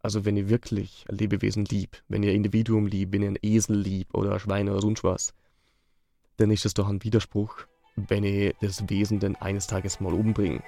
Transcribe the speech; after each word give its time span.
Also 0.00 0.24
wenn 0.24 0.36
ihr 0.36 0.48
wirklich 0.48 1.04
ein 1.08 1.16
Lebewesen 1.16 1.64
liebt, 1.64 2.04
wenn 2.08 2.22
ihr 2.22 2.30
ein 2.30 2.36
Individuum 2.36 2.86
liebt, 2.86 3.12
wenn 3.12 3.22
ihr 3.22 3.28
einen 3.28 3.38
Esel 3.42 3.76
liebt 3.76 4.14
oder 4.14 4.38
Schweine 4.38 4.72
oder 4.72 4.80
sonst 4.80 5.02
was, 5.02 5.34
dann 6.36 6.50
ist 6.50 6.64
es 6.64 6.74
doch 6.74 6.88
ein 6.88 7.02
Widerspruch, 7.02 7.66
wenn 7.96 8.22
ihr 8.22 8.54
das 8.60 8.88
Wesen 8.88 9.18
dann 9.18 9.34
eines 9.36 9.66
Tages 9.66 10.00
mal 10.00 10.12
umbringt. 10.12 10.62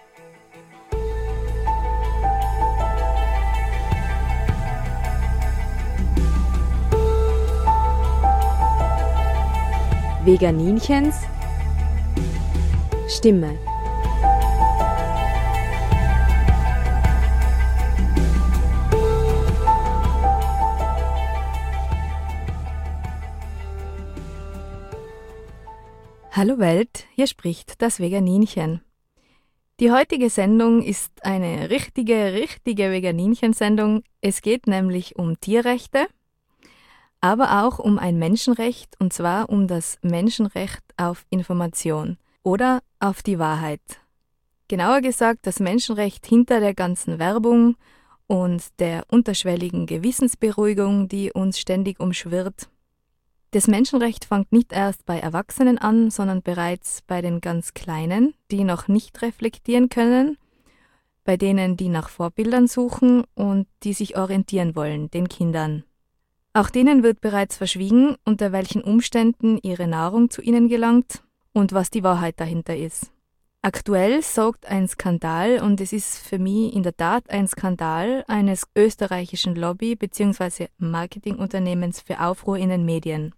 Veganinchens 10.24 11.16
Stimme. 13.08 13.58
Hallo 26.40 26.58
Welt, 26.58 27.04
hier 27.16 27.26
spricht 27.26 27.82
das 27.82 28.00
Veganinchen. 28.00 28.80
Die 29.78 29.92
heutige 29.92 30.30
Sendung 30.30 30.82
ist 30.82 31.12
eine 31.22 31.68
richtige, 31.68 32.32
richtige 32.32 32.90
Veganinchen-Sendung. 32.90 34.04
Es 34.22 34.40
geht 34.40 34.66
nämlich 34.66 35.16
um 35.16 35.38
Tierrechte 35.38 36.06
aber 37.20 37.62
auch 37.62 37.78
um 37.78 37.98
ein 37.98 38.18
Menschenrecht, 38.18 38.98
und 38.98 39.12
zwar 39.12 39.50
um 39.50 39.66
das 39.66 39.98
Menschenrecht 40.00 40.82
auf 40.96 41.26
Information 41.28 42.16
oder 42.42 42.80
auf 43.00 43.22
die 43.22 43.38
Wahrheit. 43.38 43.82
Genauer 44.66 45.02
gesagt, 45.02 45.40
das 45.42 45.60
Menschenrecht 45.60 46.24
hinter 46.24 46.60
der 46.60 46.72
ganzen 46.72 47.18
Werbung 47.18 47.76
und 48.28 48.62
der 48.78 49.04
unterschwelligen 49.10 49.84
Gewissensberuhigung, 49.84 51.06
die 51.06 51.32
uns 51.32 51.60
ständig 51.60 52.00
umschwirrt. 52.00 52.70
Das 53.52 53.66
Menschenrecht 53.66 54.26
fängt 54.26 54.52
nicht 54.52 54.72
erst 54.72 55.04
bei 55.06 55.18
Erwachsenen 55.18 55.76
an, 55.76 56.10
sondern 56.12 56.40
bereits 56.40 57.02
bei 57.02 57.20
den 57.20 57.40
ganz 57.40 57.74
Kleinen, 57.74 58.34
die 58.52 58.62
noch 58.62 58.86
nicht 58.86 59.20
reflektieren 59.22 59.88
können, 59.88 60.38
bei 61.24 61.36
denen, 61.36 61.76
die 61.76 61.88
nach 61.88 62.10
Vorbildern 62.10 62.68
suchen 62.68 63.24
und 63.34 63.66
die 63.82 63.92
sich 63.92 64.16
orientieren 64.16 64.76
wollen, 64.76 65.10
den 65.10 65.28
Kindern. 65.28 65.82
Auch 66.52 66.70
denen 66.70 67.02
wird 67.02 67.20
bereits 67.20 67.56
verschwiegen, 67.56 68.16
unter 68.24 68.52
welchen 68.52 68.82
Umständen 68.82 69.58
ihre 69.62 69.88
Nahrung 69.88 70.30
zu 70.30 70.42
ihnen 70.42 70.68
gelangt 70.68 71.22
und 71.52 71.72
was 71.72 71.90
die 71.90 72.04
Wahrheit 72.04 72.38
dahinter 72.38 72.76
ist. 72.76 73.12
Aktuell 73.62 74.22
sorgt 74.22 74.66
ein 74.66 74.88
Skandal, 74.88 75.60
und 75.60 75.80
es 75.80 75.92
ist 75.92 76.18
für 76.18 76.38
mich 76.38 76.74
in 76.74 76.82
der 76.82 76.96
Tat 76.96 77.28
ein 77.28 77.46
Skandal 77.46 78.24
eines 78.26 78.66
österreichischen 78.74 79.54
Lobby- 79.54 79.96
bzw. 79.96 80.68
Marketingunternehmens 80.78 82.00
für 82.00 82.20
Aufruhr 82.20 82.56
in 82.56 82.70
den 82.70 82.84
Medien. 82.84 83.34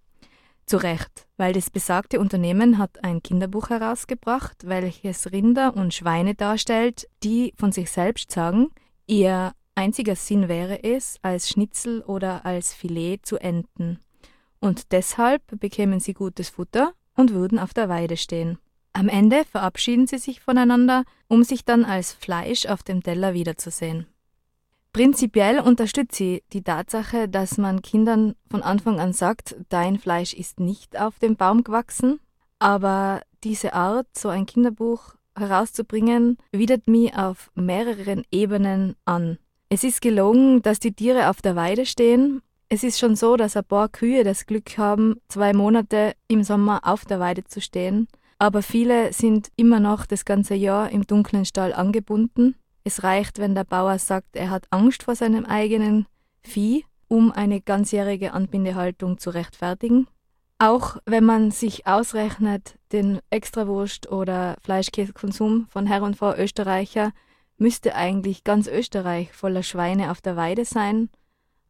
Zu 0.72 0.78
Recht, 0.78 1.26
weil 1.36 1.52
das 1.52 1.68
besagte 1.68 2.18
Unternehmen 2.18 2.78
hat 2.78 3.04
ein 3.04 3.22
Kinderbuch 3.22 3.68
herausgebracht, 3.68 4.56
welches 4.64 5.30
Rinder 5.30 5.76
und 5.76 5.92
Schweine 5.92 6.34
darstellt, 6.34 7.10
die 7.22 7.52
von 7.58 7.72
sich 7.72 7.90
selbst 7.90 8.30
sagen, 8.30 8.70
ihr 9.06 9.52
Einziger 9.74 10.16
Sinn 10.16 10.48
wäre 10.48 10.82
es, 10.82 11.18
als 11.20 11.50
Schnitzel 11.50 12.00
oder 12.00 12.46
als 12.46 12.72
Filet 12.72 13.18
zu 13.22 13.36
enden. 13.36 13.98
Und 14.60 14.92
deshalb 14.92 15.42
bekämen 15.60 16.00
sie 16.00 16.14
gutes 16.14 16.48
Futter 16.48 16.94
und 17.16 17.34
würden 17.34 17.58
auf 17.58 17.74
der 17.74 17.90
Weide 17.90 18.16
stehen. 18.16 18.56
Am 18.94 19.10
Ende 19.10 19.44
verabschieden 19.44 20.06
sie 20.06 20.16
sich 20.16 20.40
voneinander, 20.40 21.04
um 21.28 21.44
sich 21.44 21.66
dann 21.66 21.84
als 21.84 22.14
Fleisch 22.14 22.64
auf 22.64 22.82
dem 22.82 23.02
Teller 23.02 23.34
wiederzusehen. 23.34 24.06
Prinzipiell 24.92 25.58
unterstütze 25.58 26.24
ich 26.24 26.42
die 26.52 26.62
Tatsache, 26.62 27.26
dass 27.26 27.56
man 27.56 27.80
Kindern 27.80 28.34
von 28.50 28.62
Anfang 28.62 29.00
an 29.00 29.14
sagt, 29.14 29.56
dein 29.70 29.98
Fleisch 29.98 30.34
ist 30.34 30.60
nicht 30.60 31.00
auf 31.00 31.18
dem 31.18 31.36
Baum 31.36 31.64
gewachsen, 31.64 32.20
aber 32.58 33.22
diese 33.42 33.72
Art, 33.72 34.06
so 34.16 34.28
ein 34.28 34.44
Kinderbuch 34.44 35.14
herauszubringen, 35.34 36.36
widert 36.52 36.88
mich 36.88 37.16
auf 37.16 37.50
mehreren 37.54 38.24
Ebenen 38.30 38.94
an. 39.06 39.38
Es 39.70 39.82
ist 39.82 40.02
gelungen, 40.02 40.60
dass 40.60 40.78
die 40.78 40.92
Tiere 40.92 41.30
auf 41.30 41.40
der 41.40 41.56
Weide 41.56 41.86
stehen. 41.86 42.42
Es 42.68 42.84
ist 42.84 42.98
schon 42.98 43.16
so, 43.16 43.36
dass 43.36 43.56
ein 43.56 43.64
paar 43.64 43.88
Kühe 43.88 44.24
das 44.24 44.44
Glück 44.44 44.76
haben, 44.76 45.16
zwei 45.28 45.54
Monate 45.54 46.12
im 46.28 46.42
Sommer 46.42 46.80
auf 46.82 47.06
der 47.06 47.18
Weide 47.18 47.44
zu 47.44 47.62
stehen. 47.62 48.08
Aber 48.38 48.60
viele 48.60 49.14
sind 49.14 49.48
immer 49.56 49.80
noch 49.80 50.04
das 50.04 50.26
ganze 50.26 50.54
Jahr 50.54 50.90
im 50.90 51.06
dunklen 51.06 51.46
Stall 51.46 51.72
angebunden. 51.72 52.56
Es 52.84 53.02
reicht, 53.02 53.38
wenn 53.38 53.54
der 53.54 53.64
Bauer 53.64 53.98
sagt, 53.98 54.36
er 54.36 54.50
hat 54.50 54.66
Angst 54.70 55.04
vor 55.04 55.14
seinem 55.14 55.44
eigenen 55.44 56.06
Vieh, 56.42 56.84
um 57.08 57.30
eine 57.30 57.60
ganzjährige 57.60 58.32
Anbindehaltung 58.32 59.18
zu 59.18 59.30
rechtfertigen. 59.30 60.08
Auch 60.58 60.98
wenn 61.06 61.24
man 61.24 61.50
sich 61.50 61.86
ausrechnet, 61.86 62.78
den 62.92 63.20
Extrawurst- 63.30 64.08
oder 64.08 64.56
Fleischkäsekonsum 64.62 65.66
von 65.70 65.86
Herr 65.86 66.02
und 66.02 66.16
Frau 66.16 66.34
Österreicher 66.34 67.12
müsste 67.58 67.94
eigentlich 67.94 68.44
ganz 68.44 68.66
Österreich 68.66 69.32
voller 69.32 69.62
Schweine 69.62 70.10
auf 70.10 70.20
der 70.20 70.36
Weide 70.36 70.64
sein, 70.64 71.10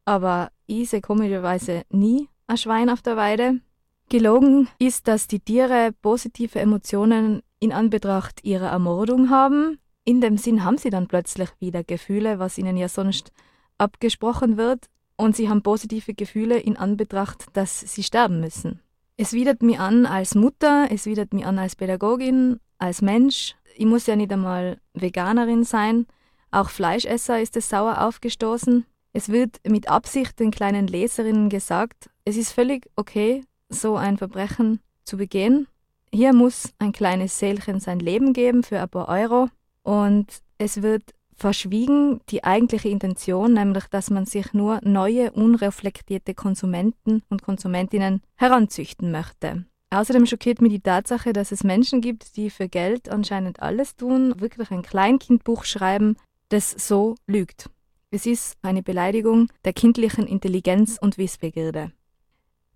aber 0.05 0.51
ich 0.65 0.89
sehe 0.89 1.01
komischerweise 1.01 1.83
nie 1.89 2.29
ein 2.47 2.57
Schwein 2.57 2.89
auf 2.89 3.01
der 3.01 3.17
Weide. 3.17 3.61
Gelogen 4.09 4.67
ist, 4.79 5.07
dass 5.07 5.27
die 5.27 5.39
Tiere 5.39 5.91
positive 6.01 6.59
Emotionen 6.59 7.41
in 7.59 7.71
Anbetracht 7.71 8.43
ihrer 8.43 8.67
Ermordung 8.67 9.29
haben. 9.29 9.79
In 10.05 10.19
dem 10.19 10.37
Sinn 10.37 10.63
haben 10.63 10.77
sie 10.77 10.89
dann 10.89 11.07
plötzlich 11.07 11.49
wieder 11.59 11.83
Gefühle, 11.83 12.37
was 12.37 12.57
ihnen 12.57 12.75
ja 12.75 12.89
sonst 12.89 13.31
abgesprochen 13.77 14.57
wird, 14.57 14.89
und 15.15 15.35
sie 15.35 15.47
haben 15.47 15.61
positive 15.61 16.13
Gefühle 16.13 16.59
in 16.59 16.75
Anbetracht, 16.75 17.45
dass 17.53 17.79
sie 17.79 18.03
sterben 18.03 18.39
müssen. 18.39 18.81
Es 19.15 19.31
widert 19.31 19.61
mich 19.61 19.79
an 19.79 20.05
als 20.05 20.35
Mutter, 20.35 20.87
es 20.89 21.05
widert 21.05 21.33
mich 21.33 21.45
an 21.45 21.59
als 21.59 21.75
Pädagogin, 21.75 22.59
als 22.79 23.01
Mensch. 23.01 23.55
Ich 23.75 23.85
muss 23.85 24.07
ja 24.07 24.15
nicht 24.15 24.33
einmal 24.33 24.79
Veganerin 24.93 25.63
sein. 25.63 26.07
Auch 26.51 26.69
Fleischesser 26.69 27.39
ist 27.39 27.55
es 27.55 27.69
sauer 27.69 28.01
aufgestoßen. 28.01 28.85
Es 29.13 29.29
wird 29.29 29.59
mit 29.67 29.87
Absicht 29.87 30.39
den 30.39 30.51
kleinen 30.51 30.87
Leserinnen 30.87 31.49
gesagt, 31.49 32.09
es 32.25 32.35
ist 32.35 32.51
völlig 32.51 32.89
okay, 32.95 33.43
so 33.69 33.95
ein 33.95 34.17
Verbrechen 34.17 34.79
zu 35.03 35.17
begehen. 35.17 35.67
Hier 36.11 36.33
muss 36.33 36.73
ein 36.79 36.91
kleines 36.91 37.37
Seelchen 37.37 37.79
sein 37.79 37.99
Leben 37.99 38.33
geben 38.33 38.63
für 38.63 38.81
ein 38.81 38.89
paar 38.89 39.07
Euro 39.07 39.49
und 39.83 40.41
es 40.57 40.81
wird 40.81 41.13
verschwiegen 41.35 42.21
die 42.29 42.43
eigentliche 42.43 42.89
Intention, 42.89 43.53
nämlich 43.53 43.85
dass 43.87 44.09
man 44.09 44.25
sich 44.25 44.53
nur 44.53 44.79
neue, 44.83 45.31
unreflektierte 45.31 46.33
Konsumenten 46.33 47.21
und 47.29 47.41
Konsumentinnen 47.43 48.21
heranzüchten 48.35 49.11
möchte. 49.11 49.65
Außerdem 49.89 50.25
schockiert 50.25 50.61
mich 50.61 50.71
die 50.71 50.79
Tatsache, 50.79 51.33
dass 51.33 51.51
es 51.51 51.63
Menschen 51.63 52.01
gibt, 52.01 52.35
die 52.35 52.49
für 52.49 52.67
Geld 52.67 53.09
anscheinend 53.09 53.61
alles 53.61 53.95
tun, 53.95 54.39
wirklich 54.39 54.71
ein 54.71 54.81
Kleinkindbuch 54.81 55.65
schreiben, 55.65 56.17
das 56.49 56.71
so 56.71 57.15
lügt. 57.27 57.69
Es 58.09 58.25
ist 58.25 58.57
eine 58.61 58.83
Beleidigung 58.83 59.49
der 59.65 59.73
kindlichen 59.73 60.25
Intelligenz 60.25 60.97
und 60.99 61.17
Wissbegierde. 61.17 61.91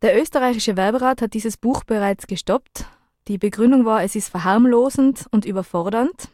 Der 0.03 0.19
österreichische 0.21 0.77
Werberat 0.77 1.21
hat 1.21 1.33
dieses 1.33 1.57
Buch 1.57 1.83
bereits 1.83 2.27
gestoppt. 2.27 2.85
Die 3.27 3.39
Begründung 3.39 3.83
war, 3.85 4.03
es 4.03 4.15
ist 4.15 4.29
verharmlosend 4.29 5.25
und 5.31 5.45
überfordernd. 5.45 6.29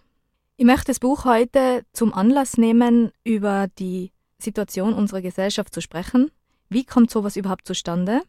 Ich 0.56 0.66
möchte 0.66 0.86
das 0.86 1.00
Buch 1.00 1.26
heute 1.26 1.84
zum 1.94 2.14
Anlass 2.14 2.58
nehmen, 2.58 3.12
über 3.24 3.68
die 3.80 4.12
Situation 4.38 4.94
unserer 4.94 5.22
Gesellschaft 5.22 5.74
zu 5.74 5.82
sprechen. 5.82 6.30
Wie 6.70 6.86
kommt 6.86 7.10
sowas 7.10 7.36
überhaupt 7.36 7.68
zustande? 7.68 8.22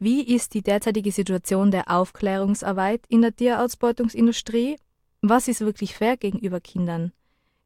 Wie 0.00 0.22
ist 0.22 0.54
die 0.54 0.62
derzeitige 0.62 1.12
Situation 1.12 1.70
der 1.70 1.88
Aufklärungsarbeit 1.88 3.02
in 3.08 3.22
der 3.22 3.36
Tierausbeutungsindustrie? 3.36 4.78
Was 5.22 5.46
ist 5.46 5.60
wirklich 5.60 5.94
fair 5.94 6.16
gegenüber 6.16 6.60
Kindern? 6.60 7.12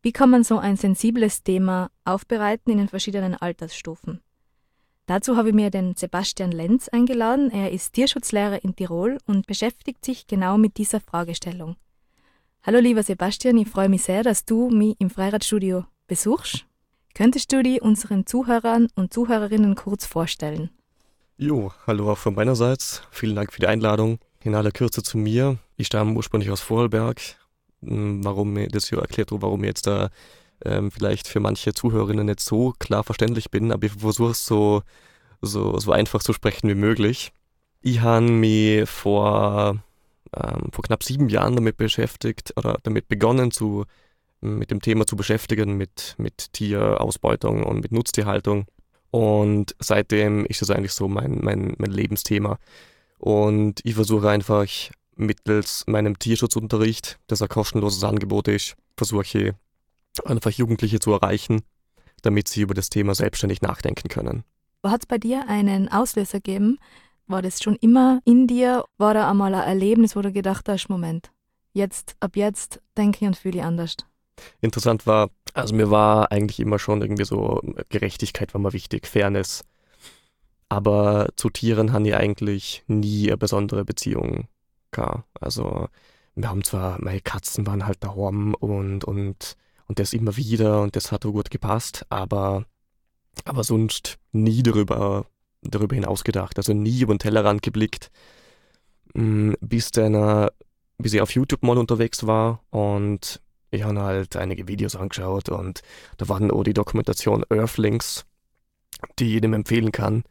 Wie 0.03 0.12
kann 0.12 0.28
man 0.28 0.44
so 0.44 0.59
ein 0.59 0.76
sensibles 0.76 1.43
Thema 1.43 1.91
aufbereiten 2.05 2.70
in 2.70 2.78
den 2.78 2.88
verschiedenen 2.88 3.37
Altersstufen? 3.37 4.20
Dazu 5.06 5.38
habe 5.38 5.49
ich 5.49 5.55
mir 5.55 5.70
den 5.70 5.96
Sebastian 5.96 6.52
Lenz 6.52 6.88
eingeladen. 6.88 7.50
Er 7.50 7.73
ist 7.73 7.94
Tierschutzlehrer 7.94 8.62
in 8.62 8.76
Tirol 8.76 9.17
und 9.25 9.46
beschäftigt 9.46 10.05
sich 10.05 10.26
genau 10.26 10.58
mit 10.58 10.76
dieser 10.76 11.00
Fragestellung. 11.00 11.76
Hallo 12.69 12.81
lieber 12.81 13.03
Sebastian, 13.03 13.56
ich 13.56 13.67
freue 13.67 13.88
mich 13.88 14.03
sehr, 14.03 14.23
dass 14.23 14.44
du 14.44 14.69
mich 14.69 14.94
im 14.99 15.09
Freiradstudio 15.09 15.87
besuchst. 16.06 16.67
Könntest 17.15 17.50
du 17.50 17.62
dich 17.62 17.81
unseren 17.81 18.26
Zuhörern 18.26 18.88
und 18.94 19.11
Zuhörerinnen 19.11 19.75
kurz 19.75 20.05
vorstellen? 20.05 20.69
Jo, 21.38 21.73
hallo 21.87 22.12
auch 22.12 22.19
von 22.19 22.35
meinerseits. 22.35 23.00
Vielen 23.11 23.37
Dank 23.37 23.55
für 23.55 23.61
die 23.61 23.69
Einladung. 23.69 24.19
In 24.44 24.55
aller 24.55 24.70
Kürze 24.70 25.03
zu 25.03 25.17
mir. 25.17 25.56
Ich 25.79 25.87
stamme 25.87 26.12
ursprünglich 26.12 26.50
aus 26.50 26.61
Vorarlberg. 26.61 27.19
Hm, 27.82 28.23
warum 28.23 28.55
das 28.69 28.91
hier 28.91 28.99
erklärt, 28.99 29.31
warum 29.32 29.65
ich 29.65 29.69
jetzt 29.69 29.87
da 29.87 30.11
ähm, 30.62 30.91
vielleicht 30.91 31.26
für 31.26 31.41
manche 31.41 31.73
Zuhörerinnen 31.73 32.26
nicht 32.26 32.41
so 32.41 32.75
klar 32.79 33.03
verständlich 33.03 33.50
bin, 33.50 33.73
aber 33.73 33.87
ich 33.87 33.93
versuche 33.93 34.32
es 34.32 34.44
so, 34.44 34.82
so, 35.41 35.79
so 35.79 35.91
einfach 35.91 36.23
zu 36.23 36.35
sprechen 36.35 36.69
wie 36.69 36.75
möglich. 36.75 37.32
Ich 37.81 38.03
habe 38.03 38.26
mich 38.31 38.87
vor, 38.91 39.82
ähm, 40.37 40.71
vor 40.73 40.85
knapp 40.85 41.03
sieben 41.03 41.29
Jahren 41.29 41.57
damit 41.57 41.77
beschäftigt 41.77 42.53
oder 42.57 42.79
damit 42.83 43.09
begonnen 43.09 43.51
zu 43.51 43.85
mit 44.41 44.71
dem 44.71 44.81
Thema 44.81 45.07
zu 45.07 45.17
beschäftigen, 45.17 45.77
mit, 45.77 46.15
mit 46.19 46.53
Tierausbeutung 46.53 47.65
und 47.65 47.81
mit 47.81 47.93
Nutztierhaltung. 47.93 48.67
Und 49.11 49.75
seitdem 49.81 50.45
ist 50.47 50.63
das 50.63 50.71
eigentlich 50.71 50.93
so 50.93 51.09
mein, 51.09 51.39
mein, 51.43 51.75
mein 51.79 51.91
Lebensthema. 51.91 52.59
Und 53.19 53.81
ich 53.85 53.95
versuche 53.95 54.29
einfach 54.29 54.67
mittels 55.17 55.85
meinem 55.87 56.19
Tierschutzunterricht, 56.19 57.19
das 57.27 57.43
ein 57.43 57.49
kostenloses 57.49 58.05
Angebot 58.05 58.49
ist, 58.49 58.77
versuche 58.97 59.57
einfach 60.25 60.53
Jugendliche 60.53 61.01
zu 61.01 61.13
erreichen, 61.13 61.63
damit 62.23 62.49
sie 62.49 62.61
über 62.61 62.75
das 62.75 62.91
Thema 62.91 63.15
selbstständig 63.15 63.63
nachdenken 63.63 64.09
können. 64.09 64.45
Hat 64.85 65.03
es 65.03 65.07
bei 65.07 65.19
dir 65.19 65.49
einen 65.49 65.89
Auslöser 65.91 66.39
gegeben? 66.39 66.79
War 67.29 67.43
das 67.43 67.63
schon 67.63 67.77
immer 67.77 68.21
in 68.25 68.47
dir? 68.47 68.85
War 68.97 69.13
da 69.13 69.31
einmal 69.31 69.55
ein 69.55 69.69
Erlebnis, 69.69 70.17
wo 70.17 70.23
du 70.23 70.33
gedacht 70.33 70.67
hast, 70.69 70.89
Moment, 70.89 71.31
jetzt, 71.75 72.17
ab 72.21 72.37
jetzt 72.37 72.81
denke 72.97 73.19
ich 73.21 73.27
und 73.29 73.37
fühle 73.37 73.59
ich 73.59 73.65
anders? 73.65 73.97
Interessant 74.63 75.07
war, 75.07 75.31
also 75.53 75.75
mir 75.75 75.91
war 75.91 76.33
eigentlich 76.33 76.59
immer 76.59 76.79
schon 76.79 77.03
irgendwie 77.03 77.25
so 77.25 77.61
Gerechtigkeit 77.91 78.55
war 78.55 78.61
mir 78.61 78.73
wichtig, 78.73 79.07
Fairness. 79.07 79.65
Aber 80.71 81.29
zu 81.37 81.51
Tieren 81.51 81.93
haben 81.93 82.05
die 82.05 82.15
eigentlich 82.15 82.83
nie 82.87 83.29
eine 83.29 83.37
besondere 83.37 83.85
Beziehung 83.85 84.49
gehabt. 84.91 85.25
Also 85.39 85.89
wir 86.35 86.49
haben 86.49 86.65
zwar, 86.65 86.99
meine 87.03 87.21
Katzen 87.21 87.67
waren 87.67 87.85
halt 87.85 88.03
daheim 88.03 88.55
und, 88.55 89.05
und, 89.05 89.57
und 89.87 89.99
das 89.99 90.15
immer 90.15 90.37
wieder 90.37 90.81
und 90.83 90.97
das 90.97 91.13
hat 91.13 91.25
so 91.25 91.33
gut 91.33 91.51
gepasst, 91.51 92.07
aber, 92.09 92.65
aber 93.45 93.65
sonst 93.65 94.19
nie 94.33 94.63
darüber, 94.63 95.27
darüber 95.62 95.94
hinaus 95.94 96.25
gedacht. 96.25 96.56
Also 96.58 96.72
nie 96.72 97.00
über 97.00 97.14
den 97.14 97.19
Tellerrand 97.19 97.62
geblickt, 97.62 98.10
mm, 99.14 99.55
bis 99.60 99.90
dann, 99.90 100.49
bis 100.99 101.14
ich 101.14 101.20
auf 101.20 101.32
YouTube 101.32 101.62
mal 101.62 101.78
unterwegs 101.78 102.26
war 102.26 102.62
und 102.70 103.40
ich 103.70 103.82
habe 103.82 104.00
halt 104.00 104.37
einige 104.37 104.66
Videos 104.69 104.96
angeschaut 104.96 105.49
und 105.49 105.82
da 106.16 106.28
war 106.28 106.40
dann 106.40 106.50
auch 106.50 106.64
die 106.64 106.75
Dokumentation 106.75 107.44
Earthlings, 107.50 108.25
die 109.19 109.26
ich 109.26 109.32
jedem 109.32 109.52
empfehlen 109.52 109.93
kann. 109.93 110.25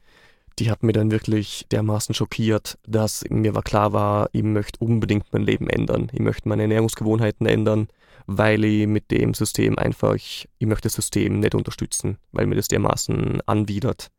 Die 0.59 0.71
hat 0.71 0.81
mir 0.81 0.94
dann 0.94 1.12
wirklich 1.12 1.68
dermaßen 1.71 2.15
schockiert, 2.15 2.79
dass 2.88 3.24
mir 3.29 3.53
war 3.53 3.62
klar 3.62 3.94
war, 3.94 4.29
ich 4.31 4.41
möchte 4.41 4.83
unbedingt 4.83 5.31
mein 5.31 5.44
Leben 5.44 5.69
ändern. 5.69 6.09
Ich 6.13 6.19
möchte 6.19 6.50
meine 6.50 6.63
Ernährungsgewohnheiten 6.63 7.45
ändern, 7.45 7.89
weil 8.25 8.65
ich 8.65 8.88
mit 8.88 9.12
dem 9.12 9.35
System 9.35 9.77
einfach, 9.77 10.15
ich 10.15 10.47
möchte 10.59 10.88
das 10.88 10.94
System 10.94 11.39
nicht 11.39 11.53
unterstützen, 11.53 12.18
weil 12.31 12.47
mir 12.47 12.56
das 12.56 12.69
dermaßen 12.69 13.41
anwidert. 13.45 14.09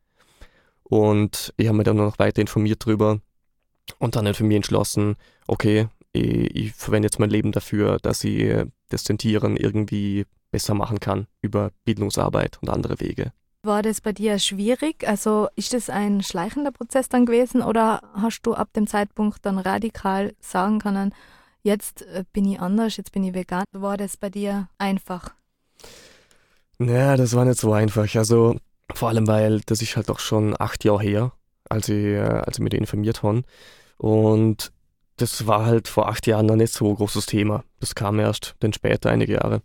Und 0.89 1.53
ich 1.57 1.67
habe 1.67 1.77
mir 1.77 1.85
dann 1.85 1.97
noch 1.97 2.19
weiter 2.19 2.41
informiert 2.41 2.85
drüber 2.85 3.21
und 3.99 4.17
dann 4.17 4.33
für 4.35 4.45
mich 4.45 4.57
entschlossen, 4.57 5.17
okay, 5.47 5.89
ich, 6.13 6.55
ich 6.55 6.73
verwende 6.73 7.07
jetzt 7.07 7.19
mein 7.19 7.31
Leben 7.31 7.53
dafür, 7.53 7.99
dass 7.99 8.25
ich 8.25 8.65
das 8.89 9.05
Zentieren 9.05 9.57
irgendwie 9.57 10.25
besser 10.51 10.75
machen 10.75 11.01
kann 11.01 11.27
über 11.43 11.71
Bildungsarbeit 11.85 12.59
und 12.63 12.71
andere 12.71 13.01
Wege. 13.01 13.33
War 13.63 13.83
das 13.83 14.01
bei 14.01 14.13
dir 14.13 14.39
schwierig? 14.39 15.07
Also 15.07 15.49
ist 15.57 15.75
das 15.75 15.91
ein 15.91 16.23
schleichender 16.23 16.71
Prozess 16.71 17.09
dann 17.09 17.27
gewesen 17.27 17.61
oder 17.61 18.01
hast 18.15 18.43
du 18.43 18.55
ab 18.55 18.73
dem 18.73 18.87
Zeitpunkt 18.87 19.45
dann 19.45 19.59
radikal 19.59 20.35
sagen 20.41 20.79
können, 20.79 21.13
jetzt 21.63 22.03
äh, 22.03 22.25
bin 22.33 22.45
ich 22.47 22.61
anders, 22.61 22.97
jetzt 22.97 23.13
bin 23.13 23.25
ich 23.25 23.35
vegan? 23.35 23.65
War 23.73 23.97
das 23.97 24.17
bei 24.17 24.31
dir 24.31 24.69
einfach? 24.79 25.35
Naja, 26.79 27.17
das 27.17 27.35
war 27.35 27.45
nicht 27.45 27.59
so 27.59 27.73
einfach. 27.73 28.15
Also 28.15 28.57
vor 28.95 29.09
allem, 29.09 29.27
weil 29.27 29.61
das 29.67 29.83
ist 29.83 29.97
halt 29.97 30.11
auch 30.11 30.19
schon 30.19 30.55
acht 30.59 30.85
Jahre 30.85 31.03
her, 31.03 31.33
als 31.69 31.89
ich, 31.89 32.05
äh, 32.05 32.21
als 32.21 32.59
ich 32.59 32.65
mich 32.65 32.75
informiert 32.75 33.23
habe. 33.23 33.43
Und 33.97 34.73
das 35.17 35.47
war 35.47 35.67
halt 35.67 35.89
vor 35.89 36.09
acht 36.09 36.27
Jahren 36.27 36.47
noch 36.47 36.57
nicht 36.57 36.73
so 36.73 36.89
ein 36.89 36.95
großes 36.97 37.27
Thema. 37.27 37.65
Das 37.81 37.95
kam 37.95 38.19
erst 38.19 38.55
dann 38.61 38.73
später, 38.73 39.11
einige 39.11 39.35
Jahre. 39.35 39.63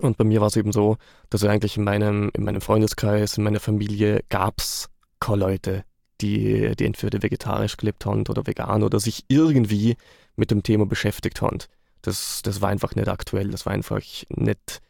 Und 0.00 0.16
bei 0.16 0.24
mir 0.24 0.40
war 0.40 0.48
es 0.48 0.56
eben 0.56 0.72
so, 0.72 0.96
dass 1.28 1.44
eigentlich 1.44 1.76
in 1.76 1.84
meinem, 1.84 2.30
in 2.34 2.44
meinem 2.44 2.62
Freundeskreis, 2.62 3.36
in 3.36 3.44
meiner 3.44 3.60
Familie 3.60 4.24
gab 4.30 4.58
es 4.58 4.88
keine 5.20 5.38
Leute, 5.38 5.84
die, 6.22 6.74
die 6.76 6.86
entweder 6.86 7.22
vegetarisch 7.22 7.76
gelebt 7.76 8.06
haben 8.06 8.24
oder 8.28 8.46
vegan 8.46 8.82
oder 8.82 8.98
sich 8.98 9.24
irgendwie 9.28 9.96
mit 10.36 10.50
dem 10.50 10.62
Thema 10.62 10.86
beschäftigt 10.86 11.42
haben. 11.42 11.58
Das, 12.00 12.40
das 12.42 12.60
war 12.60 12.70
einfach 12.70 12.94
nicht 12.94 13.08
aktuell, 13.08 13.50
das 13.50 13.66
war 13.66 13.72
einfach 13.72 14.00
nicht, 14.30 14.80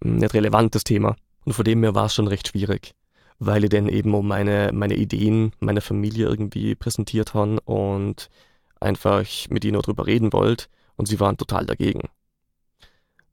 nicht 0.00 0.34
relevant, 0.34 0.74
das 0.74 0.84
Thema. 0.84 1.16
Und 1.44 1.52
von 1.52 1.64
dem 1.64 1.82
her 1.82 1.94
war 1.94 2.06
es 2.06 2.14
schon 2.14 2.28
recht 2.28 2.48
schwierig, 2.48 2.94
weil 3.38 3.64
ich 3.64 3.70
dann 3.70 3.88
eben 3.88 4.14
um 4.14 4.26
meine, 4.26 4.70
meine 4.72 4.94
Ideen 4.94 5.52
meiner 5.60 5.80
Familie 5.80 6.26
irgendwie 6.26 6.74
präsentiert 6.74 7.34
habe 7.34 7.60
und 7.62 8.30
einfach 8.80 9.24
mit 9.50 9.64
ihnen 9.64 9.80
darüber 9.80 10.06
reden 10.06 10.32
wollt 10.32 10.68
und 10.96 11.06
sie 11.06 11.20
waren 11.20 11.36
total 11.36 11.66
dagegen. 11.66 12.08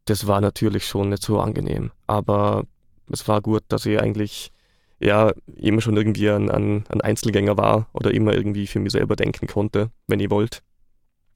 Das 0.06 0.28
war 0.28 0.42
natürlich 0.42 0.86
schon 0.86 1.10
nicht 1.10 1.24
so 1.24 1.40
angenehm, 1.40 1.92
aber 2.08 2.66
es 3.12 3.28
war 3.28 3.42
gut, 3.42 3.64
dass 3.68 3.86
ich 3.86 4.00
eigentlich 4.00 4.52
ja 5.00 5.34
immer 5.56 5.82
schon 5.82 5.98
irgendwie 5.98 6.30
ein, 6.30 6.50
ein, 6.50 6.86
ein 6.90 7.02
Einzelgänger 7.02 7.58
war 7.58 7.90
oder 7.94 8.12
immer 8.12 8.34
irgendwie 8.34 8.68
für 8.68 8.80
mich 8.80 8.92
selber 8.92 9.16
denken 9.16 9.48
konnte, 9.48 9.92
wenn 10.08 10.20
ich 10.20 10.30
wollt. 10.30 10.64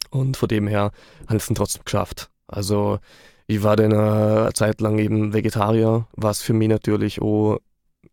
Und 0.10 0.38
von 0.38 0.48
dem 0.48 0.68
her 0.68 0.92
ich 1.28 1.36
es 1.36 1.48
dann 1.48 1.56
trotzdem 1.56 1.84
geschafft. 1.84 2.30
Also 2.48 3.00
ich 3.48 3.64
war 3.64 3.76
dann 3.76 3.94
eine 3.94 4.54
Zeit 4.54 4.82
lang 4.82 4.98
eben 5.00 5.34
Vegetarier, 5.34 6.08
was 6.14 6.42
für 6.42 6.54
mich 6.54 6.70
natürlich 6.70 7.22
auch 7.22 7.60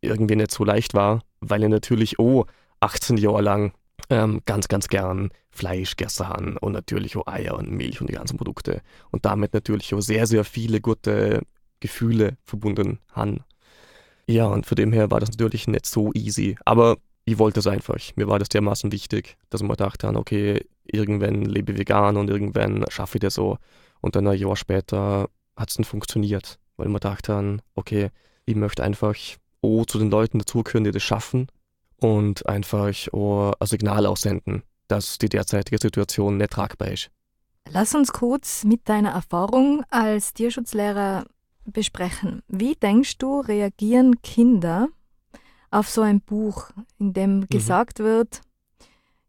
irgendwie 0.00 0.36
nicht 0.36 0.50
so 0.50 0.64
leicht 0.64 0.94
war, 0.94 1.22
weil 1.40 1.62
ich 1.62 1.68
natürlich 1.68 2.18
auch 2.18 2.46
18 2.80 3.16
Jahre 3.16 3.42
lang 3.42 3.72
ähm, 4.10 4.42
ganz, 4.44 4.68
ganz 4.68 4.88
gern 4.88 5.30
Fleisch 5.50 5.96
gegessen 5.96 6.28
haben 6.28 6.56
und 6.58 6.72
natürlich 6.72 7.16
auch 7.16 7.26
Eier 7.26 7.56
und 7.56 7.70
Milch 7.70 8.00
und 8.00 8.08
die 8.08 8.14
ganzen 8.14 8.36
Produkte 8.36 8.82
und 9.10 9.24
damit 9.24 9.54
natürlich 9.54 9.94
auch 9.94 10.00
sehr, 10.00 10.26
sehr 10.26 10.44
viele 10.44 10.80
gute 10.80 11.42
Gefühle 11.80 12.36
verbunden 12.44 12.98
haben. 13.12 13.44
Ja, 14.26 14.46
und 14.46 14.66
von 14.66 14.76
dem 14.76 14.92
her 14.92 15.10
war 15.10 15.20
das 15.20 15.30
natürlich 15.30 15.66
nicht 15.66 15.86
so 15.86 16.12
easy, 16.14 16.56
aber 16.64 16.96
ich 17.24 17.38
wollte 17.38 17.60
es 17.60 17.66
einfach. 17.66 17.98
Mir 18.16 18.28
war 18.28 18.38
das 18.38 18.48
dermaßen 18.48 18.92
wichtig, 18.92 19.36
dass 19.50 19.60
ich 19.60 19.68
mir 19.68 19.76
dachte, 19.76 20.08
okay, 20.08 20.64
irgendwann 20.84 21.42
lebe 21.42 21.72
ich 21.72 21.78
vegan 21.78 22.16
und 22.16 22.30
irgendwann 22.30 22.84
schaffe 22.88 23.18
ich 23.18 23.20
das 23.20 23.34
so. 23.34 23.58
Und 24.02 24.16
dann 24.16 24.26
ein 24.26 24.38
Jahr 24.38 24.56
später 24.56 25.30
hat 25.56 25.70
es 25.70 25.76
dann 25.76 25.84
funktioniert, 25.84 26.58
weil 26.76 26.88
man 26.88 27.00
dachte, 27.00 27.58
okay, 27.74 28.10
ich 28.44 28.56
möchte 28.56 28.82
einfach 28.82 29.14
auch 29.62 29.86
zu 29.86 29.98
den 29.98 30.10
Leuten 30.10 30.38
dazugehören, 30.38 30.84
die 30.84 30.90
das 30.90 31.02
schaffen 31.02 31.46
und 31.98 32.46
einfach 32.46 32.88
ein 32.88 33.66
Signal 33.66 34.04
aussenden, 34.06 34.64
dass 34.88 35.16
die 35.18 35.28
derzeitige 35.28 35.78
Situation 35.78 36.36
nicht 36.36 36.50
tragbar 36.50 36.88
ist. 36.88 37.10
Lass 37.70 37.94
uns 37.94 38.12
kurz 38.12 38.64
mit 38.64 38.88
deiner 38.88 39.10
Erfahrung 39.10 39.84
als 39.88 40.34
Tierschutzlehrer 40.34 41.24
besprechen. 41.64 42.42
Wie 42.48 42.74
denkst 42.74 43.18
du, 43.18 43.40
reagieren 43.40 44.20
Kinder 44.22 44.88
auf 45.70 45.88
so 45.88 46.02
ein 46.02 46.20
Buch, 46.20 46.70
in 46.98 47.12
dem 47.12 47.40
mhm. 47.40 47.48
gesagt 47.48 48.00
wird, 48.00 48.40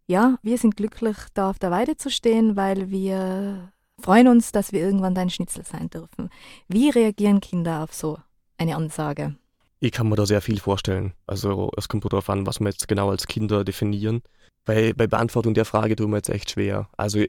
ja, 0.08 0.38
wir 0.42 0.58
sind 0.58 0.76
glücklich, 0.76 1.16
da 1.34 1.50
auf 1.50 1.60
der 1.60 1.72
Weide 1.72 1.96
zu 1.96 2.10
stehen, 2.10 2.56
weil 2.56 2.90
wir 2.90 3.72
freuen 4.04 4.28
uns, 4.28 4.52
dass 4.52 4.72
wir 4.72 4.82
irgendwann 4.82 5.16
dein 5.16 5.30
Schnitzel 5.30 5.64
sein 5.66 5.90
dürfen. 5.90 6.30
Wie 6.68 6.90
reagieren 6.90 7.40
Kinder 7.40 7.84
auf 7.84 7.94
so 7.94 8.20
eine 8.58 8.76
Ansage? 8.76 9.36
Ich 9.80 9.92
kann 9.92 10.10
mir 10.10 10.16
da 10.16 10.26
sehr 10.26 10.42
viel 10.42 10.60
vorstellen. 10.60 11.14
Also 11.26 11.72
es 11.78 11.88
kommt 11.90 12.06
darauf 12.06 12.30
an, 12.30 12.46
was 12.46 12.60
wir 12.60 12.70
jetzt 12.70 12.88
genau 12.88 13.10
als 13.10 13.28
Kinder 13.28 13.64
definieren. 13.64 14.22
Bei, 14.66 14.94
bei 14.94 15.08
Beantwortung 15.08 15.54
der 15.54 15.66
Frage 15.66 15.96
tun 15.96 16.12
wir 16.12 16.18
jetzt 16.18 16.30
echt 16.30 16.52
schwer. 16.52 16.90
Also 16.96 17.24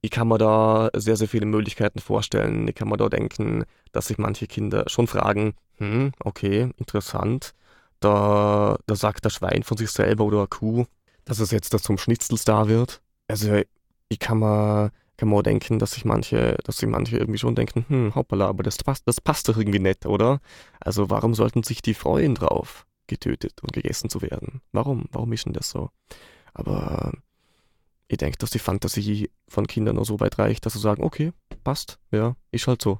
ich 0.00 0.10
kann 0.10 0.28
mir 0.28 0.38
da 0.38 0.90
sehr, 0.94 1.16
sehr 1.16 1.28
viele 1.28 1.46
Möglichkeiten 1.46 1.98
vorstellen. 2.00 2.66
Ich 2.68 2.74
kann 2.74 2.88
mir 2.88 2.96
da 2.96 3.08
denken, 3.08 3.64
dass 3.92 4.06
sich 4.06 4.18
manche 4.18 4.46
Kinder 4.46 4.84
schon 4.88 5.06
fragen, 5.06 5.54
hm, 5.78 6.12
okay, 6.22 6.70
interessant. 6.76 7.54
Da, 8.00 8.76
da 8.86 8.96
sagt 8.96 9.24
der 9.24 9.30
Schwein 9.30 9.62
von 9.62 9.76
sich 9.76 9.90
selber 9.90 10.24
oder 10.24 10.38
eine 10.38 10.48
Kuh, 10.48 10.84
dass 11.24 11.38
es 11.38 11.52
jetzt 11.52 11.72
da 11.74 11.78
zum 11.78 11.96
Schnitzelstar 11.96 12.68
wird. 12.68 13.00
Also 13.28 13.62
ich 14.08 14.18
kann 14.18 14.40
mir 14.40 14.90
kann 15.16 15.28
man 15.28 15.38
auch 15.38 15.42
denken, 15.42 15.78
dass 15.78 15.92
sich 15.92 16.04
manche, 16.04 16.58
dass 16.64 16.78
sich 16.78 16.88
manche 16.88 17.16
irgendwie 17.16 17.38
schon 17.38 17.54
denken, 17.54 17.84
hm, 17.88 18.14
hoppala, 18.14 18.48
aber 18.48 18.62
das 18.62 18.78
passt, 18.78 19.06
das 19.06 19.20
passt 19.20 19.48
doch 19.48 19.56
irgendwie 19.56 19.78
nicht, 19.78 20.06
oder? 20.06 20.40
Also 20.80 21.10
warum 21.10 21.34
sollten 21.34 21.62
sich 21.62 21.82
die 21.82 21.94
freuen 21.94 22.34
drauf, 22.34 22.86
getötet 23.06 23.62
und 23.62 23.72
gegessen 23.72 24.10
zu 24.10 24.22
werden? 24.22 24.60
Warum? 24.72 25.06
Warum 25.12 25.32
ist 25.32 25.46
denn 25.46 25.52
das 25.52 25.70
so? 25.70 25.90
Aber 26.52 27.12
ich 28.08 28.18
denke, 28.18 28.38
dass 28.38 28.50
die 28.50 28.58
Fantasie 28.58 29.30
von 29.48 29.66
Kindern 29.66 29.96
nur 29.96 30.04
so 30.04 30.20
weit 30.20 30.38
reicht, 30.38 30.66
dass 30.66 30.74
sie 30.74 30.80
sagen, 30.80 31.02
okay, 31.02 31.32
passt, 31.62 31.98
ja, 32.10 32.36
ist 32.50 32.66
halt 32.66 32.82
so. 32.82 32.98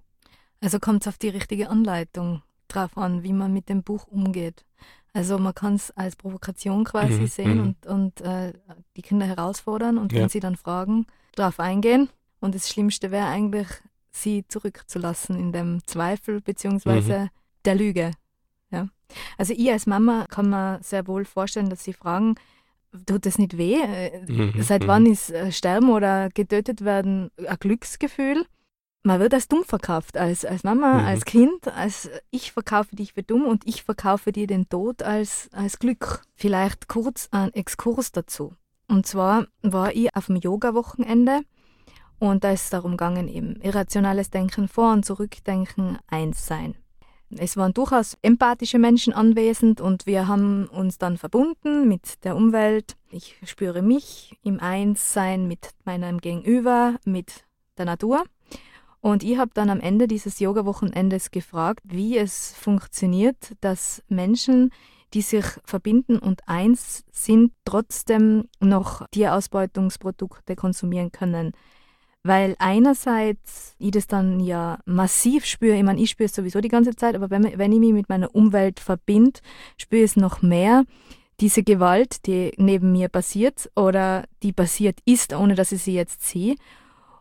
Also 0.61 0.79
kommt 0.79 1.03
es 1.03 1.09
auf 1.09 1.19
die 1.19 1.29
richtige 1.29 1.69
Anleitung 1.69 2.43
drauf 2.69 2.97
an, 2.97 3.23
wie 3.23 3.33
man 3.33 3.53
mit 3.53 3.69
dem 3.69 3.83
Buch 3.83 4.07
umgeht. 4.07 4.65
Also 5.13 5.39
man 5.39 5.55
kann 5.55 5.75
es 5.75 5.91
als 5.93 6.17
Provokation 6.17 6.85
quasi 6.85 7.21
mhm, 7.21 7.27
sehen 7.27 7.55
mhm. 7.59 7.63
und, 7.63 7.87
und 7.87 8.21
äh, 8.23 8.53
die 8.97 9.03
Kinder 9.03 9.27
herausfordern 9.27 9.99
und 9.99 10.13
ja. 10.13 10.21
wenn 10.21 10.29
sie 10.29 10.41
dann 10.41 10.57
fragen, 10.57 11.07
darauf 11.35 11.61
eingehen. 11.61 12.09
Und 12.41 12.55
das 12.55 12.69
Schlimmste 12.69 13.11
wäre 13.11 13.27
eigentlich, 13.27 13.69
sie 14.11 14.47
zurückzulassen 14.47 15.39
in 15.39 15.53
dem 15.53 15.81
Zweifel 15.87 16.41
beziehungsweise 16.41 17.19
mhm. 17.19 17.29
der 17.65 17.75
Lüge. 17.75 18.11
Ja. 18.71 18.89
Also 19.39 19.55
ich 19.57 19.71
als 19.71 19.87
Mama 19.87 20.27
kann 20.29 20.51
mir 20.51 20.79
sehr 20.83 21.07
wohl 21.07 21.25
vorstellen, 21.25 21.71
dass 21.71 21.85
sie 21.85 21.93
fragen, 21.93 22.35
tut 23.07 23.27
das 23.27 23.39
nicht 23.39 23.57
weh? 23.57 23.81
Äh, 23.81 24.25
mhm. 24.27 24.63
Seit 24.63 24.83
mhm. 24.83 24.89
wann 24.89 25.07
ist 25.07 25.31
äh, 25.31 25.51
Sterben 25.53 25.91
oder 25.91 26.29
getötet 26.31 26.85
werden 26.85 27.31
ein 27.47 27.57
Glücksgefühl? 27.59 28.47
man 29.05 29.21
wird 29.21 29.35
als 29.35 29.49
dumm 29.49 29.65
verkauft, 29.65 30.17
als, 30.17 30.45
als 30.45 30.65
Mama, 30.65 30.95
mhm. 30.95 31.07
als 31.07 31.25
Kind, 31.25 31.69
als 31.69 32.11
ich 32.31 32.53
verkaufe 32.53 32.97
dich 32.97 33.13
für 33.13 33.23
dumm 33.23 33.47
und 33.47 33.67
ich 33.67 33.83
verkaufe 33.83 34.33
dir 34.33 34.47
den 34.47 34.69
Tod 34.69 35.03
als, 35.03 35.49
als 35.53 35.79
Glück. 35.79 36.23
Vielleicht 36.35 36.89
kurz 36.89 37.29
ein 37.31 37.53
Exkurs 37.53 38.13
dazu. 38.13 38.55
Und 38.89 39.07
zwar 39.07 39.47
war 39.63 39.95
ich 39.95 40.15
auf 40.15 40.27
dem 40.27 40.37
Yoga-Wochenende 40.37 41.41
und 42.19 42.45
da 42.45 42.53
ist 42.53 42.65
es 42.65 42.71
darum 42.71 42.93
gegangen, 42.93 43.29
eben 43.29 43.57
irrationales 43.61 44.31
Denken, 44.31 44.69
Vor- 44.69 44.93
und 44.93 45.05
Zurückdenken, 45.05 45.99
eins 46.07 46.47
sein. 46.47 46.77
Es 47.37 47.57
waren 47.57 47.73
durchaus 47.73 48.17
empathische 48.23 48.79
Menschen 48.79 49.13
anwesend 49.13 49.81
und 49.81 50.07
wir 50.07 50.29
haben 50.29 50.67
uns 50.67 50.99
dann 50.99 51.17
verbunden 51.17 51.89
mit 51.89 52.25
der 52.25 52.37
Umwelt. 52.37 52.97
Ich 53.11 53.37
spüre 53.45 53.83
mich 53.83 54.39
im 54.43 54.61
Einssein 54.61 55.49
mit 55.49 55.71
meinem 55.85 56.21
Gegenüber, 56.21 56.97
mit 57.05 57.45
der 57.77 57.87
Natur. 57.87 58.25
Und 59.01 59.23
ich 59.23 59.37
habe 59.37 59.51
dann 59.53 59.69
am 59.69 59.81
Ende 59.81 60.07
dieses 60.07 60.39
Yoga-Wochenendes 60.39 61.31
gefragt, 61.31 61.81
wie 61.85 62.17
es 62.17 62.55
funktioniert, 62.55 63.55
dass 63.61 64.03
Menschen, 64.09 64.71
die 65.15 65.23
sich 65.23 65.45
verbinden 65.65 66.19
und 66.19 66.43
eins 66.49 67.05
sind, 67.13 67.53
trotzdem 67.65 68.49
noch 68.61 69.07
Tierausbeutungsprodukte 69.09 70.57
konsumieren 70.57 71.13
können. 71.13 71.53
Weil 72.25 72.57
einerseits 72.59 73.77
ich 73.79 73.93
das 73.93 74.07
dann 74.07 74.41
ja 74.41 74.79
massiv 74.87 75.45
spüre, 75.45 75.77
ich 75.77 75.83
meine, 75.83 76.01
ich 76.01 76.11
spüre 76.11 76.27
es 76.27 76.35
sowieso 76.35 76.61
die 76.61 76.69
ganze 76.69 76.97
Zeit, 76.97 77.15
aber 77.15 77.31
wenn, 77.31 77.59
wenn 77.59 77.73
ich 77.73 77.79
mich 77.79 77.93
mit 77.93 78.09
meiner 78.09 78.35
Umwelt 78.35 78.81
verbinde, 78.81 79.41
spüre 79.77 80.03
ich 80.05 80.13
es 80.13 80.17
noch 80.17 80.43
mehr. 80.43 80.85
Diese 81.41 81.63
Gewalt, 81.63 82.27
die 82.27 82.53
neben 82.57 82.93
mir 82.93 83.09
passiert 83.09 83.71
oder 83.77 84.25
die 84.43 84.53
passiert 84.53 84.99
ist, 85.05 85.35
ohne 85.35 85.55
dass 85.55 85.73
ich 85.73 85.83
sie 85.83 85.95
jetzt 85.95 86.27
sehe. 86.27 86.57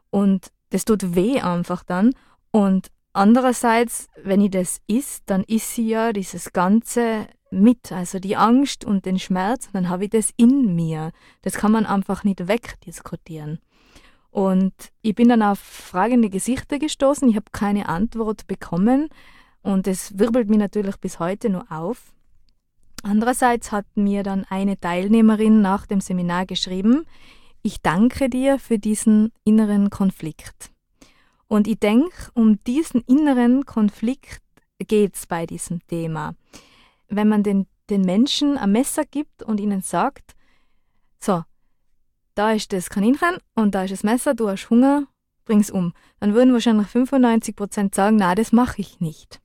Und 0.10 0.52
das 0.70 0.86
tut 0.86 1.16
weh 1.16 1.42
einfach 1.42 1.84
dann. 1.84 2.14
Und 2.52 2.88
andererseits, 3.12 4.08
wenn 4.24 4.42
ich 4.42 4.52
das 4.52 4.80
isst, 4.88 5.24
dann 5.26 5.44
isst 5.44 5.76
sie 5.76 5.90
ja 5.90 6.14
dieses 6.14 6.54
Ganze 6.54 7.28
mit, 7.62 7.92
also 7.92 8.20
die 8.20 8.36
Angst 8.36 8.86
und 8.86 9.06
den 9.06 9.20
Schmerz, 9.20 9.70
dann 9.72 9.90
habe 9.90 10.06
ich 10.06 10.10
das 10.10 10.32
in 10.38 10.76
mir. 10.76 11.12
Das 11.42 11.54
kann 11.54 11.72
man 11.72 11.86
einfach 11.86 12.24
nicht 12.24 12.48
wegdiskutieren. 12.48 13.60
Und 14.32 14.74
ich 15.02 15.14
bin 15.14 15.30
dann 15.30 15.44
auf 15.44 15.60
fragende 15.60 16.30
Gesichter 16.30 16.80
gestoßen. 16.80 17.30
Ich 17.30 17.36
habe 17.36 17.46
keine 17.52 17.88
Antwort 17.88 18.48
bekommen. 18.48 19.10
Und 19.62 19.88
es 19.88 20.18
wirbelt 20.18 20.50
mir 20.50 20.58
natürlich 20.58 20.98
bis 20.98 21.20
heute 21.20 21.50
nur 21.50 21.72
auf. 21.72 22.14
Andererseits 23.04 23.72
hat 23.72 23.86
mir 23.96 24.24
dann 24.24 24.46
eine 24.50 24.80
Teilnehmerin 24.80 25.62
nach 25.62 25.86
dem 25.86 26.02
Seminar 26.02 26.46
geschrieben, 26.46 27.06
ich 27.62 27.82
danke 27.82 28.30
dir 28.30 28.60
für 28.60 28.80
diesen 28.80 29.32
inneren 29.46 29.90
Konflikt. 29.90 30.72
Und 31.48 31.68
ich 31.68 31.80
denke, 31.80 32.32
um 32.34 32.60
diesen 32.64 33.02
inneren 33.02 33.66
Konflikt 33.66 34.42
geht 34.80 35.16
es 35.16 35.28
bei 35.28 35.46
diesem 35.46 35.86
Thema. 35.88 36.36
Wenn 37.08 37.28
man 37.28 37.44
den, 37.44 37.68
den 37.90 38.02
Menschen 38.02 38.58
ein 38.58 38.72
Messer 38.72 39.04
gibt 39.06 39.44
und 39.44 39.60
ihnen 39.60 39.82
sagt, 39.82 40.34
so, 41.20 41.44
da 42.36 42.52
ist 42.52 42.74
das 42.74 42.90
Kaninchen 42.90 43.38
und 43.56 43.76
da 43.76 43.84
ist 43.84 43.92
das 43.92 44.04
Messer, 44.04 44.34
du 44.34 44.50
hast 44.50 44.70
Hunger, 44.70 45.08
bring's 45.46 45.70
um. 45.70 45.94
Dann 46.20 46.34
würden 46.34 46.54
wahrscheinlich 46.54 46.88
95 46.88 47.56
Prozent 47.56 47.96
sagen, 47.96 48.18
na, 48.18 48.36
das 48.36 48.52
mache 48.52 48.82
ich 48.82 49.00
nicht. 49.00 49.40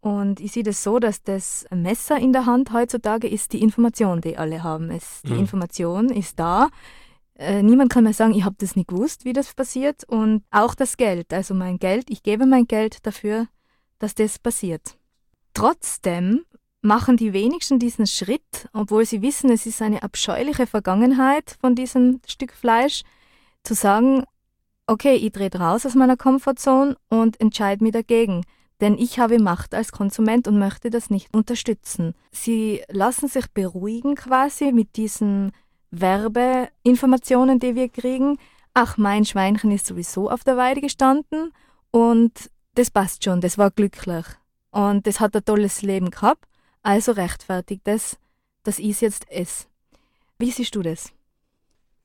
Und 0.00 0.40
ich 0.40 0.52
sehe 0.52 0.62
das 0.62 0.82
so, 0.82 0.98
dass 0.98 1.22
das 1.22 1.64
Messer 1.70 2.18
in 2.18 2.34
der 2.34 2.44
Hand 2.44 2.72
heutzutage 2.72 3.26
ist 3.26 3.54
die 3.54 3.62
Information, 3.62 4.20
die 4.20 4.36
alle 4.36 4.62
haben. 4.62 4.90
Es, 4.90 5.22
die 5.22 5.32
mhm. 5.32 5.40
Information 5.40 6.10
ist 6.10 6.38
da. 6.38 6.68
Äh, 7.36 7.62
niemand 7.62 7.90
kann 7.90 8.04
mehr 8.04 8.12
sagen, 8.12 8.34
ich 8.34 8.44
habe 8.44 8.56
das 8.58 8.76
nicht 8.76 8.88
gewusst, 8.88 9.24
wie 9.24 9.32
das 9.32 9.54
passiert. 9.54 10.04
Und 10.04 10.44
auch 10.50 10.74
das 10.74 10.98
Geld, 10.98 11.32
also 11.32 11.54
mein 11.54 11.78
Geld, 11.78 12.10
ich 12.10 12.22
gebe 12.22 12.44
mein 12.44 12.66
Geld 12.66 13.06
dafür, 13.06 13.46
dass 13.98 14.14
das 14.14 14.38
passiert. 14.38 14.98
Trotzdem 15.54 16.44
machen 16.84 17.16
die 17.16 17.32
wenigsten 17.32 17.78
diesen 17.78 18.06
Schritt, 18.06 18.68
obwohl 18.72 19.06
sie 19.06 19.22
wissen, 19.22 19.50
es 19.50 19.64
ist 19.64 19.80
eine 19.80 20.02
abscheuliche 20.02 20.66
Vergangenheit 20.66 21.56
von 21.60 21.74
diesem 21.74 22.20
Stück 22.26 22.52
Fleisch, 22.52 23.02
zu 23.62 23.74
sagen, 23.74 24.24
okay, 24.86 25.14
ich 25.14 25.32
drehe 25.32 25.50
raus 25.52 25.86
aus 25.86 25.94
meiner 25.94 26.18
Komfortzone 26.18 26.96
und 27.08 27.40
entscheide 27.40 27.82
mich 27.82 27.94
dagegen. 27.94 28.44
Denn 28.82 28.98
ich 28.98 29.18
habe 29.18 29.38
Macht 29.38 29.74
als 29.74 29.92
Konsument 29.92 30.46
und 30.46 30.58
möchte 30.58 30.90
das 30.90 31.08
nicht 31.08 31.32
unterstützen. 31.34 32.14
Sie 32.32 32.82
lassen 32.90 33.28
sich 33.28 33.46
beruhigen 33.50 34.14
quasi 34.14 34.72
mit 34.72 34.96
diesen 34.96 35.52
Werbeinformationen, 35.90 37.60
die 37.60 37.76
wir 37.76 37.88
kriegen. 37.88 38.36
Ach, 38.74 38.98
mein 38.98 39.24
Schweinchen 39.24 39.70
ist 39.70 39.86
sowieso 39.86 40.28
auf 40.28 40.44
der 40.44 40.58
Weide 40.58 40.82
gestanden 40.82 41.52
und 41.92 42.50
das 42.74 42.90
passt 42.90 43.24
schon, 43.24 43.40
das 43.40 43.56
war 43.56 43.70
glücklich. 43.70 44.26
Und 44.70 45.06
das 45.06 45.20
hat 45.20 45.34
ein 45.34 45.44
tolles 45.44 45.80
Leben 45.80 46.10
gehabt. 46.10 46.44
Also 46.84 47.12
rechtfertigt 47.12 47.88
es, 47.88 48.18
dass 48.62 48.78
ich 48.78 48.90
es 48.90 49.00
jetzt 49.00 49.30
esse. 49.30 49.66
Wie 50.38 50.50
siehst 50.50 50.74
du 50.74 50.82
das? 50.82 51.12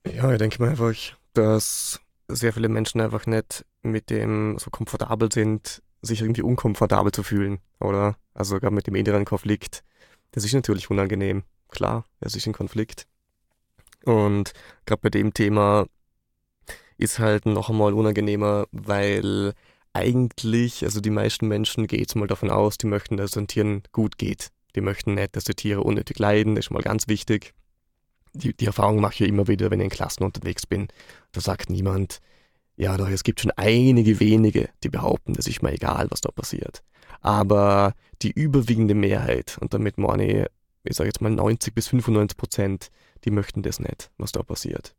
Ja, 0.08 0.32
ich 0.32 0.38
denke 0.40 0.62
mal 0.62 0.70
einfach, 0.70 0.96
dass 1.34 2.00
sehr 2.30 2.54
viele 2.54 2.70
Menschen 2.70 3.02
einfach 3.02 3.26
nicht 3.26 3.66
mit 3.82 4.10
dem 4.10 4.58
so 4.58 4.70
komfortabel 4.70 5.30
sind, 5.32 5.84
sich 6.02 6.22
irgendwie 6.22 6.44
unkomfortabel 6.44 7.12
zu 7.12 7.24
fühlen, 7.24 7.60
oder? 7.82 8.16
Also 8.34 8.58
gerade 8.60 8.74
mit 8.74 8.88
dem 8.88 8.96
inneren 8.96 9.26
Konflikt. 9.26 9.84
Das 10.32 10.46
ist 10.46 10.54
natürlich 10.54 10.90
unangenehm. 10.90 11.44
Klar, 11.68 12.06
es 12.22 12.36
ist 12.36 12.48
ein 12.48 12.54
Konflikt. 12.54 13.06
Und 14.06 14.54
gerade 14.86 15.02
bei 15.02 15.10
dem 15.10 15.34
Thema 15.34 15.88
ist 16.98 17.20
halt 17.20 17.46
noch 17.46 17.70
einmal 17.70 17.94
unangenehmer, 17.94 18.66
weil 18.72 19.54
eigentlich, 19.92 20.86
also 20.86 21.02
die 21.02 21.10
meisten 21.10 21.50
Menschen 21.50 21.86
gehen 21.88 22.00
jetzt 22.00 22.16
mal 22.16 22.28
davon 22.28 22.50
aus, 22.50 22.78
die 22.78 22.88
möchten, 22.88 23.18
dass 23.18 23.26
es 23.26 23.32
den 23.32 23.48
Tieren 23.48 23.84
gut 23.92 24.18
geht. 24.18 24.52
Die 24.76 24.82
möchten 24.82 25.16
nicht, 25.16 25.36
dass 25.36 25.46
die 25.46 25.56
Tiere 25.56 25.82
unnötig 25.82 26.20
leiden, 26.20 26.56
das 26.56 26.66
ist 26.66 26.72
mal 26.72 26.82
ganz 26.82 27.08
wichtig. 27.08 27.54
Die, 28.34 28.56
die 28.56 28.66
Erfahrung 28.66 29.02
mache 29.02 29.14
ich 29.14 29.20
ja 29.22 29.26
immer 29.26 29.48
wieder, 29.48 29.72
wenn 29.72 29.80
ich 29.80 29.86
in 29.86 29.90
Klassen 29.90 30.24
unterwegs 30.24 30.68
bin. 30.68 30.88
Da 31.32 31.42
sagt 31.42 31.70
niemand, 31.70 32.20
ja, 32.76 32.96
doch, 32.96 33.10
es 33.10 33.24
gibt 33.24 33.42
schon 33.42 33.52
einige 33.58 34.20
wenige, 34.20 34.70
die 34.84 34.90
behaupten, 34.90 35.34
es 35.38 35.48
ist 35.48 35.62
mir 35.62 35.74
egal, 35.74 36.08
was 36.12 36.22
da 36.22 36.32
passiert. 36.32 36.84
Aber 37.22 37.94
die 38.22 38.32
überwiegende 38.32 38.94
Mehrheit, 38.94 39.58
und 39.60 39.74
damit 39.74 39.98
meine 39.98 40.26
ich, 40.26 40.46
ich 40.84 40.96
sage 40.96 41.10
jetzt 41.10 41.22
mal 41.22 41.30
90 41.30 41.74
bis 41.74 41.88
95 41.90 42.38
Prozent, 42.38 42.90
die 43.26 43.32
möchten 43.32 43.64
das 43.64 43.80
nicht, 43.80 44.12
was 44.18 44.32
da 44.32 44.44
passiert. 44.44 44.96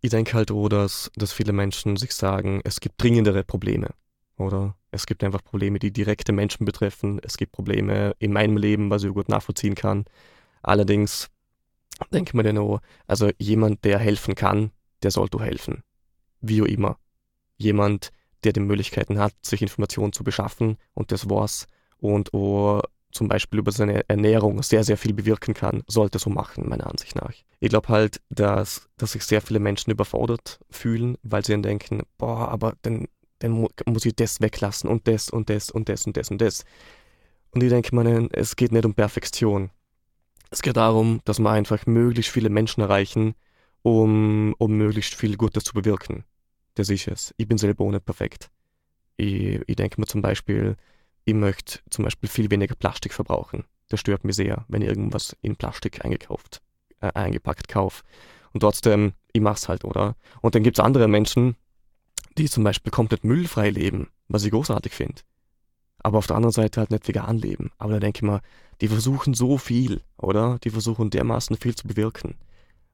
Ich 0.00 0.10
denke 0.10 0.34
halt 0.34 0.50
auch, 0.50 0.68
dass, 0.68 1.10
dass 1.14 1.32
viele 1.32 1.52
Menschen 1.52 1.96
sich 1.96 2.12
sagen, 2.14 2.62
es 2.64 2.80
gibt 2.80 3.00
dringendere 3.00 3.44
Probleme. 3.44 3.90
Oder 4.40 4.74
es 4.90 5.04
gibt 5.04 5.22
einfach 5.22 5.44
Probleme, 5.44 5.78
die 5.78 5.92
direkte 5.92 6.32
Menschen 6.32 6.64
betreffen. 6.64 7.20
Es 7.22 7.36
gibt 7.36 7.52
Probleme 7.52 8.14
in 8.18 8.32
meinem 8.32 8.56
Leben, 8.56 8.88
was 8.88 9.04
ich 9.04 9.12
gut 9.12 9.28
nachvollziehen 9.28 9.74
kann. 9.74 10.06
Allerdings 10.62 11.28
denke 12.10 12.30
ich 12.30 12.34
mir 12.34 12.42
dann 12.42 12.56
auch, 12.56 12.80
also 13.06 13.30
jemand, 13.38 13.84
der 13.84 13.98
helfen 13.98 14.34
kann, 14.34 14.70
der 15.02 15.10
sollte 15.10 15.38
helfen. 15.40 15.82
Wie 16.40 16.62
auch 16.62 16.66
immer. 16.66 16.96
Jemand, 17.58 18.12
der 18.42 18.54
die 18.54 18.60
Möglichkeiten 18.60 19.18
hat, 19.18 19.34
sich 19.42 19.60
Informationen 19.60 20.14
zu 20.14 20.24
beschaffen 20.24 20.78
und 20.94 21.12
das 21.12 21.28
war's. 21.28 21.66
Und 21.98 22.32
auch 22.32 22.82
zum 23.12 23.28
Beispiel 23.28 23.58
über 23.58 23.72
seine 23.72 24.08
Ernährung 24.08 24.62
sehr, 24.62 24.84
sehr 24.84 24.96
viel 24.96 25.12
bewirken 25.12 25.52
kann, 25.52 25.82
sollte 25.86 26.18
so 26.18 26.30
machen, 26.30 26.66
meiner 26.66 26.86
Ansicht 26.86 27.14
nach. 27.14 27.34
Ich 27.58 27.68
glaube 27.68 27.88
halt, 27.88 28.22
dass, 28.30 28.88
dass 28.96 29.12
sich 29.12 29.24
sehr 29.24 29.42
viele 29.42 29.60
Menschen 29.60 29.90
überfordert 29.90 30.60
fühlen, 30.70 31.18
weil 31.22 31.44
sie 31.44 31.52
dann 31.52 31.62
denken, 31.62 32.04
boah, 32.16 32.48
aber 32.48 32.74
dann 32.80 33.06
dann 33.40 33.52
mu 33.52 33.68
muss 33.86 34.06
ich 34.06 34.14
das 34.14 34.40
weglassen 34.40 34.88
und 34.88 35.08
das 35.08 35.28
und 35.30 35.50
das 35.50 35.70
und 35.70 35.88
das 35.88 36.06
und 36.06 36.16
das 36.16 36.30
und 36.30 36.40
das. 36.40 36.64
Und 37.50 37.62
ich 37.62 37.70
denke 37.70 37.94
mir, 37.94 38.28
es 38.32 38.54
geht 38.54 38.72
nicht 38.72 38.84
um 38.84 38.94
Perfektion. 38.94 39.70
Es 40.50 40.62
geht 40.62 40.76
darum, 40.76 41.20
dass 41.24 41.38
wir 41.38 41.50
einfach 41.50 41.86
möglichst 41.86 42.32
viele 42.32 42.48
Menschen 42.48 42.80
erreichen, 42.80 43.34
um, 43.82 44.54
um 44.58 44.72
möglichst 44.76 45.14
viel 45.14 45.36
Gutes 45.36 45.64
zu 45.64 45.74
bewirken. 45.74 46.24
Das 46.74 46.88
ist 46.88 47.08
es. 47.08 47.34
Ich 47.36 47.48
bin 47.48 47.58
selber 47.58 47.84
nicht 47.84 48.04
perfekt. 48.04 48.50
Ich, 49.16 49.60
ich 49.66 49.76
denke 49.76 50.00
mir 50.00 50.06
zum 50.06 50.22
Beispiel, 50.22 50.76
ich 51.24 51.34
möchte 51.34 51.80
zum 51.90 52.04
Beispiel 52.04 52.28
viel 52.28 52.50
weniger 52.50 52.74
Plastik 52.74 53.12
verbrauchen. 53.12 53.64
Das 53.88 54.00
stört 54.00 54.24
mich 54.24 54.36
sehr, 54.36 54.64
wenn 54.68 54.82
ich 54.82 54.88
irgendwas 54.88 55.36
in 55.42 55.56
Plastik 55.56 56.04
eingekauft, 56.04 56.62
äh, 57.00 57.12
eingepackt 57.14 57.68
kaufe. 57.68 58.02
Und 58.52 58.60
trotzdem, 58.60 59.12
ich 59.32 59.40
mach's 59.40 59.68
halt, 59.68 59.84
oder? 59.84 60.16
Und 60.40 60.54
dann 60.54 60.62
gibt's 60.62 60.80
andere 60.80 61.08
Menschen, 61.08 61.56
die 62.40 62.50
zum 62.50 62.64
Beispiel 62.64 62.90
komplett 62.90 63.24
müllfrei 63.24 63.70
leben, 63.70 64.08
was 64.28 64.44
ich 64.44 64.50
großartig 64.50 64.92
finde. 64.92 65.22
Aber 65.98 66.18
auf 66.18 66.26
der 66.26 66.36
anderen 66.36 66.52
Seite 66.52 66.80
halt 66.80 66.90
nicht 66.90 67.06
vegan 67.06 67.38
leben. 67.38 67.70
Aber 67.78 67.94
da 67.94 68.00
denke 68.00 68.18
ich 68.18 68.22
mal, 68.22 68.40
die 68.80 68.88
versuchen 68.88 69.34
so 69.34 69.58
viel, 69.58 70.00
oder? 70.16 70.58
Die 70.64 70.70
versuchen 70.70 71.10
dermaßen 71.10 71.56
viel 71.56 71.74
zu 71.74 71.86
bewirken. 71.86 72.36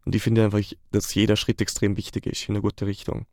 Und 0.05 0.15
ich 0.15 0.23
finde 0.23 0.45
einfach, 0.45 0.61
dass 0.91 1.15
jeder 1.15 1.37
Schritt 1.37 1.61
extrem 1.61 1.97
wichtig 1.97 2.27
ist 2.27 2.49
in 2.49 2.55
eine 2.55 2.63
gute 2.63 2.87
Richtung. 2.87 3.27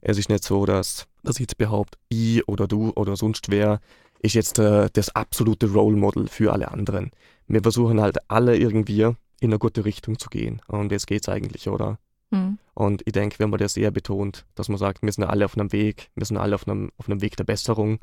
Es 0.00 0.18
ist 0.18 0.28
nicht 0.28 0.44
so, 0.44 0.66
dass, 0.66 1.06
dass 1.22 1.36
ich 1.36 1.40
jetzt 1.40 1.58
behaupte, 1.58 1.98
ich 2.08 2.46
oder 2.46 2.68
du 2.68 2.92
oder 2.94 3.16
sonst 3.16 3.50
wer 3.50 3.80
ist 4.20 4.34
jetzt 4.34 4.58
äh, 4.58 4.88
das 4.92 5.14
absolute 5.14 5.70
Role 5.70 5.96
Model 5.96 6.28
für 6.28 6.52
alle 6.52 6.70
anderen. 6.70 7.10
Wir 7.46 7.62
versuchen 7.62 8.00
halt 8.00 8.18
alle 8.30 8.56
irgendwie 8.56 9.02
in 9.02 9.16
eine 9.40 9.58
gute 9.58 9.84
Richtung 9.84 10.18
zu 10.18 10.28
gehen. 10.28 10.62
Und 10.68 10.92
jetzt 10.92 11.06
geht's 11.06 11.28
eigentlich, 11.28 11.68
oder? 11.68 11.98
Mhm. 12.34 12.58
Und 12.74 13.02
ich 13.06 13.12
denke, 13.12 13.38
wenn 13.38 13.50
man 13.50 13.60
das 13.60 13.76
eher 13.76 13.90
betont, 13.90 14.44
dass 14.54 14.68
man 14.68 14.78
sagt, 14.78 15.02
wir 15.02 15.12
sind 15.12 15.24
alle 15.24 15.44
auf 15.44 15.56
einem 15.56 15.72
Weg, 15.72 16.10
wir 16.14 16.26
sind 16.26 16.36
alle 16.36 16.54
auf 16.54 16.66
einem, 16.66 16.90
auf 16.96 17.08
einem 17.08 17.20
Weg 17.22 17.36
der 17.36 17.44
Besserung, 17.44 17.98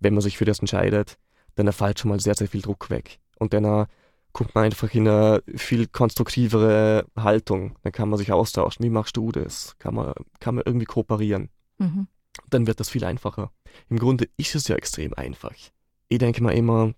wenn 0.00 0.14
man 0.14 0.22
sich 0.22 0.36
für 0.36 0.44
das 0.44 0.58
entscheidet, 0.58 1.18
dann 1.54 1.72
fällt 1.72 1.98
schon 1.98 2.10
mal 2.10 2.20
sehr, 2.20 2.34
sehr 2.34 2.48
viel 2.48 2.60
Druck 2.60 2.90
weg. 2.90 3.18
Und 3.38 3.52
dann 3.54 3.64
äh, 3.64 3.86
kommt 4.32 4.54
man 4.54 4.64
einfach 4.64 4.92
in 4.94 5.08
eine 5.08 5.42
viel 5.54 5.86
konstruktivere 5.86 7.06
Haltung. 7.16 7.76
Dann 7.82 7.92
kann 7.92 8.08
man 8.08 8.18
sich 8.18 8.32
austauschen. 8.32 8.84
Wie 8.84 8.90
machst 8.90 9.16
du 9.16 9.32
das? 9.32 9.76
Kann 9.78 9.94
man, 9.94 10.12
kann 10.40 10.56
man 10.56 10.64
irgendwie 10.66 10.86
kooperieren. 10.86 11.48
Mhm. 11.78 12.08
Dann 12.50 12.66
wird 12.66 12.80
das 12.80 12.90
viel 12.90 13.04
einfacher. 13.04 13.52
Im 13.88 13.98
Grunde 13.98 14.28
ist 14.36 14.54
es 14.54 14.68
ja 14.68 14.76
extrem 14.76 15.14
einfach. 15.14 15.52
Ich 16.08 16.18
denke 16.18 16.42
mal 16.42 16.52
immer, 16.52 16.92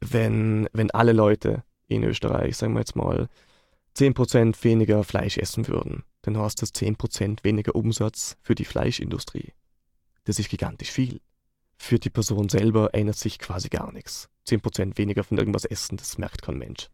wenn, 0.00 0.68
wenn 0.72 0.90
alle 0.92 1.12
Leute 1.12 1.64
in 1.88 2.04
Österreich, 2.04 2.56
sagen 2.56 2.74
wir 2.74 2.80
jetzt 2.80 2.96
mal, 2.96 3.28
10% 3.96 4.62
weniger 4.62 5.02
Fleisch 5.04 5.38
essen 5.38 5.68
würden, 5.68 6.04
dann 6.22 6.36
hast 6.36 6.60
du 6.60 6.66
10% 6.66 7.44
weniger 7.44 7.74
Umsatz 7.74 8.36
für 8.42 8.54
die 8.54 8.64
Fleischindustrie. 8.64 9.52
Das 10.24 10.38
ist 10.38 10.50
gigantisch 10.50 10.90
viel. 10.90 11.20
Für 11.78 11.98
die 11.98 12.10
Person 12.10 12.48
selber 12.48 12.94
ändert 12.94 13.16
sich 13.16 13.38
quasi 13.38 13.68
gar 13.68 13.92
nichts. 13.92 14.28
10% 14.46 14.98
weniger 14.98 15.24
von 15.24 15.38
irgendwas 15.38 15.64
essen, 15.64 15.96
das 15.96 16.18
merkt 16.18 16.42
kein 16.42 16.58
Mensch. 16.58 16.88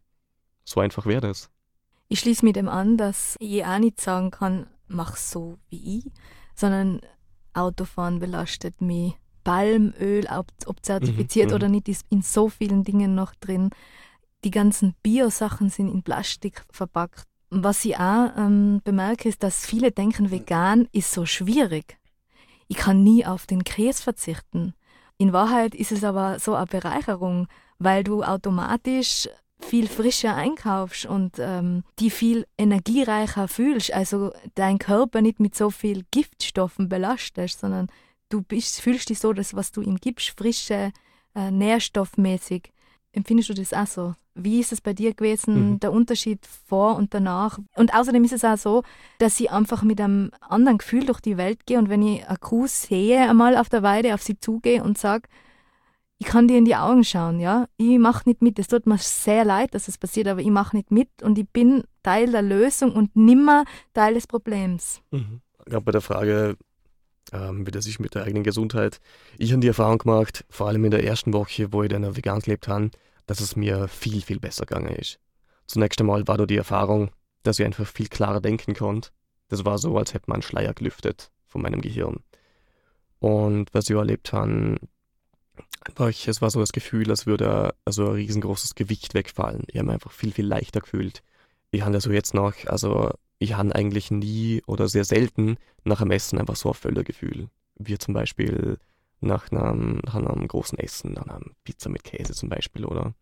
So 0.64 0.80
einfach 0.80 1.06
wäre 1.06 1.20
das. 1.20 1.50
Ich 2.08 2.20
schließe 2.20 2.44
mit 2.44 2.56
dem 2.56 2.68
an, 2.68 2.96
dass 2.96 3.36
ich 3.40 3.64
auch 3.64 3.78
nicht 3.78 4.00
sagen 4.00 4.30
kann, 4.30 4.66
mach 4.86 5.16
so 5.16 5.58
wie 5.70 5.98
ich, 5.98 6.12
sondern 6.54 7.00
Autofahren 7.54 8.18
belastet 8.18 8.80
mich. 8.80 9.14
Palmöl, 9.44 10.26
ob, 10.30 10.46
ob 10.66 10.84
zertifiziert 10.84 11.48
mhm, 11.48 11.54
oder 11.54 11.68
nicht, 11.68 11.88
ist 11.88 12.06
in 12.10 12.22
so 12.22 12.48
vielen 12.48 12.84
Dingen 12.84 13.14
noch 13.14 13.34
drin. 13.34 13.70
Die 14.44 14.50
ganzen 14.50 14.94
Bio-Sachen 15.02 15.70
sind 15.70 15.88
in 15.88 16.02
Plastik 16.02 16.64
verpackt. 16.70 17.24
Was 17.50 17.84
ich 17.84 17.96
auch 17.96 18.30
ähm, 18.36 18.80
bemerke, 18.82 19.28
ist, 19.28 19.42
dass 19.42 19.66
viele 19.66 19.92
denken, 19.92 20.30
vegan 20.30 20.88
ist 20.92 21.12
so 21.12 21.26
schwierig. 21.26 21.98
Ich 22.66 22.78
kann 22.78 23.02
nie 23.02 23.26
auf 23.26 23.46
den 23.46 23.62
Käse 23.62 24.02
verzichten. 24.02 24.74
In 25.18 25.32
Wahrheit 25.32 25.74
ist 25.74 25.92
es 25.92 26.02
aber 26.02 26.38
so 26.38 26.54
eine 26.54 26.66
Bereicherung, 26.66 27.46
weil 27.78 28.02
du 28.02 28.22
automatisch 28.22 29.28
viel 29.60 29.88
frischer 29.88 30.34
einkaufst 30.34 31.06
und 31.06 31.38
ähm, 31.38 31.84
die 31.98 32.10
viel 32.10 32.46
energiereicher 32.58 33.48
fühlst. 33.48 33.92
Also 33.92 34.32
dein 34.54 34.78
Körper 34.78 35.20
nicht 35.20 35.38
mit 35.38 35.54
so 35.54 35.70
viel 35.70 36.04
Giftstoffen 36.10 36.88
belastest, 36.88 37.60
sondern 37.60 37.88
du 38.28 38.42
bist, 38.42 38.80
fühlst 38.80 39.10
dich 39.10 39.20
so, 39.20 39.32
dass 39.32 39.54
was 39.54 39.72
du 39.72 39.82
ihm 39.82 39.98
gibst, 39.98 40.30
frische, 40.30 40.92
äh, 41.34 41.50
nährstoffmäßig. 41.50 42.72
Empfindest 43.12 43.50
du 43.50 43.54
das 43.54 43.74
auch 43.74 43.86
so? 43.86 44.14
Wie 44.34 44.60
ist 44.60 44.72
es 44.72 44.80
bei 44.80 44.94
dir 44.94 45.12
gewesen, 45.12 45.72
mhm. 45.72 45.80
der 45.80 45.92
Unterschied 45.92 46.40
vor 46.46 46.96
und 46.96 47.12
danach? 47.12 47.58
Und 47.76 47.94
außerdem 47.94 48.24
ist 48.24 48.32
es 48.32 48.44
auch 48.44 48.56
so, 48.56 48.82
dass 49.18 49.38
ich 49.38 49.50
einfach 49.50 49.82
mit 49.82 50.00
einem 50.00 50.30
anderen 50.40 50.78
Gefühl 50.78 51.04
durch 51.04 51.20
die 51.20 51.36
Welt 51.36 51.66
gehe 51.66 51.78
und 51.78 51.90
wenn 51.90 52.02
ich 52.02 52.26
eine 52.26 52.38
Kuh 52.38 52.66
sehe, 52.66 53.28
einmal 53.28 53.56
auf 53.56 53.68
der 53.68 53.82
Weide 53.82 54.14
auf 54.14 54.22
sie 54.22 54.38
zugehe 54.38 54.82
und 54.82 54.96
sage, 54.96 55.28
ich 56.22 56.28
kann 56.28 56.46
dir 56.46 56.56
in 56.56 56.64
die 56.64 56.76
Augen 56.76 57.02
schauen, 57.02 57.40
ja. 57.40 57.66
Ich 57.76 57.98
mache 57.98 58.28
nicht 58.28 58.42
mit. 58.42 58.56
Es 58.60 58.68
tut 58.68 58.86
mir 58.86 58.96
sehr 58.96 59.44
leid, 59.44 59.74
dass 59.74 59.88
es 59.88 59.98
passiert, 59.98 60.28
aber 60.28 60.40
ich 60.40 60.50
mache 60.50 60.76
nicht 60.76 60.92
mit 60.92 61.08
und 61.20 61.36
ich 61.36 61.48
bin 61.48 61.82
Teil 62.04 62.30
der 62.30 62.42
Lösung 62.42 62.92
und 62.92 63.16
nimmer 63.16 63.64
Teil 63.92 64.14
des 64.14 64.28
Problems. 64.28 65.02
Mhm. 65.10 65.40
Gerade 65.66 65.84
bei 65.84 65.92
der 65.92 66.00
Frage, 66.00 66.56
ähm, 67.32 67.66
wie 67.66 67.70
das 67.70 67.86
ist 67.86 68.00
mit 68.00 68.14
der 68.14 68.24
eigenen 68.24 68.44
Gesundheit. 68.44 69.00
Ich 69.38 69.52
habe 69.52 69.60
die 69.60 69.68
Erfahrung 69.68 69.98
gemacht, 69.98 70.44
vor 70.50 70.68
allem 70.68 70.84
in 70.84 70.90
der 70.90 71.04
ersten 71.04 71.32
Woche, 71.32 71.72
wo 71.72 71.82
ich 71.82 71.90
dann 71.90 72.16
vegan 72.16 72.40
gelebt 72.40 72.68
habe, 72.68 72.90
dass 73.26 73.40
es 73.40 73.56
mir 73.56 73.88
viel, 73.88 74.22
viel 74.22 74.40
besser 74.40 74.66
gegangen 74.66 74.94
ist. 74.94 75.18
Zunächst 75.66 76.00
einmal 76.00 76.26
war 76.26 76.36
da 76.36 76.46
die 76.46 76.56
Erfahrung, 76.56 77.10
dass 77.42 77.58
ich 77.58 77.64
einfach 77.64 77.86
viel 77.86 78.08
klarer 78.08 78.40
denken 78.40 78.74
konnte. 78.74 79.10
Das 79.48 79.64
war 79.64 79.78
so, 79.78 79.96
als 79.96 80.14
hätte 80.14 80.24
man 80.28 80.36
einen 80.36 80.42
Schleier 80.42 80.74
gelüftet 80.74 81.30
von 81.46 81.62
meinem 81.62 81.80
Gehirn. 81.80 82.20
Und 83.18 83.72
was 83.72 83.88
ich 83.88 83.96
erlebt 83.96 84.32
habe, 84.32 84.76
war 85.96 86.08
ich, 86.08 86.26
es 86.28 86.40
war 86.40 86.50
so 86.50 86.60
das 86.60 86.72
Gefühl, 86.72 87.10
als 87.10 87.26
würde 87.26 87.74
also 87.84 88.08
ein 88.08 88.14
riesengroßes 88.14 88.74
Gewicht 88.74 89.14
wegfallen. 89.14 89.64
Ich 89.68 89.76
habe 89.76 89.86
mich 89.86 89.94
einfach 89.94 90.12
viel, 90.12 90.32
viel 90.32 90.46
leichter 90.46 90.80
gefühlt. 90.80 91.22
Ich 91.70 91.82
habe 91.82 91.94
also 91.94 92.10
jetzt 92.10 92.34
noch, 92.34 92.54
also 92.66 93.10
ich 93.42 93.54
habe 93.54 93.74
eigentlich 93.74 94.10
nie 94.10 94.62
oder 94.66 94.88
sehr 94.88 95.04
selten 95.04 95.56
nach 95.84 96.00
einem 96.00 96.12
Essen 96.12 96.38
einfach 96.38 96.54
so 96.54 96.68
ein 96.68 96.74
Völlergefühl. 96.74 97.48
Wie 97.76 97.98
zum 97.98 98.14
Beispiel 98.14 98.78
nach 99.20 99.50
einem, 99.50 100.00
nach 100.04 100.14
einem 100.14 100.46
großen 100.46 100.78
Essen, 100.78 101.14
nach 101.14 101.26
einer 101.26 101.40
Pizza 101.64 101.90
mit 101.90 102.04
Käse 102.04 102.34
zum 102.34 102.48
Beispiel, 102.48 102.84
oder? 102.84 103.14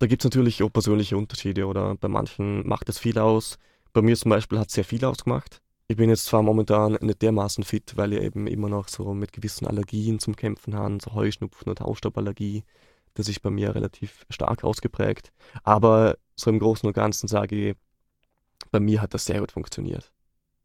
Da 0.00 0.06
gibt 0.06 0.22
es 0.22 0.24
natürlich 0.24 0.62
auch 0.62 0.72
persönliche 0.72 1.16
Unterschiede, 1.16 1.66
oder? 1.66 1.94
Bei 1.94 2.08
manchen 2.08 2.66
macht 2.66 2.88
es 2.88 2.98
viel 2.98 3.18
aus. 3.18 3.58
Bei 3.92 4.02
mir 4.02 4.16
zum 4.16 4.30
Beispiel 4.30 4.58
hat 4.58 4.68
es 4.68 4.74
sehr 4.74 4.84
viel 4.84 5.04
ausgemacht. 5.04 5.60
Ich 5.86 5.96
bin 5.96 6.10
jetzt 6.10 6.24
zwar 6.24 6.42
momentan 6.42 6.98
nicht 7.00 7.22
dermaßen 7.22 7.62
fit, 7.62 7.96
weil 7.96 8.12
ich 8.12 8.22
eben 8.22 8.46
immer 8.46 8.68
noch 8.68 8.88
so 8.88 9.14
mit 9.14 9.32
gewissen 9.32 9.66
Allergien 9.66 10.18
zum 10.18 10.34
Kämpfen 10.34 10.74
habe, 10.74 10.98
so 11.00 11.14
Heuschnupfen 11.14 11.68
und 11.68 11.80
Hausstauballergie. 11.80 12.64
Das 13.14 13.28
ist 13.28 13.42
bei 13.42 13.50
mir 13.50 13.74
relativ 13.74 14.24
stark 14.30 14.64
ausgeprägt. 14.64 15.32
Aber 15.62 16.16
so 16.34 16.50
im 16.50 16.58
Großen 16.58 16.86
und 16.86 16.92
Ganzen 16.92 17.28
sage 17.28 17.70
ich, 17.70 17.76
bei 18.70 18.80
mir 18.80 19.02
hat 19.02 19.14
das 19.14 19.24
sehr 19.24 19.40
gut 19.40 19.52
funktioniert 19.52 20.12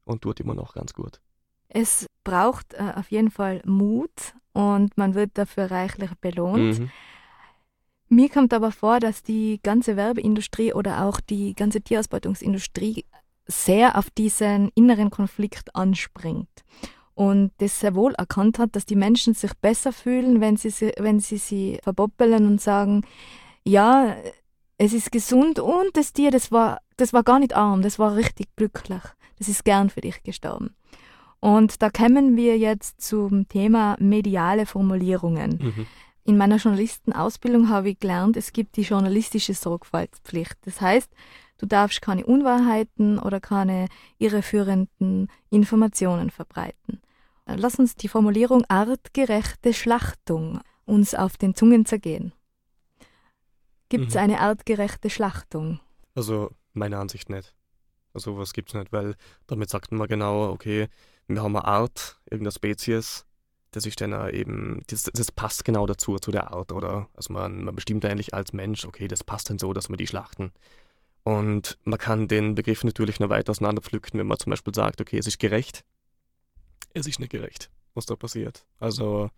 und 0.03 0.21
tut 0.21 0.39
immer 0.39 0.53
noch 0.53 0.73
ganz 0.73 0.93
gut. 0.93 1.19
Es 1.67 2.05
braucht 2.23 2.73
äh, 2.73 2.93
auf 2.95 3.12
jeden 3.12 3.31
Fall 3.31 3.62
Mut 3.65 4.36
und 4.53 4.97
man 4.97 5.15
wird 5.15 5.31
dafür 5.38 5.71
reichlich 5.71 6.12
belohnt. 6.21 6.79
Mhm. 6.79 6.91
Mir 8.08 8.29
kommt 8.29 8.53
aber 8.53 8.71
vor, 8.71 8.99
dass 8.99 9.23
die 9.23 9.60
ganze 9.63 9.95
Werbeindustrie 9.95 10.73
oder 10.73 11.05
auch 11.05 11.19
die 11.19 11.55
ganze 11.55 11.81
Tierausbeutungsindustrie 11.81 13.05
sehr 13.47 13.97
auf 13.97 14.10
diesen 14.12 14.69
inneren 14.75 15.10
Konflikt 15.10 15.75
anspringt 15.75 16.63
und 17.15 17.51
das 17.58 17.79
sehr 17.79 17.95
wohl 17.95 18.13
erkannt 18.15 18.60
hat, 18.60 18.75
dass 18.75 18.86
die 18.86 18.95
Menschen 18.95 19.34
sich 19.34 19.53
besser 19.55 19.91
fühlen, 19.91 20.41
wenn 20.41 20.58
sie, 20.58 20.91
wenn 20.97 21.19
sie 21.19 21.38
sie 21.38 21.79
verboppeln 21.81 22.45
und 22.45 22.62
sagen, 22.62 23.03
ja, 23.63 24.15
es 24.77 24.93
ist 24.93 25.12
gesund 25.12 25.60
und 25.60 25.95
das 25.95 26.13
Tier, 26.13 26.29
das 26.29 26.51
war, 26.51 26.79
das 26.97 27.13
war 27.13 27.23
gar 27.23 27.39
nicht 27.39 27.55
arm, 27.55 27.81
das 27.81 27.99
war 27.99 28.15
richtig 28.15 28.47
glücklich. 28.55 29.01
Das 29.38 29.47
ist 29.47 29.65
gern 29.65 29.89
für 29.89 30.01
dich 30.01 30.23
gestorben. 30.23 30.75
Und 31.39 31.81
da 31.81 31.89
kommen 31.89 32.38
wir 32.38 32.58
jetzt 32.58 33.01
zum 33.01 33.47
Thema 33.47 33.97
mediale 33.99 34.65
Formulierungen. 34.65 35.60
Mhm. 35.62 35.88
In 36.23 36.38
meiner 36.38 36.58
Journalistenausbildung 36.58 37.69
habe 37.69 37.91
ich 37.91 37.99
gelernt, 37.99 38.36
es 38.36 38.51
gibt 38.51 38.77
die 38.77 38.81
journalistische 38.81 39.53
Sorgfaltspflicht. 39.53 40.58
Das 40.62 40.81
heißt, 40.81 41.12
du 41.60 41.67
darfst 41.67 42.01
keine 42.01 42.25
Unwahrheiten 42.25 43.19
oder 43.19 43.39
keine 43.39 43.88
irreführenden 44.17 45.27
Informationen 45.51 46.31
verbreiten. 46.31 47.01
Lass 47.45 47.75
uns 47.75 47.95
die 47.95 48.08
Formulierung 48.08 48.65
artgerechte 48.69 49.73
Schlachtung 49.73 50.62
uns 50.86 51.13
auf 51.13 51.38
den 51.38 51.53
Zungen 51.53 51.86
zergehen. 51.86 52.34
Gibt 53.89 54.08
es 54.08 54.15
mhm. 54.15 54.21
eine 54.21 54.39
artgerechte 54.39 55.12
Schlachtung? 55.12 55.79
Also, 56.15 56.49
meiner 56.75 56.99
Ansicht 56.99 57.29
nicht. 57.29 57.55
Also, 58.13 58.38
was 58.38 58.53
gibt 58.53 58.69
es 58.69 58.75
nicht, 58.75 58.93
weil 58.93 59.15
damit 59.47 59.69
sagt 59.69 59.91
man 59.91 60.07
genau, 60.07 60.49
okay, 60.49 60.88
wir 61.27 61.41
haben 61.41 61.55
eine 61.55 61.65
Art, 61.65 62.19
irgendeine 62.25 62.51
Spezies, 62.51 63.25
das 63.71 63.85
ist 63.85 63.99
dann 63.99 64.29
eben, 64.33 64.83
das, 64.88 65.03
das, 65.03 65.31
passt 65.31 65.65
genau 65.65 65.85
dazu, 65.85 66.17
zu 66.17 66.31
der 66.31 66.51
Art, 66.51 66.71
oder? 66.71 67.09
Also 67.13 67.33
man, 67.33 67.65
man 67.65 67.75
bestimmt 67.75 68.05
eigentlich 68.05 68.33
als 68.33 68.53
Mensch, 68.53 68.85
okay, 68.85 69.09
das 69.09 69.23
passt 69.23 69.49
dann 69.49 69.59
so, 69.59 69.73
dass 69.73 69.89
wir 69.89 69.97
die 69.97 70.07
schlachten. 70.07 70.53
Und 71.23 71.77
man 71.83 71.99
kann 71.99 72.29
den 72.29 72.55
Begriff 72.55 72.83
natürlich 72.83 73.19
noch 73.19 73.29
weiter 73.29 73.51
auseinanderpflücken, 73.51 74.19
wenn 74.19 74.27
man 74.27 74.39
zum 74.39 74.51
Beispiel 74.51 74.73
sagt, 74.73 75.01
okay, 75.01 75.17
es 75.17 75.27
ist 75.27 75.39
gerecht. 75.39 75.83
Es 76.93 77.07
ist 77.07 77.19
nicht 77.19 77.31
gerecht, 77.31 77.69
was 77.95 78.05
da 78.05 78.15
passiert. 78.15 78.65
Also 78.79 79.29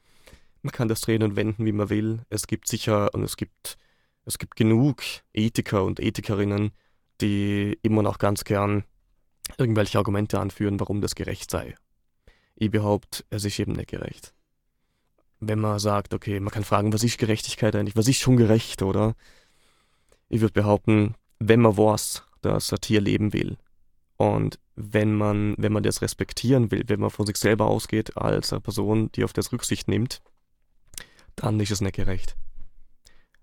man 0.61 0.71
kann 0.71 0.87
das 0.87 1.01
drehen 1.01 1.23
und 1.23 1.35
wenden, 1.35 1.65
wie 1.65 1.71
man 1.71 1.89
will. 1.89 2.21
Es 2.29 2.45
gibt 2.45 2.67
sicher 2.67 3.13
und 3.13 3.23
es 3.23 3.37
gibt, 3.37 3.77
es 4.25 4.37
gibt 4.37 4.55
genug 4.55 5.01
Ethiker 5.33 5.83
und 5.83 5.99
Ethikerinnen, 5.99 6.71
die 7.21 7.77
immer 7.81 8.03
noch 8.03 8.19
ganz 8.19 8.43
gern 8.43 8.83
irgendwelche 9.57 9.97
Argumente 9.97 10.39
anführen, 10.39 10.79
warum 10.79 11.01
das 11.01 11.15
gerecht 11.15 11.51
sei. 11.51 11.75
Ich 12.55 12.71
behaupte, 12.71 13.23
es 13.29 13.45
ist 13.45 13.59
eben 13.59 13.73
nicht 13.73 13.89
gerecht. 13.89 14.33
Wenn 15.39 15.59
man 15.59 15.79
sagt, 15.79 16.13
okay, 16.13 16.39
man 16.39 16.51
kann 16.51 16.63
fragen, 16.63 16.93
was 16.93 17.03
ist 17.03 17.19
Gerechtigkeit 17.19 17.75
eigentlich? 17.75 17.95
Was 17.95 18.07
ist 18.07 18.19
schon 18.19 18.37
gerecht, 18.37 18.81
oder? 18.81 19.15
Ich 20.29 20.41
würde 20.41 20.53
behaupten, 20.53 21.15
wenn 21.39 21.61
man 21.61 21.77
weiß, 21.77 22.23
dass 22.41 22.73
ein 22.73 22.81
Tier 22.81 23.01
leben 23.01 23.33
will 23.33 23.57
und 24.17 24.59
wenn 24.75 25.15
man, 25.15 25.55
wenn 25.57 25.71
man 25.71 25.83
das 25.83 26.01
respektieren 26.01 26.71
will, 26.71 26.83
wenn 26.87 26.99
man 26.99 27.09
von 27.09 27.25
sich 27.25 27.37
selber 27.37 27.67
ausgeht 27.67 28.17
als 28.17 28.51
eine 28.51 28.61
Person, 28.61 29.11
die 29.13 29.23
auf 29.23 29.33
das 29.33 29.51
Rücksicht 29.51 29.87
nimmt, 29.87 30.21
dann 31.35 31.59
ist 31.59 31.71
es 31.71 31.81
nicht 31.81 31.95
gerecht. 31.95 32.35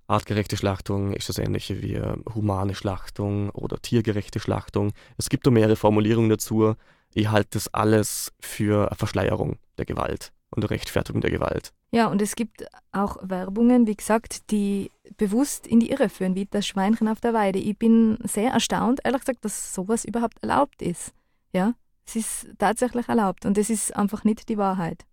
Artgerechte 0.06 0.56
Schlachtung 0.56 1.12
ist 1.12 1.28
das 1.28 1.38
ähnliche 1.38 1.82
wie 1.82 1.94
äh, 1.94 2.16
humane 2.34 2.74
Schlachtung 2.74 3.50
oder 3.50 3.80
tiergerechte 3.80 4.40
Schlachtung. 4.40 4.92
Es 5.16 5.28
gibt 5.28 5.46
da 5.46 5.50
mehrere 5.50 5.76
Formulierungen 5.76 6.30
dazu. 6.30 6.74
Ich 7.14 7.30
halte 7.30 7.50
das 7.52 7.72
alles 7.72 8.32
für 8.40 8.88
eine 8.88 8.96
Verschleierung 8.96 9.58
der 9.78 9.86
Gewalt. 9.86 10.32
und 10.54 10.62
der 10.62 10.70
Rechtfertigung 10.70 11.20
der 11.20 11.30
Gewalt. 11.30 11.72
Ja, 11.90 12.06
und 12.06 12.22
es 12.22 12.36
gibt 12.36 12.64
auch 12.92 13.16
Werbungen, 13.22 13.86
wie 13.86 13.96
gesagt, 13.96 14.50
die 14.50 14.90
bewusst 15.16 15.66
in 15.66 15.80
die 15.80 15.90
Irre 15.90 16.08
führen, 16.08 16.34
wie 16.34 16.46
das 16.46 16.66
Schweinchen 16.66 17.08
auf 17.08 17.20
der 17.20 17.34
Weide. 17.34 17.58
Ich 17.58 17.76
bin 17.76 18.18
sehr 18.22 18.52
erstaunt, 18.52 19.00
ehrlich 19.04 19.20
gesagt, 19.20 19.44
dass 19.44 19.74
sowas 19.74 20.04
überhaupt 20.04 20.42
erlaubt 20.42 20.80
ist. 20.80 21.12
Ja, 21.52 21.74
es 22.06 22.16
ist 22.16 22.48
tatsächlich 22.58 23.08
erlaubt 23.08 23.46
und 23.46 23.58
es 23.58 23.70
ist 23.70 23.94
einfach 23.96 24.24
nicht 24.24 24.48
die 24.48 24.58
Wahrheit. 24.58 25.04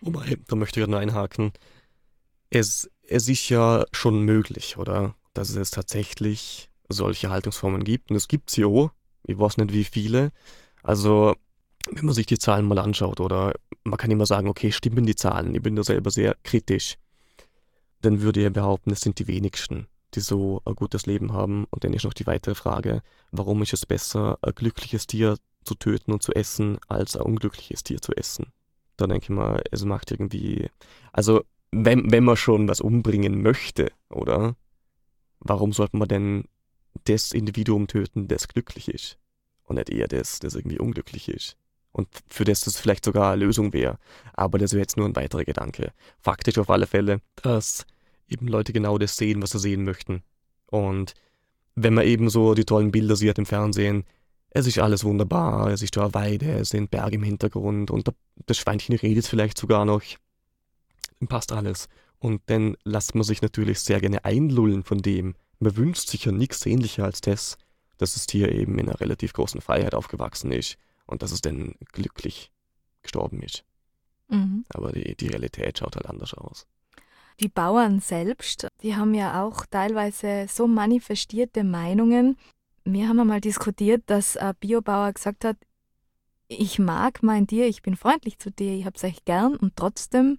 Wobei, 0.00 0.36
da 0.48 0.56
möchte 0.56 0.80
ich 0.80 0.86
nur 0.86 0.98
einhaken. 0.98 1.52
Es, 2.50 2.90
es 3.10 3.28
ist 3.28 3.48
ja 3.48 3.84
schon 3.92 4.22
möglich, 4.22 4.78
oder? 4.78 5.14
Dass 5.34 5.50
es 5.50 5.70
tatsächlich 5.70 6.70
solche 6.88 7.30
Haltungsformen 7.30 7.82
gibt. 7.82 8.10
Und 8.10 8.16
es 8.16 8.28
gibt 8.28 8.50
sie 8.50 8.64
auch. 8.64 8.92
Ich 9.24 9.38
weiß 9.38 9.58
nicht, 9.58 9.72
wie 9.72 9.84
viele. 9.84 10.32
Also, 10.82 11.34
wenn 11.90 12.06
man 12.06 12.14
sich 12.14 12.26
die 12.26 12.38
Zahlen 12.38 12.66
mal 12.66 12.78
anschaut, 12.78 13.20
oder 13.20 13.54
man 13.82 13.98
kann 13.98 14.12
immer 14.12 14.26
sagen, 14.26 14.48
okay, 14.48 14.70
stimmen 14.70 15.06
die 15.06 15.16
Zahlen? 15.16 15.54
Ich 15.54 15.62
bin 15.62 15.74
da 15.76 15.82
selber 15.82 16.10
sehr 16.10 16.36
kritisch. 16.44 16.96
Dann 18.00 18.22
würde 18.22 18.46
ich 18.46 18.52
behaupten, 18.52 18.92
es 18.92 19.00
sind 19.00 19.18
die 19.18 19.26
wenigsten, 19.26 19.88
die 20.14 20.20
so 20.20 20.62
ein 20.64 20.76
gutes 20.76 21.06
Leben 21.06 21.32
haben. 21.32 21.66
Und 21.70 21.82
dann 21.82 21.92
ist 21.92 22.04
noch 22.04 22.14
die 22.14 22.28
weitere 22.28 22.54
Frage, 22.54 23.02
warum 23.32 23.60
ist 23.62 23.72
es 23.72 23.86
besser, 23.86 24.38
ein 24.40 24.54
glückliches 24.54 25.08
Tier 25.08 25.36
zu 25.64 25.74
töten 25.74 26.12
und 26.12 26.22
zu 26.22 26.32
essen, 26.32 26.78
als 26.86 27.16
ein 27.16 27.22
unglückliches 27.22 27.82
Tier 27.82 28.00
zu 28.00 28.12
essen? 28.12 28.52
Da 28.96 29.08
denke 29.08 29.24
ich 29.24 29.30
mal, 29.30 29.62
es 29.72 29.84
macht 29.84 30.12
irgendwie, 30.12 30.70
also 31.12 31.42
wenn, 31.72 32.10
wenn 32.10 32.24
man 32.24 32.36
schon 32.36 32.68
was 32.68 32.80
umbringen 32.80 33.42
möchte, 33.42 33.92
oder? 34.08 34.56
Warum 35.40 35.72
sollte 35.72 35.96
man 35.96 36.08
denn 36.08 36.44
das 37.04 37.32
Individuum 37.32 37.86
töten, 37.86 38.28
das 38.28 38.48
glücklich 38.48 38.88
ist? 38.88 39.18
Und 39.64 39.76
nicht 39.76 39.90
eher 39.90 40.08
das, 40.08 40.40
das 40.40 40.54
irgendwie 40.54 40.78
unglücklich 40.78 41.28
ist? 41.28 41.56
Und 41.92 42.08
für 42.28 42.44
das 42.44 42.60
das 42.60 42.78
vielleicht 42.78 43.04
sogar 43.04 43.32
eine 43.32 43.44
Lösung 43.44 43.72
wäre. 43.72 43.98
Aber 44.32 44.58
das 44.58 44.72
wäre 44.72 44.82
jetzt 44.82 44.96
nur 44.96 45.06
ein 45.06 45.16
weiterer 45.16 45.44
Gedanke. 45.44 45.92
Faktisch 46.20 46.58
auf 46.58 46.70
alle 46.70 46.86
Fälle, 46.86 47.20
dass 47.36 47.86
eben 48.28 48.46
Leute 48.46 48.72
genau 48.72 48.98
das 48.98 49.16
sehen, 49.16 49.42
was 49.42 49.50
sie 49.50 49.58
sehen 49.58 49.84
möchten. 49.84 50.22
Und 50.66 51.14
wenn 51.74 51.94
man 51.94 52.06
eben 52.06 52.28
so 52.30 52.54
die 52.54 52.64
tollen 52.64 52.92
Bilder 52.92 53.16
sieht 53.16 53.38
im 53.38 53.46
Fernsehen, 53.46 54.04
es 54.50 54.66
ist 54.66 54.78
alles 54.78 55.04
wunderbar, 55.04 55.68
es 55.68 55.82
ist 55.82 55.96
da 55.96 56.04
eine 56.04 56.14
Weide, 56.14 56.52
es 56.52 56.70
sind 56.70 56.90
Berge 56.90 57.16
im 57.16 57.22
Hintergrund 57.22 57.90
und 57.90 58.08
das 58.46 58.58
Schweinchen 58.58 58.96
redet 58.96 59.26
vielleicht 59.26 59.58
sogar 59.58 59.84
noch, 59.84 60.02
passt 61.28 61.52
alles. 61.52 61.88
Und 62.18 62.42
dann 62.46 62.76
lässt 62.84 63.14
man 63.14 63.24
sich 63.24 63.42
natürlich 63.42 63.80
sehr 63.80 64.00
gerne 64.00 64.24
einlullen 64.24 64.82
von 64.82 64.98
dem. 64.98 65.34
Man 65.58 65.76
wünscht 65.76 66.08
sich 66.08 66.24
ja 66.24 66.32
nichts 66.32 66.60
sehnlicher 66.60 67.04
als 67.04 67.20
das, 67.20 67.56
dass 67.98 68.14
das 68.14 68.26
Tier 68.26 68.52
eben 68.52 68.78
in 68.78 68.88
einer 68.88 69.00
relativ 69.00 69.32
großen 69.32 69.60
Freiheit 69.60 69.94
aufgewachsen 69.94 70.52
ist 70.52 70.76
und 71.06 71.22
dass 71.22 71.32
es 71.32 71.40
dann 71.40 71.74
glücklich 71.92 72.50
gestorben 73.02 73.42
ist. 73.42 73.64
Mhm. 74.28 74.64
Aber 74.68 74.92
die, 74.92 75.14
die 75.16 75.28
Realität 75.28 75.78
schaut 75.78 75.96
halt 75.96 76.06
anders 76.06 76.34
aus. 76.34 76.66
Die 77.40 77.48
Bauern 77.48 78.00
selbst, 78.00 78.68
die 78.82 78.96
haben 78.96 79.14
ja 79.14 79.42
auch 79.42 79.64
teilweise 79.64 80.46
so 80.48 80.66
manifestierte 80.66 81.64
Meinungen. 81.64 82.36
Wir 82.84 83.08
haben 83.08 83.18
einmal 83.18 83.40
diskutiert, 83.40 84.02
dass 84.06 84.36
ein 84.36 84.54
Biobauer 84.60 85.12
gesagt 85.12 85.44
hat, 85.44 85.56
ich 86.48 86.78
mag 86.78 87.22
mein 87.22 87.46
Tier, 87.46 87.66
ich 87.66 87.80
bin 87.80 87.96
freundlich 87.96 88.38
zu 88.38 88.50
dir, 88.50 88.74
ich 88.74 88.84
hab's 88.84 89.04
euch 89.04 89.24
gern 89.24 89.56
und 89.56 89.76
trotzdem 89.76 90.38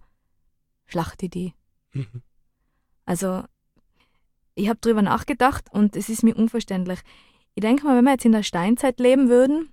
schlachte 0.91 1.29
die. 1.29 1.53
Mhm. 1.93 2.21
Also, 3.05 3.43
ich 4.55 4.69
habe 4.69 4.79
drüber 4.79 5.01
nachgedacht 5.01 5.65
und 5.71 5.95
es 5.95 6.09
ist 6.09 6.23
mir 6.23 6.35
unverständlich. 6.35 6.99
Ich 7.55 7.61
denke 7.61 7.85
mal, 7.85 7.97
wenn 7.97 8.05
wir 8.05 8.11
jetzt 8.11 8.25
in 8.25 8.31
der 8.31 8.43
Steinzeit 8.43 8.99
leben 8.99 9.29
würden 9.29 9.71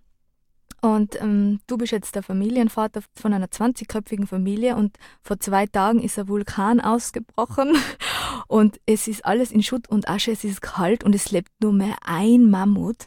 und 0.81 1.20
ähm, 1.20 1.61
du 1.66 1.76
bist 1.76 1.92
jetzt 1.92 2.14
der 2.14 2.22
Familienvater 2.22 3.02
von 3.14 3.33
einer 3.33 3.48
20-köpfigen 3.48 4.26
Familie 4.26 4.76
und 4.76 4.96
vor 5.22 5.40
zwei 5.40 5.66
Tagen 5.66 6.00
ist 6.00 6.18
ein 6.18 6.28
Vulkan 6.28 6.81
ausgebrochen 6.81 7.76
und 8.46 8.81
es 8.87 9.09
ist 9.09 9.24
alles 9.24 9.50
in 9.50 9.62
Schutt 9.62 9.88
und 9.88 10.09
Asche, 10.09 10.31
es 10.31 10.44
ist 10.44 10.62
kalt 10.62 11.02
und 11.02 11.14
es 11.14 11.33
lebt 11.33 11.50
nur 11.61 11.72
mehr 11.72 11.96
ein 12.02 12.48
Mammut. 12.48 13.07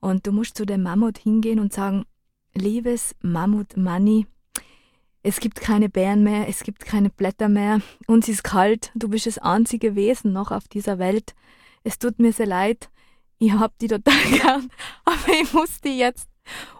Und 0.00 0.26
du 0.26 0.32
musst 0.32 0.56
zu 0.56 0.66
dem 0.66 0.82
Mammut 0.82 1.18
hingehen 1.18 1.58
und 1.58 1.72
sagen, 1.72 2.04
liebes 2.54 3.16
Mammut 3.20 3.76
Manni, 3.76 4.26
es 5.24 5.40
gibt 5.40 5.60
keine 5.60 5.88
Bären 5.88 6.22
mehr, 6.22 6.48
es 6.48 6.62
gibt 6.62 6.84
keine 6.84 7.08
Blätter 7.08 7.48
mehr, 7.48 7.80
uns 8.06 8.28
ist 8.28 8.44
kalt, 8.44 8.92
du 8.94 9.08
bist 9.08 9.26
das 9.26 9.38
einzige 9.38 9.96
Wesen 9.96 10.32
noch 10.32 10.52
auf 10.52 10.68
dieser 10.68 10.98
Welt. 10.98 11.34
Es 11.82 11.98
tut 11.98 12.18
mir 12.18 12.32
sehr 12.32 12.46
leid, 12.46 12.90
ich 13.38 13.52
hab 13.52 13.76
die 13.78 13.88
total 13.88 14.14
gern, 14.30 14.70
aber 15.04 15.32
ich 15.40 15.52
muss 15.54 15.80
die 15.80 15.98
jetzt 15.98 16.28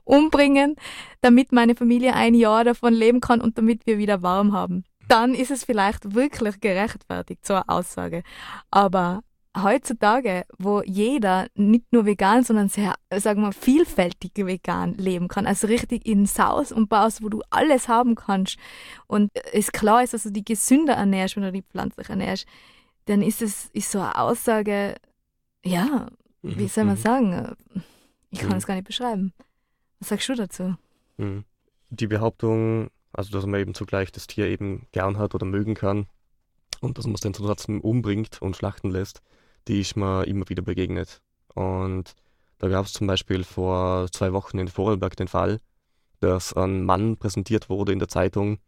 umbringen, 0.05 0.77
damit 1.23 1.53
meine 1.53 1.75
Familie 1.75 2.15
ein 2.15 2.35
Jahr 2.35 2.65
davon 2.65 2.93
leben 2.93 3.21
kann 3.21 3.41
und 3.41 3.57
damit 3.57 3.87
wir 3.87 3.97
wieder 3.97 4.23
warm 4.23 4.53
haben. 4.53 4.85
Dann 5.09 5.35
ist 5.35 5.51
es 5.51 5.65
vielleicht 5.65 6.15
wirklich 6.15 6.61
gerechtfertigt, 6.61 7.47
so 7.47 7.55
eine 7.55 7.69
Aussage. 7.69 8.23
Aber 8.71 9.23
heutzutage, 9.57 10.45
wo 10.59 10.83
jeder 10.83 11.47
nicht 11.55 11.93
nur 11.93 12.07
vegan, 12.07 12.43
sondern 12.43 12.69
sehr, 12.69 12.95
sagen 13.14 13.43
wir, 13.43 13.53
vielfältig 13.53 14.33
vegan 14.35 14.95
leben 14.95 15.29
kann, 15.29 15.47
also 15.47 15.67
richtig 15.67 16.07
in 16.07 16.27
Saus 16.27 16.73
und 16.73 16.88
Baus, 16.88 17.23
wo 17.23 17.29
du 17.29 17.43
alles 17.51 17.88
haben 17.88 18.14
kannst 18.14 18.59
und 19.07 19.31
es 19.53 19.73
klar 19.73 20.03
ist, 20.03 20.14
dass 20.14 20.25
du 20.25 20.33
dich 20.33 20.45
gesünder 20.45 20.95
ernährst, 20.95 21.37
wenn 21.37 21.45
du 21.45 21.53
dich 21.53 21.64
pflanzlich 21.64 22.09
ernährst, 22.09 22.47
dann 23.07 23.23
ist 23.23 23.43
es 23.43 23.71
ist 23.73 23.90
so 23.90 24.01
eine 24.01 24.19
Aussage, 24.19 24.97
ja, 25.64 26.09
wie 26.43 26.69
soll 26.69 26.85
man 26.85 26.97
mhm. 26.97 27.01
sagen? 27.01 27.57
Ich 28.31 28.40
kann 28.40 28.51
mhm. 28.51 28.57
es 28.57 28.67
gar 28.67 28.75
nicht 28.75 28.87
beschreiben. 28.87 29.33
Was 30.01 30.09
sagst 30.09 30.29
du 30.29 30.35
dazu? 30.35 30.75
Mhm. 31.17 31.45
Die 31.90 32.07
Behauptung, 32.07 32.90
also 33.12 33.31
dass 33.31 33.47
man 33.47 33.61
eben 33.61 33.75
zugleich 33.75 34.11
das 34.11 34.27
Tier 34.27 34.47
eben 34.47 34.87
gern 34.93 35.17
hat 35.17 35.35
oder 35.35 35.47
mögen 35.47 35.75
kann 35.75 36.07
und 36.81 36.99
dass 36.99 37.07
man 37.07 37.14
es 37.14 37.21
dann 37.21 37.33
trotzdem 37.33 37.81
umbringt 37.81 38.43
und 38.43 38.57
schlachten 38.57 38.90
lässt, 38.90 39.23
die 39.68 39.81
ist 39.81 39.96
mir 39.96 40.27
immer 40.27 40.48
wieder 40.48 40.62
begegnet. 40.62 41.20
Und 41.55 42.14
da 42.59 42.68
gab 42.68 42.87
es 42.87 42.92
zum 42.92 43.07
Beispiel 43.07 43.44
vor 43.44 44.11
zwei 44.12 44.33
Wochen 44.33 44.59
in 44.59 44.68
Vorarlberg 44.68 45.16
den 45.16 45.29
Fall, 45.29 45.61
dass 46.20 46.53
ein 46.55 46.85
Mann 46.85 47.16
präsentiert 47.16 47.68
wurde 47.68 47.92
in 47.92 47.98
der 47.98 48.09
Zeitung 48.09 48.59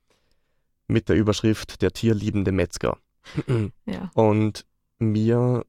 mit 0.87 1.09
der 1.09 1.17
Überschrift 1.17 1.83
Der 1.83 1.93
tierliebende 1.93 2.53
Metzger. 2.53 2.99
ja. 3.87 4.11
Und 4.15 4.67
mir, 4.99 5.65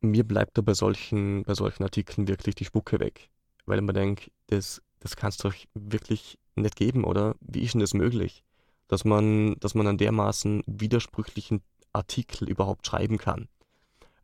mir 0.00 0.24
bleibt 0.24 0.58
da 0.58 0.62
bei 0.62 0.74
solchen, 0.74 1.42
bei 1.44 1.54
solchen 1.54 1.84
Artikeln 1.84 2.28
wirklich 2.28 2.54
die 2.54 2.64
Spucke 2.64 3.00
weg. 3.00 3.30
Weil 3.66 3.78
ich 3.78 3.84
mir 3.84 3.92
denke, 3.92 4.30
das, 4.48 4.82
das 5.00 5.16
kannst 5.16 5.44
du 5.44 5.48
euch 5.48 5.68
wirklich 5.74 6.38
nicht 6.54 6.76
geben, 6.76 7.04
oder? 7.04 7.34
Wie 7.40 7.62
ist 7.62 7.74
denn 7.74 7.80
das 7.80 7.94
möglich? 7.94 8.42
Dass 8.88 9.04
man, 9.04 9.56
dass 9.60 9.74
man 9.74 9.86
einen 9.86 9.98
dermaßen 9.98 10.62
widersprüchlichen 10.66 11.62
Artikel 11.92 12.48
überhaupt 12.48 12.86
schreiben 12.86 13.18
kann. 13.18 13.48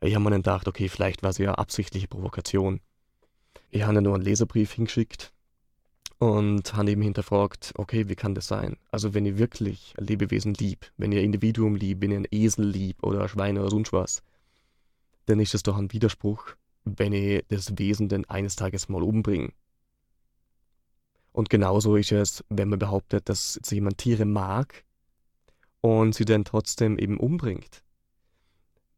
Ich 0.05 0.15
habe 0.15 0.23
mir 0.23 0.31
dann 0.31 0.43
gedacht, 0.43 0.69
okay, 0.69 0.91
vielleicht 0.91 1.23
war 1.23 1.31
es 1.31 1.39
ja 1.39 1.55
absichtliche 1.55 2.09
Provokation. 2.09 2.81
Ich 3.71 3.85
habe 3.85 4.03
nur 4.03 4.15
einen 4.15 4.23
Leserbrief 4.23 4.73
hingeschickt 4.73 5.33
und 6.19 6.75
habe 6.75 6.91
eben 6.91 7.01
hinterfragt, 7.01 7.73
okay, 7.77 8.07
wie 8.11 8.15
kann 8.15 8.35
das 8.35 8.47
sein? 8.47 8.77
Also 8.91 9.15
wenn 9.15 9.25
ihr 9.25 9.39
wirklich 9.39 9.95
ein 9.97 10.05
Lebewesen 10.05 10.53
lieb, 10.53 10.93
wenn 10.99 11.11
ihr 11.11 11.21
ein 11.21 11.25
Individuum 11.25 11.75
lieb, 11.75 12.03
wenn 12.03 12.11
ihr 12.11 12.19
einen 12.19 12.29
Esel 12.31 12.67
lieb 12.67 13.03
oder 13.03 13.23
ein 13.23 13.29
Schwein 13.29 13.57
oder 13.57 13.71
sonst 13.71 13.95
was, 13.95 14.23
dann 15.25 15.41
ist 15.41 15.55
das 15.55 15.63
doch 15.63 15.79
ein 15.79 15.91
Widerspruch, 15.91 16.51
wenn 16.85 17.15
ihr 17.15 17.43
das 17.49 17.79
Wesen 17.79 18.11
denn 18.11 18.27
eines 18.27 18.57
Tages 18.57 18.91
mal 18.91 19.03
umbringen. 19.03 19.53
Und 21.33 21.49
genauso 21.49 21.97
ist 21.97 22.13
es, 22.13 22.45
wenn 22.51 22.69
man 22.69 22.79
behauptet, 22.79 23.31
dass 23.31 23.59
jemand 23.71 23.97
Tiere 23.97 24.27
mag 24.27 24.85
und 25.81 26.15
sie 26.15 26.27
dann 26.27 26.45
trotzdem 26.45 26.99
eben 26.99 27.19
umbringt 27.19 27.84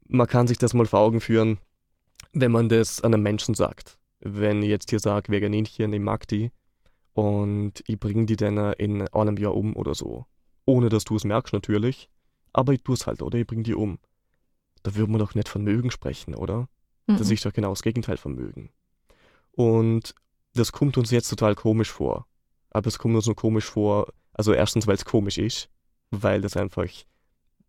man 0.08 0.26
kann 0.26 0.46
sich 0.46 0.58
das 0.58 0.74
mal 0.74 0.86
vor 0.86 1.00
Augen 1.00 1.20
führen, 1.20 1.58
wenn 2.32 2.52
man 2.52 2.68
das 2.68 3.02
einem 3.02 3.22
Menschen 3.22 3.54
sagt. 3.54 3.98
Wenn 4.20 4.62
ich 4.62 4.68
jetzt 4.68 4.90
hier 4.90 5.00
sage, 5.00 5.32
Veganinchen, 5.32 5.92
ich 5.92 6.00
mag 6.00 6.26
die 6.28 6.50
und 7.12 7.82
ich 7.86 7.98
bringe 7.98 8.26
die 8.26 8.36
dann 8.36 8.58
in 8.74 9.06
einem 9.08 9.36
Jahr 9.36 9.54
um 9.54 9.76
oder 9.76 9.94
so. 9.94 10.26
Ohne 10.64 10.88
dass 10.88 11.04
du 11.04 11.16
es 11.16 11.24
merkst 11.24 11.52
natürlich, 11.52 12.08
aber 12.52 12.72
ich 12.72 12.82
tue 12.82 12.94
es 12.94 13.06
halt, 13.06 13.22
oder? 13.22 13.38
Ich 13.38 13.46
bringe 13.46 13.62
die 13.62 13.74
um. 13.74 13.98
Da 14.82 14.94
würde 14.94 15.10
man 15.10 15.18
doch 15.18 15.34
nicht 15.34 15.48
von 15.48 15.62
mögen 15.62 15.90
sprechen, 15.90 16.34
oder? 16.34 16.68
Mhm. 17.06 17.18
Das 17.18 17.30
ist 17.30 17.44
doch 17.44 17.52
genau 17.52 17.70
das 17.70 17.82
Gegenteil 17.82 18.16
von 18.16 18.34
mögen. 18.34 18.70
Und 19.52 20.14
das 20.54 20.72
kommt 20.72 20.96
uns 20.98 21.10
jetzt 21.10 21.28
total 21.28 21.54
komisch 21.54 21.90
vor. 21.90 22.26
Aber 22.70 22.88
es 22.88 22.98
kommt 22.98 23.14
uns 23.14 23.26
nur 23.26 23.36
komisch 23.36 23.64
vor, 23.64 24.12
also 24.32 24.52
erstens, 24.52 24.86
weil 24.86 24.96
es 24.96 25.04
komisch 25.04 25.38
ist, 25.38 25.70
weil 26.10 26.40
das 26.40 26.56
einfach 26.56 26.86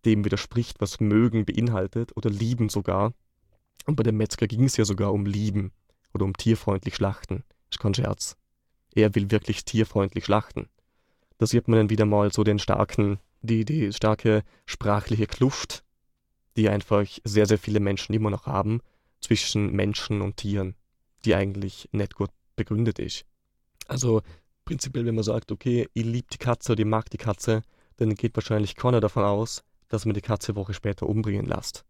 dem 0.06 0.26
widerspricht, 0.26 0.80
was 0.80 1.00
mögen 1.00 1.46
beinhaltet 1.46 2.16
oder 2.16 2.30
lieben 2.30 2.70
sogar. 2.70 3.14
Und 3.86 3.96
bei 3.96 4.04
dem 4.04 4.18
Metzger 4.18 4.48
ging 4.48 4.64
es 4.64 4.78
ja 4.78 4.86
sogar 4.86 5.14
um 5.14 5.26
lieben 5.26 5.72
oder 6.14 6.26
um 6.26 6.36
tierfreundlich 6.36 6.96
schlachten. 6.96 7.44
Ist 7.70 7.80
kein 7.80 7.94
Scherz. 7.94 8.38
Er 8.94 9.14
will 9.16 9.32
wirklich 9.32 9.66
tierfreundlich 9.66 10.26
schlachten. 10.26 10.70
Da 11.38 11.46
sieht 11.46 11.68
man 11.68 11.78
dann 11.78 11.90
wieder 11.90 12.06
mal 12.06 12.32
so 12.32 12.44
den 12.44 12.60
starken, 12.60 13.20
die, 13.42 13.66
die 13.66 13.94
starke 13.94 14.44
sprachliche 14.66 15.28
Kluft, 15.28 15.84
die 16.56 16.70
einfach 16.70 17.06
sehr, 17.24 17.46
sehr 17.46 17.60
viele 17.60 17.80
Menschen 17.80 18.14
immer 18.14 18.30
noch 18.30 18.48
haben 18.48 18.82
zwischen 19.22 19.72
Menschen 19.72 20.22
und 20.22 20.38
Tieren, 20.38 20.76
die 21.26 21.36
eigentlich 21.36 21.90
nicht 21.92 22.16
gut 22.16 22.32
begründet 22.56 23.00
ist. 23.00 23.26
Also 23.88 24.22
prinzipiell, 24.66 25.06
wenn 25.06 25.16
man 25.16 25.24
sagt, 25.24 25.52
okay, 25.52 25.88
ich 25.94 26.04
liebe 26.04 26.28
die 26.34 26.38
Katze 26.38 26.74
oder 26.74 26.82
ich 26.82 26.88
mag 26.88 27.10
die 27.10 27.18
Katze, 27.18 27.62
dann 27.98 28.16
geht 28.16 28.36
wahrscheinlich 28.36 28.76
keiner 28.76 29.00
davon 29.00 29.24
aus, 29.24 29.64
dass 29.90 30.06
man 30.06 30.14
die 30.14 30.22
Katze 30.22 30.56
Woche 30.56 30.74
später 30.74 31.08
umbringen 31.08 31.46
lässt 31.46 31.86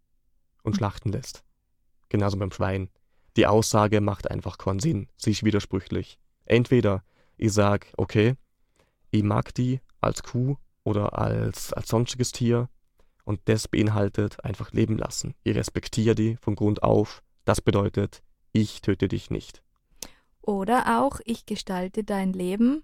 und 0.63 0.73
mhm. 0.73 0.77
schlachten 0.77 1.11
lässt. 1.11 1.43
Genauso 2.09 2.37
beim 2.37 2.51
Schwein. 2.51 2.89
Die 3.35 3.47
Aussage 3.47 4.01
macht 4.01 4.31
einfach 4.31 4.57
keinen 4.57 4.79
Sinn. 4.79 5.07
Sie 5.15 5.31
ist 5.31 5.43
widersprüchlich. 5.43 6.19
Entweder 6.45 7.03
ich 7.37 7.53
sage, 7.53 7.87
okay, 7.97 8.35
ich 9.11 9.23
mag 9.23 9.53
die 9.53 9.81
als 10.01 10.23
Kuh 10.23 10.57
oder 10.83 11.17
als, 11.17 11.73
als 11.73 11.89
sonstiges 11.89 12.31
Tier 12.31 12.69
und 13.25 13.41
das 13.45 13.67
beinhaltet 13.67 14.43
einfach 14.43 14.71
leben 14.71 14.97
lassen. 14.97 15.35
Ich 15.43 15.55
respektiere 15.55 16.15
die 16.15 16.37
von 16.37 16.55
Grund 16.55 16.81
auf. 16.81 17.21
Das 17.45 17.61
bedeutet, 17.61 18.23
ich 18.53 18.81
töte 18.81 19.07
dich 19.07 19.29
nicht. 19.29 19.61
Oder 20.41 21.01
auch, 21.01 21.19
ich 21.25 21.45
gestalte 21.45 22.05
dein 22.05 22.31
Leben, 22.31 22.83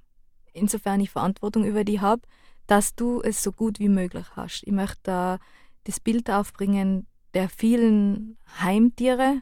insofern 0.51 0.99
ich 0.99 1.09
Verantwortung 1.09 1.63
über 1.63 1.85
die 1.85 2.01
habe, 2.01 2.21
dass 2.67 2.95
du 2.95 3.21
es 3.21 3.43
so 3.43 3.51
gut 3.51 3.79
wie 3.79 3.89
möglich 3.89 4.25
hast. 4.35 4.63
Ich 4.65 4.71
möchte 4.71 4.99
da 5.03 5.39
das 5.83 5.99
Bild 5.99 6.29
aufbringen 6.29 7.07
der 7.33 7.49
vielen 7.49 8.37
Heimtiere, 8.61 9.41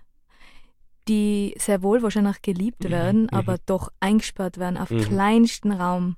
die 1.07 1.53
sehr 1.57 1.81
wohl 1.81 2.01
wahrscheinlich 2.01 2.41
geliebt 2.41 2.89
werden, 2.89 3.23
mhm. 3.23 3.29
aber 3.31 3.57
doch 3.65 3.91
eingesperrt 3.99 4.57
werden 4.57 4.77
auf 4.77 4.89
mhm. 4.89 5.01
kleinsten 5.01 5.71
Raum. 5.71 6.15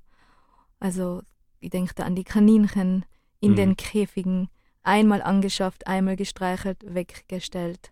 Also 0.79 1.21
ich 1.59 1.69
denke 1.69 1.93
da 1.95 2.03
an 2.03 2.15
die 2.15 2.23
Kaninchen 2.23 3.05
in 3.39 3.51
mhm. 3.51 3.55
den 3.55 3.77
Käfigen, 3.77 4.49
einmal 4.83 5.21
angeschafft, 5.21 5.87
einmal 5.87 6.15
gestreichelt, 6.15 6.77
weggestellt. 6.85 7.91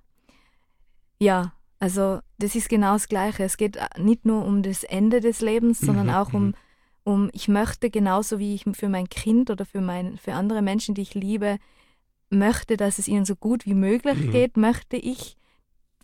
Ja, 1.19 1.54
also 1.80 2.19
das 2.38 2.56
ist 2.56 2.69
genau 2.69 2.93
das 2.93 3.08
Gleiche. 3.08 3.43
Es 3.43 3.58
geht 3.58 3.78
nicht 3.97 4.26
nur 4.26 4.45
um 4.45 4.62
das 4.62 4.84
Ende 4.84 5.19
des 5.19 5.41
Lebens, 5.41 5.80
sondern 5.80 6.10
auch 6.12 6.34
um, 6.34 6.47
mhm. 6.47 6.56
Um, 7.04 7.30
ich 7.34 7.48
möchte 7.48 7.90
genauso 7.90 8.40
wie 8.40 8.54
ich 8.54 8.66
für 8.74 8.90
mein 8.90 9.10
Kind 9.10 9.50
oder 9.50 9.66
für, 9.66 9.82
mein, 9.82 10.18
für 10.18 10.34
andere 10.34 10.62
Menschen, 10.62 10.96
die 10.96 11.02
ich 11.02 11.14
liebe, 11.14 11.58
möchte, 12.30 12.78
dass 12.78 13.00
es 13.00 13.08
ihnen 13.08 13.26
so 13.26 13.36
gut 13.36 13.66
wie 13.66 13.74
möglich 13.74 14.18
mhm. 14.18 14.32
geht, 14.32 14.58
möchte 14.58 14.98
ich 14.98 15.38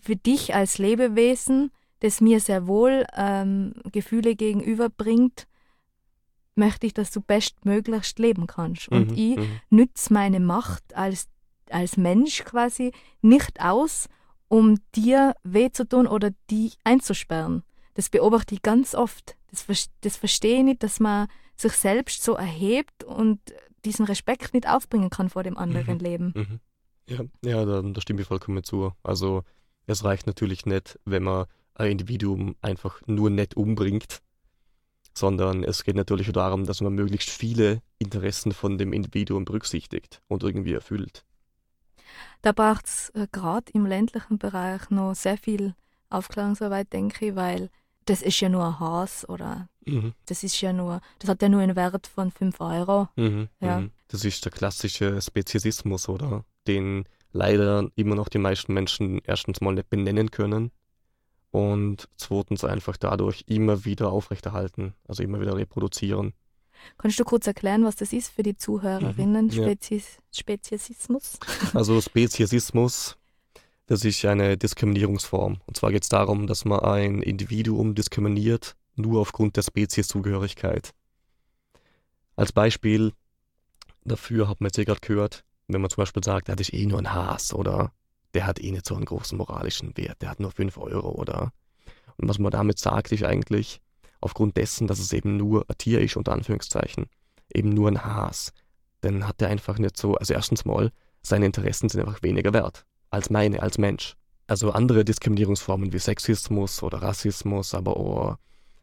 für 0.02 0.16
dich 0.16 0.56
als 0.56 0.78
Lebewesen, 0.78 1.72
das 2.00 2.22
mir 2.22 2.40
sehr 2.40 2.68
wohl 2.68 3.06
ähm, 3.16 3.74
Gefühle 3.92 4.36
gegenüberbringt, 4.36 5.48
möchte 6.56 6.88
ich, 6.88 6.94
dass 6.94 7.12
du 7.12 7.22
bestmöglichst 7.22 8.20
leben 8.20 8.48
kannst. 8.48 8.90
Und 8.90 9.12
mhm. 9.12 9.18
ich 9.18 9.38
mhm. 9.38 9.60
nütze 9.70 10.14
meine 10.14 10.40
Macht 10.40 10.96
als, 10.96 11.28
als 11.70 11.98
Mensch 11.98 12.44
quasi 12.44 12.92
nicht 13.22 13.62
aus, 13.62 14.10
um 14.48 14.80
dir 14.96 15.36
weh 15.44 15.72
zu 15.72 15.88
tun 15.88 16.08
oder 16.08 16.32
dich 16.50 16.78
einzusperren. 16.84 17.64
Das 17.98 18.12
beobachte 18.12 18.54
ich 18.54 18.62
ganz 18.62 18.94
oft. 18.94 19.36
Das, 19.50 19.90
das 20.02 20.18
verstehe 20.18 20.60
ich 20.60 20.64
nicht, 20.64 20.84
dass 20.84 21.00
man 21.00 21.28
sich 21.56 21.74
selbst 21.74 22.24
so 22.24 22.34
erhebt 22.34 23.04
und 23.04 23.40
diesen 23.86 24.06
Respekt 24.06 24.54
nicht 24.54 24.70
aufbringen 24.70 25.10
kann 25.10 25.30
vor 25.32 25.42
dem 25.42 25.58
anderen 25.58 25.96
mhm. 25.96 26.04
Leben. 26.04 26.34
Mhm. 26.36 26.60
Ja, 27.10 27.24
ja 27.44 27.66
da, 27.66 27.82
da 27.82 28.00
stimme 28.00 28.22
ich 28.22 28.28
vollkommen 28.28 28.64
zu. 28.64 28.92
Also 29.02 29.42
es 29.88 30.04
reicht 30.04 30.28
natürlich 30.28 30.68
nicht, 30.68 31.00
wenn 31.06 31.24
man 31.24 31.48
ein 31.74 31.90
Individuum 31.90 32.56
einfach 32.62 33.02
nur 33.08 33.32
nett 33.32 33.58
umbringt, 33.58 34.22
sondern 35.16 35.64
es 35.64 35.84
geht 35.84 35.96
natürlich 35.96 36.32
darum, 36.32 36.68
dass 36.68 36.82
man 36.82 36.94
möglichst 36.94 37.32
viele 37.32 37.82
Interessen 37.98 38.52
von 38.52 38.78
dem 38.78 38.94
Individuum 38.94 39.44
berücksichtigt 39.44 40.22
und 40.28 40.44
irgendwie 40.44 40.74
erfüllt. 40.74 41.26
Da 42.44 42.52
braucht 42.52 42.86
es 42.86 43.10
äh, 43.16 43.26
gerade 43.32 43.72
im 43.74 43.88
ländlichen 43.88 44.38
Bereich 44.38 44.92
noch 44.92 45.16
sehr 45.16 45.40
viel 45.40 45.74
Aufklärungsarbeit, 46.12 46.94
denke 46.94 47.30
ich, 47.30 47.36
weil 47.36 47.72
das 48.10 48.22
ist 48.22 48.40
ja 48.40 48.50
nur 48.50 48.66
ein 48.66 48.80
Haus 48.80 49.28
oder 49.28 49.70
mhm. 49.86 50.14
das 50.26 50.44
ist 50.44 50.60
ja 50.62 50.74
nur, 50.74 51.02
das 51.20 51.30
hat 51.30 51.42
ja 51.42 51.50
nur 51.50 51.62
einen 51.62 51.76
Wert 51.76 52.08
von 52.08 52.32
5 52.32 52.60
Euro. 52.60 53.10
Mhm, 53.16 53.50
ja. 53.60 53.82
Mhm. 53.82 53.92
Das 54.08 54.24
ist 54.24 54.44
der 54.46 54.52
klassische 54.52 55.22
Speziesismus, 55.22 56.08
oder? 56.10 56.46
Den 56.68 57.06
leider 57.32 57.90
immer 57.96 58.16
noch 58.16 58.30
die 58.30 58.38
meisten 58.38 58.74
Menschen 58.74 59.20
erstens 59.24 59.62
mal 59.62 59.74
nicht 59.74 59.90
benennen 59.90 60.32
können 60.32 60.72
und 61.52 62.08
zweitens 62.18 62.64
einfach 62.64 62.98
dadurch 62.98 63.44
immer 63.48 63.86
wieder 63.86 64.12
aufrechterhalten, 64.12 64.94
also 65.08 65.24
immer 65.24 65.40
wieder 65.42 65.56
reproduzieren. 65.56 66.34
Kannst 66.98 67.20
du 67.20 67.24
kurz 67.24 67.48
erklären, 67.48 67.84
was 67.84 67.96
das 67.96 68.14
ist 68.14 68.30
für 68.30 68.44
die 68.44 68.56
Zuhörerinnen, 68.56 69.48
mhm, 69.48 69.52
Spezies, 69.52 70.16
ja. 70.16 70.40
Speziesismus? 70.40 71.40
Also 71.74 72.00
Speziesismus 72.02 73.18
das 73.88 74.04
ist 74.04 74.24
eine 74.26 74.58
Diskriminierungsform. 74.58 75.62
Und 75.66 75.78
zwar 75.78 75.92
geht 75.92 76.04
es 76.04 76.10
darum, 76.10 76.46
dass 76.46 76.66
man 76.66 76.82
ein 76.82 77.22
Individuum 77.22 77.96
diskriminiert, 77.96 78.76
nur 78.96 79.22
aufgrund 79.22 79.56
der 79.56 79.62
Spezieszugehörigkeit. 79.62 80.92
Als 82.36 82.52
Beispiel 82.52 83.14
dafür 84.04 84.50
hat 84.50 84.62
man 84.62 84.68
jetzt 84.68 84.78
eh 84.78 84.86
gerade 84.86 85.00
gehört, 85.00 85.44
wenn 85.68 85.82
man 85.82 85.90
zum 85.90 86.02
Beispiel 86.02 86.24
sagt, 86.24 86.50
das 86.50 86.60
ist 86.60 86.74
eh 86.74 86.86
nur 86.86 87.00
ein 87.00 87.14
Haas 87.14 87.54
oder 87.54 87.92
der 88.34 88.46
hat 88.46 88.62
eh 88.62 88.72
nicht 88.72 88.86
so 88.86 88.96
einen 88.96 89.06
großen 89.06 89.38
moralischen 89.38 89.96
Wert, 89.98 90.22
der 90.22 90.30
hat 90.30 90.40
nur 90.40 90.52
5 90.52 90.78
Euro 90.78 91.10
oder. 91.12 91.54
Und 92.18 92.28
was 92.28 92.40
man 92.40 92.52
damit 92.52 92.80
sagt, 92.80 93.12
ist 93.12 93.24
eigentlich, 93.24 93.82
aufgrund 94.20 94.58
dessen, 94.58 94.88
dass 94.88 95.00
es 95.00 95.14
eben 95.14 95.38
nur 95.38 95.66
ein 95.70 95.78
Tier 95.78 96.02
ist, 96.02 96.18
unter 96.18 96.34
Anführungszeichen, 96.34 97.06
eben 97.54 97.70
nur 97.70 97.90
ein 97.90 98.04
Haas, 98.04 98.54
dann 99.02 99.28
hat 99.28 99.42
er 99.42 99.50
einfach 99.50 99.78
nicht 99.78 99.96
so, 99.96 100.16
also 100.16 100.34
erstens 100.34 100.66
mal, 100.66 100.92
seine 101.22 101.46
Interessen 101.46 101.88
sind 101.88 102.02
einfach 102.02 102.22
weniger 102.22 102.52
wert 102.52 102.86
als 103.10 103.30
meine, 103.30 103.62
als 103.62 103.78
Mensch. 103.78 104.16
Also 104.48 104.72
andere 104.72 105.04
Diskriminierungsformen 105.04 105.92
wie 105.92 106.00
Sexismus 106.00 106.82
oder 106.84 107.02
Rassismus, 107.02 107.74
aber 107.74 107.98
auch, 107.98 108.38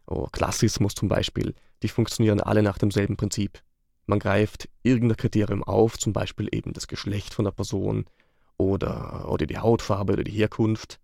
auch 0.07 0.31
Klassismus 0.33 0.95
zum 0.95 1.09
Beispiel, 1.09 1.55
die 1.83 1.89
funktionieren 1.89 2.41
alle 2.41 2.63
nach 2.63 2.79
demselben 2.79 3.17
Prinzip. 3.17 3.63
Man 4.07 4.19
greift 4.19 4.69
irgendein 4.83 5.17
Kriterium 5.17 5.65
auf, 5.65 5.99
zum 5.99 6.13
Beispiel 6.13 6.49
eben 6.53 6.75
das 6.75 6.89
Geschlecht 6.89 7.33
von 7.33 7.47
der 7.47 7.53
Person 7.53 8.05
oder, 8.59 9.31
oder 9.31 9.47
die 9.47 9.59
Hautfarbe 9.59 10.13
oder 10.13 10.25
die 10.25 10.33
Herkunft 10.33 11.01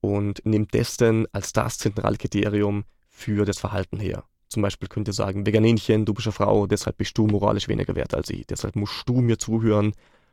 und 0.00 0.44
nimmt 0.44 0.74
das 0.74 0.96
dann 0.96 1.26
als 1.32 1.52
das 1.52 1.78
zentrale 1.78 2.16
Kriterium 2.16 2.84
für 3.08 3.44
das 3.44 3.58
Verhalten 3.58 3.98
her. 3.98 4.24
Zum 4.48 4.62
Beispiel 4.62 4.88
könnt 4.88 5.08
ihr 5.08 5.12
sagen, 5.12 5.46
Veganinchen, 5.46 6.04
du 6.04 6.14
bist 6.14 6.26
eine 6.26 6.32
Frau, 6.32 6.66
deshalb 6.66 6.96
bist 6.98 7.16
du 7.16 7.26
moralisch 7.26 7.68
weniger 7.68 7.94
wert 7.94 8.14
als 8.14 8.30
ich. 8.30 8.46
Deshalb 8.46 8.74
musst 8.74 9.08
du 9.08 9.20
mir 9.20 9.38
zuhören, 9.38 9.92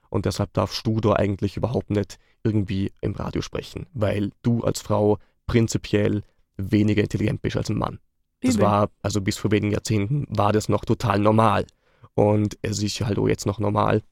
und 0.09 0.25
deshalb 0.25 0.53
darfst 0.53 0.85
du 0.85 0.99
da 0.99 1.13
eigentlich 1.13 1.57
überhaupt 1.57 1.89
nicht 1.89 2.17
irgendwie 2.43 2.91
im 3.01 3.13
Radio 3.13 3.41
sprechen, 3.41 3.87
weil 3.93 4.31
du 4.41 4.63
als 4.63 4.81
Frau 4.81 5.19
prinzipiell 5.45 6.23
weniger 6.57 7.03
intelligent 7.03 7.41
bist 7.41 7.57
als 7.57 7.69
ein 7.69 7.77
Mann. 7.77 7.99
Das 8.41 8.55
Übel. 8.55 8.65
war, 8.65 8.91
also 9.01 9.21
bis 9.21 9.37
vor 9.37 9.51
wenigen 9.51 9.73
Jahrzehnten 9.73 10.25
war 10.29 10.53
das 10.53 10.69
noch 10.69 10.85
total 10.85 11.19
normal. 11.19 11.65
Und 12.13 12.57
es 12.61 12.81
ist 12.81 12.99
halt 13.01 13.17
auch 13.17 13.27
jetzt 13.27 13.45
noch 13.45 13.59
normal, 13.59 14.03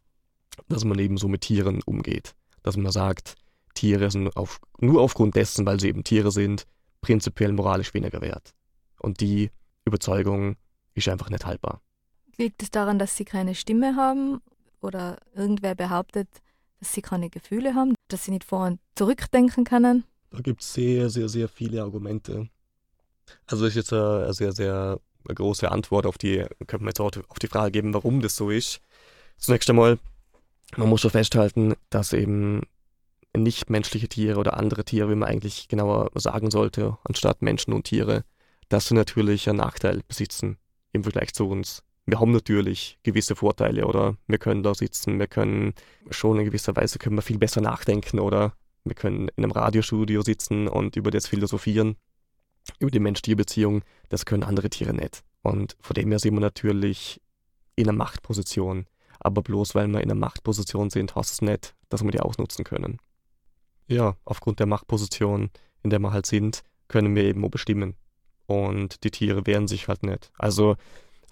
dass 0.68 0.86
man 0.86 1.00
eben 1.00 1.18
so 1.18 1.28
mit 1.28 1.42
Tieren 1.42 1.82
umgeht. 1.86 2.34
Dass 2.64 2.78
man 2.78 2.92
sagt, 2.92 3.36
Tiere 3.74 4.10
sind 4.10 4.36
auf, 4.36 4.60
nur 4.80 5.02
aufgrund 5.02 5.36
dessen, 5.36 5.66
weil 5.66 5.80
sie 5.80 5.90
eben 5.90 6.04
Tiere 6.04 6.32
sind, 6.32 6.66
prinzipiell 7.02 7.52
moralisch 7.52 7.94
weniger 7.94 8.22
wert. 8.22 8.54
Und 9.00 9.22
die 9.22 9.52
Überzeugung 9.86 10.56
ist 10.94 11.08
einfach 11.08 11.30
nicht 11.30 11.46
haltbar. 11.46 11.82
Liegt 12.38 12.64
es 12.64 12.72
daran, 12.72 13.00
dass 13.00 13.16
sie 13.16 13.26
keine 13.26 13.54
Stimme 13.54 13.96
haben 13.96 14.42
oder 14.86 15.18
irgendwer 15.36 15.76
behauptet, 15.76 16.28
dass 16.80 16.94
sie 16.94 17.02
keine 17.02 17.30
Gefühle 17.30 17.76
haben, 17.76 17.96
dass 18.08 18.26
sie 18.26 18.32
nicht 18.32 18.44
vor 18.44 18.68
und 18.68 18.80
zurückdenken 18.96 19.64
können? 19.64 20.04
Da 20.32 20.40
gibt 20.40 20.62
es 20.62 20.74
sehr, 20.74 21.10
sehr, 21.10 21.30
sehr 21.30 21.48
viele 21.48 21.82
Argumente. 21.82 22.50
Also 23.48 23.64
das 23.64 23.72
ist 23.72 23.76
jetzt 23.76 23.94
eine 23.94 24.34
sehr, 24.34 24.52
sehr 24.52 25.00
große 25.24 25.72
Antwort 25.72 26.06
auf 26.06 26.18
die, 26.18 26.46
könnte 26.68 26.84
man 26.84 26.90
jetzt 26.90 27.00
auch 27.00 27.12
auf 27.28 27.40
die 27.40 27.48
Frage 27.48 27.72
geben, 27.72 27.94
warum 27.94 28.22
das 28.22 28.36
so 28.36 28.50
ist. 28.50 28.80
Zunächst 29.38 29.70
einmal, 29.70 29.98
man 30.78 30.90
muss 30.90 31.02
schon 31.02 31.12
festhalten, 31.12 31.76
dass 31.90 32.14
eben 32.14 32.62
nichtmenschliche 33.36 34.08
Tiere 34.08 34.40
oder 34.40 34.58
andere 34.58 34.86
Tiere, 34.86 35.10
wie 35.10 35.16
man 35.16 35.30
eigentlich 35.30 35.68
genauer 35.68 36.12
sagen 36.16 36.52
sollte, 36.52 36.98
anstatt 37.04 37.42
Menschen 37.42 37.74
und 37.74 37.84
Tiere, 37.84 38.24
dass 38.70 38.88
sie 38.88 38.96
natürlich 38.96 39.50
einen 39.50 39.58
Nachteil 39.58 40.02
besitzen 40.08 40.58
im 40.94 41.04
Vergleich 41.04 41.34
zu 41.34 41.48
uns 41.48 41.84
wir 42.06 42.20
haben 42.20 42.32
natürlich 42.32 43.00
gewisse 43.04 43.36
Vorteile 43.36 43.88
oder 43.88 44.16
wir 44.28 44.38
können 44.38 44.64
da 44.64 44.76
sitzen, 44.76 45.20
wir 45.20 45.28
können 45.28 45.74
schon 46.10 46.40
in 46.40 46.46
gewisser 46.46 46.76
Weise 46.76 47.00
können 47.00 47.16
wir 47.16 47.22
viel 47.24 47.40
besser 47.40 47.62
nachdenken 47.62 48.20
oder 48.20 48.54
wir 48.84 48.96
können 48.96 49.30
in 49.36 49.44
einem 49.44 49.52
Radiostudio 49.52 50.22
sitzen 50.22 50.68
und 50.68 50.96
über 50.96 51.10
das 51.10 51.28
philosophieren, 51.28 51.96
über 52.80 52.92
die 52.92 53.00
Mensch-Tier-Beziehung, 53.00 53.84
das 54.10 54.26
können 54.26 54.44
andere 54.44 54.70
Tiere 54.70 54.94
nicht. 54.94 55.24
Und 55.42 55.76
von 55.80 55.96
dem 55.96 56.10
her 56.10 56.20
sind 56.20 56.36
wir 56.36 56.42
natürlich 56.42 57.22
in 57.76 57.90
einer 57.90 57.98
Machtposition. 57.98 58.86
Aber 59.20 59.42
bloß 59.42 59.76
weil 59.76 59.88
wir 59.88 60.02
in 60.02 60.12
einer 60.12 60.20
Machtposition 60.20 60.90
sind, 60.90 61.16
heißt 61.16 61.34
es 61.34 61.42
nicht, 61.42 61.76
dass 61.90 62.04
wir 62.04 62.12
die 62.12 62.20
ausnutzen 62.20 62.64
können. 62.64 63.00
Ja, 63.88 64.16
aufgrund 64.26 64.60
der 64.60 64.68
Machtposition, 64.68 65.50
in 65.84 65.90
der 65.90 66.00
wir 66.00 66.12
halt 66.12 66.26
sind, 66.26 66.64
können 66.88 67.16
wir 67.16 67.24
eben 67.24 67.50
bestimmen. 67.50 67.96
Und 68.48 69.04
die 69.04 69.12
Tiere 69.12 69.48
wehren 69.48 69.68
sich 69.68 69.88
halt 69.88 70.04
nicht. 70.04 70.32
Also 70.38 70.76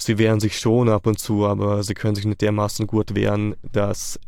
sie 0.03 0.17
wehren 0.17 0.39
sich 0.39 0.59
schon 0.59 0.89
ab 0.89 1.07
und 1.07 1.19
zu, 1.19 1.45
aber 1.45 1.83
sie 1.83 1.93
können 1.93 2.15
sich 2.15 2.25
nicht 2.25 2.41
dermaßen 2.41 2.87
gut 2.87 3.15
wehren, 3.15 3.55
dass, 3.71 4.19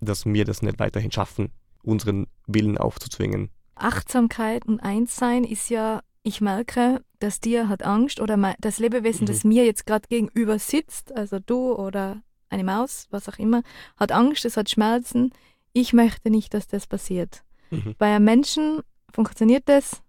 dass 0.00 0.26
wir 0.26 0.44
das 0.44 0.62
nicht 0.62 0.78
weiterhin 0.78 1.10
schaffen, 1.10 1.50
unseren 1.82 2.26
Willen 2.46 2.78
aufzuzwingen. 2.78 3.50
Achtsamkeit 3.74 4.66
und 4.66 4.80
Einssein 4.80 5.44
ist 5.44 5.68
ja, 5.68 6.00
ich 6.22 6.40
merke, 6.40 7.02
das 7.18 7.40
Tier 7.40 7.68
hat 7.68 7.82
Angst 7.82 8.20
oder 8.20 8.54
das 8.60 8.78
Lebewesen, 8.78 9.22
mhm. 9.22 9.26
das 9.26 9.44
mir 9.44 9.64
jetzt 9.64 9.86
gerade 9.86 10.08
gegenüber 10.08 10.58
sitzt, 10.58 11.14
also 11.16 11.38
du 11.38 11.74
oder 11.74 12.22
eine 12.48 12.64
Maus, 12.64 13.06
was 13.10 13.28
auch 13.28 13.38
immer, 13.38 13.62
hat 13.96 14.12
Angst, 14.12 14.44
es 14.44 14.56
hat 14.56 14.70
Schmerzen. 14.70 15.32
Ich 15.72 15.92
möchte 15.92 16.30
nicht, 16.30 16.54
dass 16.54 16.68
das 16.68 16.86
passiert. 16.86 17.42
Mhm. 17.70 17.94
Bei 17.98 18.14
einem 18.14 18.24
Menschen 18.24 18.80
funktioniert 19.12 19.64
das, 19.66 20.02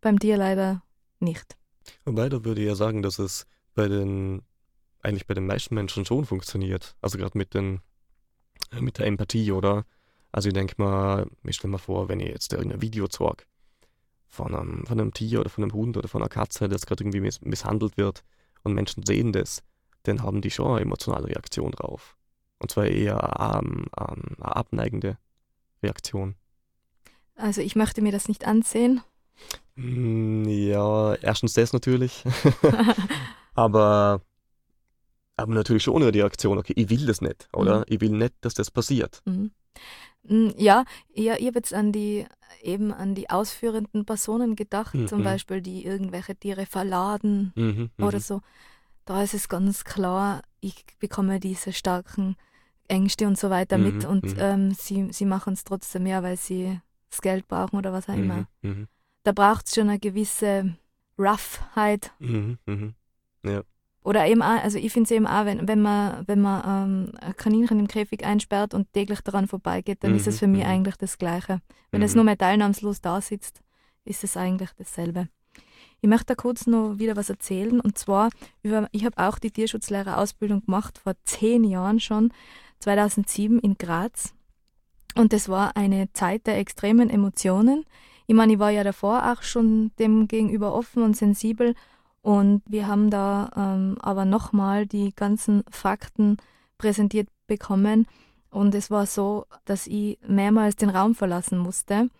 beim 0.00 0.18
Tier 0.18 0.36
leider 0.36 0.82
nicht. 1.18 1.56
Wobei, 2.04 2.28
da 2.28 2.44
würde 2.44 2.60
ich 2.60 2.66
ja 2.66 2.74
sagen, 2.74 3.02
dass 3.02 3.18
es 3.18 3.46
bei 3.74 3.88
den, 3.88 4.42
eigentlich 5.08 5.26
bei 5.26 5.34
den 5.34 5.46
meisten 5.46 5.74
Menschen 5.74 6.04
schon 6.04 6.24
funktioniert. 6.24 6.96
Also 7.00 7.18
gerade 7.18 7.36
mit 7.36 7.54
den, 7.54 7.80
mit 8.78 8.98
der 8.98 9.06
Empathie, 9.06 9.52
oder? 9.52 9.84
Also 10.32 10.48
ich 10.48 10.54
denke 10.54 10.74
mal, 10.78 11.26
ich 11.44 11.56
stelle 11.56 11.72
mir 11.72 11.78
vor, 11.78 12.08
wenn 12.08 12.20
ich 12.20 12.28
jetzt 12.28 12.52
irgendein 12.52 12.82
Video 12.82 13.08
zeige 13.08 13.44
von 14.28 14.54
einem, 14.54 14.86
von 14.86 15.00
einem 15.00 15.14
Tier 15.14 15.40
oder 15.40 15.48
von 15.48 15.64
einem 15.64 15.72
Hund 15.72 15.96
oder 15.96 16.08
von 16.08 16.22
einer 16.22 16.28
Katze, 16.28 16.68
das 16.68 16.86
gerade 16.86 17.02
irgendwie 17.02 17.20
miss 17.20 17.40
misshandelt 17.40 17.96
wird 17.96 18.22
und 18.62 18.74
Menschen 18.74 19.04
sehen 19.04 19.32
das, 19.32 19.62
dann 20.02 20.22
haben 20.22 20.42
die 20.42 20.50
schon 20.50 20.72
eine 20.72 20.82
emotionale 20.82 21.28
Reaktion 21.28 21.72
drauf. 21.72 22.16
Und 22.58 22.70
zwar 22.70 22.86
eher 22.86 23.40
eine, 23.40 23.84
eine 23.96 24.56
abneigende 24.56 25.16
Reaktion. 25.82 26.34
Also 27.36 27.60
ich 27.60 27.76
möchte 27.76 28.02
mir 28.02 28.12
das 28.12 28.28
nicht 28.28 28.46
ansehen. 28.46 29.00
Mm, 29.76 30.44
ja, 30.44 31.14
erstens 31.14 31.54
das 31.54 31.72
natürlich. 31.72 32.24
aber, 33.54 34.22
aber 35.38 35.54
natürlich 35.54 35.84
schon 35.84 36.02
eine 36.02 36.12
Reaktion, 36.12 36.58
okay, 36.58 36.74
ich 36.76 36.90
will 36.90 37.06
das 37.06 37.20
nicht, 37.20 37.48
oder? 37.52 37.78
Mhm. 37.78 37.84
Ich 37.88 38.00
will 38.00 38.10
nicht, 38.10 38.34
dass 38.40 38.54
das 38.54 38.70
passiert. 38.70 39.22
Mhm. 39.24 39.52
Mm, 40.24 40.48
ja, 40.56 40.84
ja, 41.14 41.36
ihr 41.36 41.52
habt 41.54 41.72
an 41.72 41.92
die 41.92 42.26
eben 42.62 42.92
an 42.92 43.14
die 43.14 43.30
ausführenden 43.30 44.04
Personen 44.04 44.56
gedacht, 44.56 44.94
mhm. 44.94 45.06
zum 45.06 45.22
Beispiel, 45.22 45.60
die 45.60 45.84
irgendwelche 45.84 46.34
Tiere 46.34 46.66
verladen 46.66 47.52
mhm, 47.54 47.90
mhm, 47.96 48.04
oder 48.04 48.20
so. 48.20 48.40
Da 49.04 49.22
ist 49.22 49.34
es 49.34 49.48
ganz 49.48 49.84
klar, 49.84 50.42
ich 50.60 50.84
bekomme 50.98 51.38
diese 51.38 51.72
starken 51.72 52.36
Ängste 52.88 53.26
und 53.26 53.38
so 53.38 53.50
weiter 53.50 53.78
mit 53.78 54.02
mhm, 54.02 54.08
und 54.08 54.24
mhm. 54.24 54.36
ähm, 54.38 54.70
sie, 54.72 55.08
sie 55.12 55.24
machen 55.24 55.52
es 55.52 55.64
trotzdem 55.64 56.04
mehr, 56.04 56.22
weil 56.22 56.36
sie 56.36 56.80
das 57.10 57.20
Geld 57.20 57.46
brauchen 57.46 57.76
oder 57.76 57.92
was 57.92 58.08
auch 58.08 58.14
immer. 58.14 58.48
Da 59.22 59.32
braucht 59.32 59.66
es 59.66 59.74
schon 59.74 59.88
eine 59.88 59.98
gewisse 59.98 60.74
Roughheit. 61.18 62.12
Ja. 63.44 63.62
Oder 64.08 64.26
eben 64.26 64.40
auch, 64.40 64.64
also 64.64 64.78
ich 64.78 64.90
finde 64.90 65.04
es 65.04 65.10
eben 65.10 65.26
auch, 65.26 65.44
wenn, 65.44 65.68
wenn 65.68 65.82
man, 65.82 66.26
wenn 66.26 66.40
man 66.40 66.62
ähm, 66.66 67.12
ein 67.20 67.36
Kaninchen 67.36 67.78
im 67.78 67.88
Käfig 67.88 68.24
einsperrt 68.24 68.72
und 68.72 68.90
täglich 68.94 69.20
daran 69.20 69.46
vorbeigeht, 69.46 70.02
dann 70.02 70.12
mhm. 70.12 70.16
ist 70.16 70.26
es 70.26 70.38
für 70.38 70.46
mich 70.46 70.64
mhm. 70.64 70.70
eigentlich 70.70 70.96
das 70.96 71.18
Gleiche. 71.18 71.60
Wenn 71.90 72.00
mhm. 72.00 72.06
es 72.06 72.14
nur 72.14 72.24
mehr 72.24 72.38
teilnahmslos 72.38 73.02
da 73.02 73.20
sitzt, 73.20 73.60
ist 74.06 74.24
es 74.24 74.38
eigentlich 74.38 74.70
dasselbe. 74.78 75.28
Ich 76.00 76.08
möchte 76.08 76.24
da 76.24 76.36
kurz 76.36 76.66
noch 76.66 76.98
wieder 76.98 77.16
was 77.16 77.28
erzählen 77.28 77.80
und 77.80 77.98
zwar 77.98 78.30
über, 78.62 78.88
ich 78.92 79.04
habe 79.04 79.18
auch 79.18 79.38
die 79.38 79.50
Tierschutzlehrerausbildung 79.50 80.64
gemacht 80.64 80.96
vor 80.96 81.12
zehn 81.24 81.62
Jahren 81.64 82.00
schon, 82.00 82.32
2007 82.78 83.58
in 83.58 83.74
Graz 83.76 84.32
und 85.16 85.34
das 85.34 85.50
war 85.50 85.76
eine 85.76 86.10
Zeit 86.14 86.46
der 86.46 86.56
extremen 86.56 87.10
Emotionen. 87.10 87.84
Ich 88.26 88.34
meine, 88.34 88.54
ich 88.54 88.58
war 88.58 88.70
ja 88.70 88.84
davor 88.84 89.30
auch 89.30 89.42
schon 89.42 89.90
dem 89.98 90.28
gegenüber 90.28 90.72
offen 90.72 91.02
und 91.02 91.14
sensibel 91.14 91.74
und 92.28 92.60
wir 92.68 92.86
haben 92.86 93.08
da 93.08 93.50
ähm, 93.56 93.96
aber 94.02 94.26
nochmal 94.26 94.84
die 94.84 95.14
ganzen 95.14 95.64
Fakten 95.70 96.36
präsentiert 96.76 97.26
bekommen. 97.46 98.06
Und 98.50 98.74
es 98.74 98.90
war 98.90 99.06
so, 99.06 99.46
dass 99.64 99.86
ich 99.86 100.18
mehrmals 100.28 100.76
den 100.76 100.90
Raum 100.90 101.14
verlassen 101.14 101.56
musste. 101.56 102.10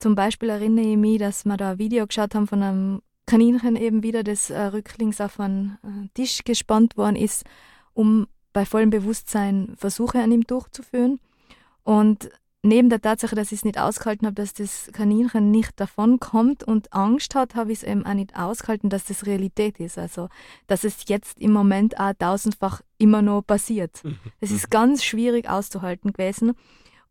Zum 0.00 0.16
Beispiel 0.16 0.48
erinnere 0.48 0.84
ich 0.84 0.96
mich, 0.96 1.20
dass 1.20 1.44
wir 1.44 1.56
da 1.56 1.70
ein 1.70 1.78
Video 1.78 2.08
geschaut 2.08 2.34
haben 2.34 2.48
von 2.48 2.60
einem 2.60 3.02
Kaninchen 3.26 3.76
eben 3.76 4.02
wieder, 4.02 4.24
das 4.24 4.50
äh, 4.50 4.62
rücklings 4.62 5.20
auf 5.20 5.38
einen 5.38 5.78
äh, 5.84 6.08
Tisch 6.14 6.42
gespannt 6.42 6.96
worden 6.96 7.14
ist, 7.14 7.44
um 7.94 8.26
bei 8.52 8.66
vollem 8.66 8.90
Bewusstsein 8.90 9.74
Versuche 9.76 10.20
an 10.20 10.32
ihm 10.32 10.42
durchzuführen. 10.42 11.20
Und 11.84 12.30
neben 12.62 12.90
der 12.90 13.00
Tatsache, 13.00 13.34
dass 13.34 13.52
ich 13.52 13.60
es 13.60 13.64
nicht 13.64 13.78
ausgehalten 13.78 14.26
habe, 14.26 14.34
dass 14.34 14.52
das 14.52 14.90
Kaninchen 14.92 15.50
nicht 15.50 15.78
davon 15.80 16.20
kommt 16.20 16.62
und 16.64 16.92
Angst 16.92 17.34
hat, 17.34 17.54
habe 17.54 17.72
ich 17.72 17.78
es 17.78 17.84
eben 17.84 18.04
auch 18.04 18.14
nicht 18.14 18.36
ausgehalten, 18.36 18.90
dass 18.90 19.04
das 19.04 19.26
Realität 19.26 19.80
ist. 19.80 19.98
Also, 19.98 20.28
dass 20.66 20.84
es 20.84 21.08
jetzt 21.08 21.40
im 21.40 21.52
Moment 21.52 21.98
auch 21.98 22.12
tausendfach 22.18 22.82
immer 22.98 23.22
noch 23.22 23.42
passiert. 23.42 24.04
Mhm. 24.04 24.18
Es 24.40 24.50
ist 24.50 24.70
ganz 24.70 25.04
schwierig 25.04 25.48
auszuhalten 25.48 26.12
gewesen. 26.12 26.52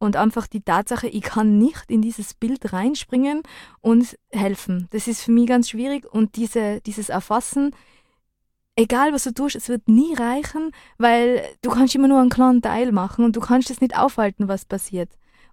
Und 0.02 0.16
einfach 0.16 0.48
die 0.48 0.62
Tatsache, 0.62 1.08
ich 1.08 1.24
kann 1.24 1.58
nicht 1.58 1.86
in 1.90 2.02
dieses 2.02 2.34
Bild 2.34 2.72
reinspringen 2.72 3.44
und 3.82 4.18
helfen. 4.30 4.88
Das 4.92 5.08
ist 5.08 5.24
für 5.24 5.32
mich 5.32 5.48
ganz 5.48 5.70
schwierig. 5.70 6.06
Und 6.10 6.38
diese, 6.38 6.80
dieses 6.82 7.10
Erfassen, 7.10 7.76
egal 8.78 9.12
was 9.12 9.26
du 9.26 9.34
tust, 9.34 9.58
es 9.58 9.68
wird 9.68 9.90
nie 9.90 10.14
reichen, 10.14 10.72
weil 10.98 11.44
du 11.62 11.70
kannst 11.70 11.96
immer 11.96 12.08
nur 12.08 12.22
einen 12.22 12.30
kleinen 12.30 12.62
Teil 12.62 12.94
machen 12.94 13.26
und 13.26 13.36
du 13.36 13.42
kannst 13.42 13.70
es 13.72 13.82
nicht 13.82 13.98
aufhalten, 13.98 14.48
was 14.48 14.64
passiert. 14.64 15.10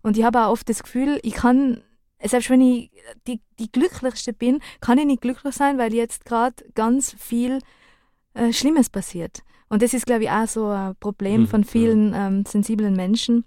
Und 0.06 0.16
ich 0.16 0.22
habe 0.22 0.46
auch 0.46 0.52
oft 0.52 0.68
das 0.68 0.84
Gefühl, 0.84 1.18
ich 1.24 1.34
kann, 1.34 1.82
selbst 2.22 2.48
wenn 2.48 2.60
ich 2.60 2.92
die, 3.26 3.40
die 3.58 3.72
glücklichste 3.72 4.32
bin, 4.32 4.60
kann 4.80 4.98
ich 4.98 5.04
nicht 5.04 5.20
glücklich 5.20 5.52
sein, 5.52 5.78
weil 5.78 5.92
jetzt 5.92 6.24
gerade 6.24 6.54
ganz 6.76 7.16
viel 7.18 7.58
äh, 8.34 8.52
Schlimmes 8.52 8.88
passiert. 8.88 9.42
Und 9.68 9.82
das 9.82 9.94
ist, 9.94 10.06
glaube 10.06 10.22
ich, 10.22 10.30
auch 10.30 10.46
so 10.46 10.68
ein 10.68 10.94
Problem 11.00 11.40
hm, 11.40 11.48
von 11.48 11.64
vielen 11.64 12.14
ähm, 12.14 12.44
sensiblen 12.46 12.94
Menschen. 12.94 13.46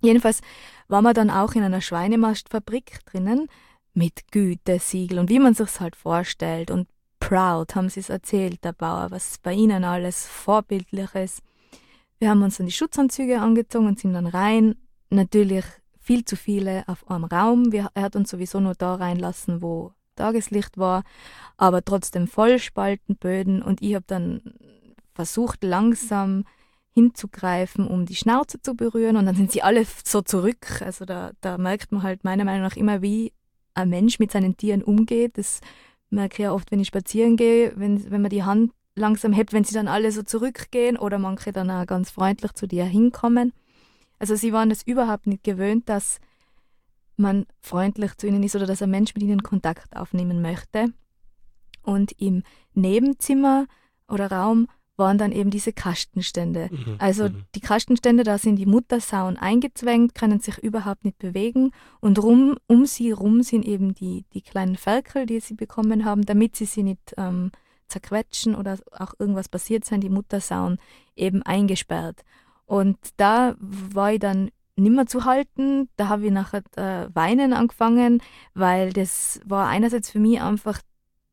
Jedenfalls 0.00 0.42
waren 0.86 1.02
wir 1.02 1.12
dann 1.12 1.28
auch 1.28 1.54
in 1.54 1.64
einer 1.64 1.80
Schweinemastfabrik 1.80 3.04
drinnen 3.06 3.48
mit 3.92 4.30
Gütesiegel 4.30 5.18
und 5.18 5.28
wie 5.28 5.40
man 5.40 5.54
sich 5.54 5.80
halt 5.80 5.96
vorstellt 5.96 6.70
und 6.70 6.86
proud 7.18 7.74
haben 7.74 7.88
sie 7.88 7.98
es 7.98 8.10
erzählt, 8.10 8.62
der 8.62 8.74
Bauer, 8.74 9.10
was 9.10 9.38
bei 9.42 9.54
ihnen 9.54 9.82
alles 9.82 10.24
vorbildliches. 10.24 11.42
Wir 12.20 12.30
haben 12.30 12.44
uns 12.44 12.58
dann 12.58 12.66
die 12.66 12.72
Schutzanzüge 12.72 13.40
angezogen 13.40 13.88
und 13.88 13.98
sind 13.98 14.12
dann 14.12 14.28
rein. 14.28 14.76
Natürlich 15.12 15.64
viel 16.10 16.24
zu 16.24 16.34
viele 16.34 16.82
auf 16.88 17.08
einem 17.08 17.22
Raum. 17.22 17.70
Wir, 17.70 17.88
er 17.94 18.02
hat 18.02 18.16
uns 18.16 18.30
sowieso 18.30 18.58
nur 18.58 18.74
da 18.74 18.96
reinlassen, 18.96 19.62
wo 19.62 19.92
Tageslicht 20.16 20.76
war, 20.76 21.04
aber 21.56 21.84
trotzdem 21.84 22.26
Vollspaltenböden 22.26 23.62
und 23.62 23.80
ich 23.80 23.94
habe 23.94 24.04
dann 24.08 24.42
versucht, 25.14 25.62
langsam 25.62 26.46
hinzugreifen, 26.94 27.86
um 27.86 28.06
die 28.06 28.16
Schnauze 28.16 28.60
zu 28.60 28.74
berühren 28.74 29.18
und 29.18 29.26
dann 29.26 29.36
sind 29.36 29.52
sie 29.52 29.62
alle 29.62 29.86
so 30.04 30.20
zurück. 30.20 30.82
Also 30.84 31.04
da, 31.04 31.30
da 31.42 31.58
merkt 31.58 31.92
man 31.92 32.02
halt 32.02 32.24
meiner 32.24 32.44
Meinung 32.44 32.62
nach 32.62 32.76
immer, 32.76 33.02
wie 33.02 33.32
ein 33.74 33.88
Mensch 33.88 34.18
mit 34.18 34.32
seinen 34.32 34.56
Tieren 34.56 34.82
umgeht. 34.82 35.38
Das 35.38 35.60
merke 36.08 36.34
ich 36.34 36.38
ja 36.40 36.52
oft, 36.52 36.72
wenn 36.72 36.80
ich 36.80 36.88
spazieren 36.88 37.36
gehe, 37.36 37.72
wenn, 37.76 38.10
wenn 38.10 38.22
man 38.22 38.30
die 38.30 38.42
Hand 38.42 38.72
langsam 38.96 39.32
hebt, 39.32 39.52
wenn 39.52 39.62
sie 39.62 39.74
dann 39.74 39.86
alle 39.86 40.10
so 40.10 40.24
zurückgehen 40.24 40.96
oder 40.96 41.18
manche 41.18 41.52
dann 41.52 41.70
auch 41.70 41.86
ganz 41.86 42.10
freundlich 42.10 42.52
zu 42.54 42.66
dir 42.66 42.84
hinkommen. 42.84 43.52
Also 44.20 44.36
sie 44.36 44.52
waren 44.52 44.70
es 44.70 44.86
überhaupt 44.86 45.26
nicht 45.26 45.42
gewöhnt, 45.42 45.88
dass 45.88 46.20
man 47.16 47.46
freundlich 47.58 48.16
zu 48.16 48.28
ihnen 48.28 48.42
ist 48.44 48.54
oder 48.54 48.66
dass 48.66 48.82
ein 48.82 48.90
Mensch 48.90 49.14
mit 49.14 49.24
ihnen 49.24 49.42
Kontakt 49.42 49.96
aufnehmen 49.96 50.40
möchte. 50.40 50.92
Und 51.82 52.12
im 52.20 52.44
Nebenzimmer 52.74 53.66
oder 54.08 54.30
Raum 54.30 54.68
waren 54.96 55.18
dann 55.18 55.32
eben 55.32 55.50
diese 55.50 55.72
Kastenstände. 55.72 56.68
Mhm, 56.70 56.96
also 56.98 57.30
mhm. 57.30 57.44
die 57.54 57.60
Kastenstände, 57.60 58.22
da 58.22 58.38
sind 58.38 58.56
die 58.56 58.66
Muttersauen 58.66 59.36
eingezwängt, 59.38 60.14
können 60.14 60.40
sich 60.40 60.58
überhaupt 60.58 61.04
nicht 61.04 61.18
bewegen 61.18 61.72
und 62.00 62.22
rum, 62.22 62.56
um 62.66 62.84
sie 62.86 63.10
rum 63.10 63.42
sind 63.42 63.64
eben 63.64 63.94
die, 63.94 64.26
die 64.34 64.42
kleinen 64.42 64.76
Ferkel, 64.76 65.26
die 65.26 65.40
sie 65.40 65.54
bekommen 65.54 66.04
haben, 66.04 66.26
damit 66.26 66.54
sie 66.54 66.66
sie 66.66 66.82
nicht 66.82 67.14
ähm, 67.16 67.50
zerquetschen 67.88 68.54
oder 68.54 68.78
auch 68.92 69.14
irgendwas 69.18 69.48
passiert 69.48 69.84
sein, 69.84 70.02
die 70.02 70.10
Muttersauen 70.10 70.78
eben 71.16 71.42
eingesperrt. 71.42 72.22
Und 72.70 72.98
da 73.16 73.56
war 73.58 74.12
ich 74.12 74.20
dann 74.20 74.52
nimmer 74.76 75.06
zu 75.06 75.24
halten. 75.24 75.88
Da 75.96 76.08
habe 76.08 76.26
ich 76.26 76.30
nachher 76.30 76.62
äh, 76.76 77.08
weinen 77.12 77.52
angefangen, 77.52 78.22
weil 78.54 78.92
das 78.92 79.40
war 79.44 79.66
einerseits 79.66 80.08
für 80.08 80.20
mich 80.20 80.40
einfach 80.40 80.80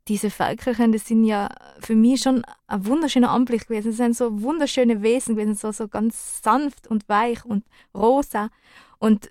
diese 0.08 0.32
Ferkelchen, 0.32 0.94
das 0.94 1.06
sind 1.06 1.26
ja 1.26 1.50
für 1.80 1.94
mich 1.94 2.22
schon 2.22 2.44
ein 2.66 2.88
wunderschöner 2.88 3.30
Anblick 3.30 3.68
gewesen. 3.68 3.90
Das 3.90 3.98
sind 3.98 4.18
so 4.18 4.42
wunderschöne 4.42 5.04
Wesen 5.04 5.36
gewesen, 5.36 5.54
so, 5.54 5.72
so 5.72 5.88
ganz 5.88 6.42
sanft 6.42 6.88
und 6.88 7.08
weich 7.08 7.46
und 7.46 7.64
rosa. 7.94 8.50
Und 8.98 9.30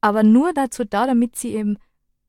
aber 0.00 0.22
nur 0.22 0.52
dazu 0.52 0.84
da, 0.84 1.08
damit 1.08 1.34
sie 1.34 1.56
eben 1.56 1.76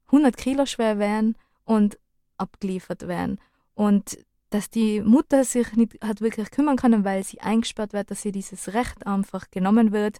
100 0.07 0.37
Kilo 0.37 0.65
schwer 0.65 0.97
wären 0.97 1.35
und 1.65 1.99
abgeliefert 2.37 3.07
werden. 3.07 3.39
Und 3.75 4.17
dass 4.49 4.69
die 4.69 5.01
Mutter 5.01 5.43
sich 5.43 5.73
nicht 5.73 5.97
hat 6.03 6.21
wirklich 6.21 6.51
kümmern 6.51 6.77
können, 6.77 7.03
weil 7.03 7.23
sie 7.23 7.41
eingesperrt 7.41 7.93
wird, 7.93 8.11
dass 8.11 8.25
ihr 8.25 8.31
dieses 8.31 8.73
Recht 8.73 9.05
einfach 9.05 9.51
genommen 9.51 9.91
wird. 9.91 10.17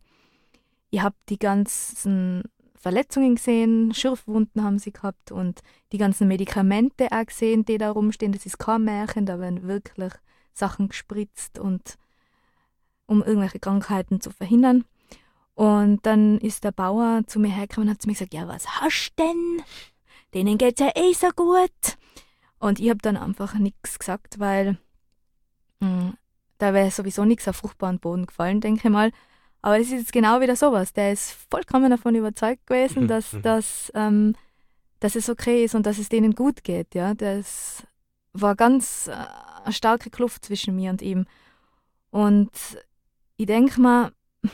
Ihr 0.91 1.03
habt 1.03 1.17
die 1.30 1.39
ganzen 1.39 2.43
Verletzungen 2.75 3.36
gesehen, 3.36 3.93
Schürfwunden 3.93 4.63
haben 4.63 4.80
sie 4.80 4.91
gehabt 4.91 5.32
und 5.32 5.61
die 5.91 5.97
ganzen 5.97 6.27
Medikamente 6.27 7.07
auch 7.11 7.25
gesehen, 7.25 7.65
die 7.65 7.77
da 7.77 7.91
rumstehen. 7.91 8.32
Das 8.32 8.45
ist 8.45 8.57
kein 8.57 8.86
Märchen, 8.86 9.25
da 9.25 9.39
werden 9.39 9.67
wirklich 9.67 10.13
Sachen 10.53 10.88
gespritzt 10.89 11.59
und 11.59 11.97
um 13.05 13.23
irgendwelche 13.23 13.59
Krankheiten 13.59 14.21
zu 14.21 14.32
verhindern. 14.32 14.86
Und 15.55 16.05
dann 16.05 16.38
ist 16.38 16.63
der 16.63 16.71
Bauer 16.71 17.23
zu 17.27 17.39
mir 17.39 17.49
hergekommen 17.49 17.89
und 17.89 17.95
hat 17.95 18.01
zu 18.01 18.07
mir 18.07 18.13
gesagt, 18.13 18.34
ja, 18.34 18.47
was 18.47 18.65
hast 18.80 19.13
denn? 19.19 19.61
Denen 20.34 20.57
geht's 20.57 20.80
ja 20.80 20.91
eh 20.95 21.13
so 21.13 21.27
gut. 21.36 21.97
Und 22.60 22.80
ich 22.80 22.89
habe 22.89 22.99
dann 23.01 23.18
einfach 23.18 23.53
nichts 23.55 23.97
gesagt, 23.97 24.39
weil 24.39 24.78
mh, 25.80 25.88
hm, 25.88 26.14
da 26.57 26.74
wäre 26.74 26.91
sowieso 26.91 27.26
nichts 27.26 27.47
auf 27.47 27.55
fruchtbaren 27.55 27.99
Boden 27.99 28.26
gefallen, 28.26 28.62
denke 28.62 28.88
ich 28.88 28.91
mal. 28.93 29.12
Aber 29.62 29.80
es 29.80 29.88
ist 29.88 29.93
jetzt 29.93 30.14
genau 30.14 30.41
wieder 30.41 30.55
sowas. 30.55 30.93
Der 30.93 31.12
ist 31.12 31.36
vollkommen 31.49 31.89
davon 31.89 32.16
überzeugt 32.16 32.68
gewesen, 32.68 33.07
dass, 33.07 33.36
dass, 33.41 33.91
ähm, 33.95 34.36
dass 34.99 35.16
es 35.16 35.30
okay 35.30 35.64
ist 35.64 35.76
und 35.76 35.86
dass 35.86 35.97
es 35.97 36.10
denen 36.10 36.36
gut 36.36 36.64
geht. 36.64 36.93
Ja? 36.95 37.14
Das 37.14 37.84
war 38.34 38.55
ganz 38.55 39.07
äh, 39.07 39.16
eine 39.64 39.74
starke 39.74 40.10
Kluft 40.10 40.45
zwischen 40.45 40.76
mir 40.76 40.91
und 40.91 41.01
ihm. 41.01 41.26
Und 42.12 42.51
ich 43.38 43.45
denke 43.45 43.80
mal, 43.80 44.12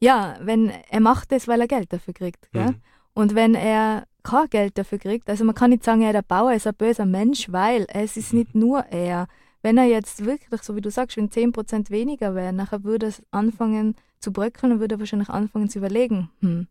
ja, 0.00 0.36
wenn 0.40 0.68
er 0.68 1.00
macht 1.00 1.32
das, 1.32 1.48
weil 1.48 1.60
er 1.60 1.68
Geld 1.68 1.92
dafür 1.92 2.14
kriegt. 2.14 2.52
Gell? 2.52 2.72
Mhm. 2.72 2.82
Und 3.14 3.34
wenn 3.34 3.54
er 3.54 4.06
kein 4.24 4.48
Geld 4.50 4.76
dafür 4.78 4.98
kriegt, 4.98 5.28
also 5.28 5.44
man 5.44 5.54
kann 5.54 5.70
nicht 5.70 5.84
sagen, 5.84 6.02
er 6.02 6.12
der 6.12 6.22
Bauer 6.22 6.52
ist 6.52 6.66
ein 6.66 6.74
böser 6.74 7.06
Mensch, 7.06 7.52
weil 7.52 7.86
es 7.88 8.16
ist 8.16 8.32
nicht 8.32 8.54
nur 8.54 8.86
er. 8.90 9.28
Wenn 9.62 9.78
er 9.78 9.84
jetzt 9.84 10.24
wirklich, 10.24 10.62
so 10.62 10.74
wie 10.76 10.80
du 10.80 10.90
sagst, 10.90 11.16
wenn 11.16 11.30
10% 11.30 11.90
weniger 11.90 12.34
wäre, 12.34 12.52
nachher 12.52 12.84
würde 12.84 13.06
es 13.06 13.22
anfangen 13.30 13.94
zu 14.18 14.32
bröckeln 14.32 14.72
und 14.72 14.80
würde 14.80 14.98
wahrscheinlich 14.98 15.28
anfangen 15.30 15.68
zu 15.68 15.78
überlegen. 15.78 16.30
Hm. 16.40 16.66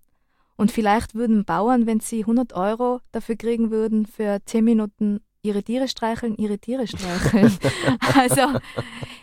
Und 0.57 0.71
vielleicht 0.71 1.15
würden 1.15 1.45
Bauern, 1.45 1.87
wenn 1.87 1.99
sie 1.99 2.19
100 2.21 2.53
Euro 2.53 2.99
dafür 3.11 3.35
kriegen 3.35 3.71
würden, 3.71 4.05
für 4.05 4.39
10 4.45 4.63
Minuten 4.63 5.19
ihre 5.41 5.63
Tiere 5.63 5.87
streicheln, 5.87 6.35
ihre 6.37 6.59
Tiere 6.59 6.87
streicheln. 6.87 7.57
also 8.15 8.59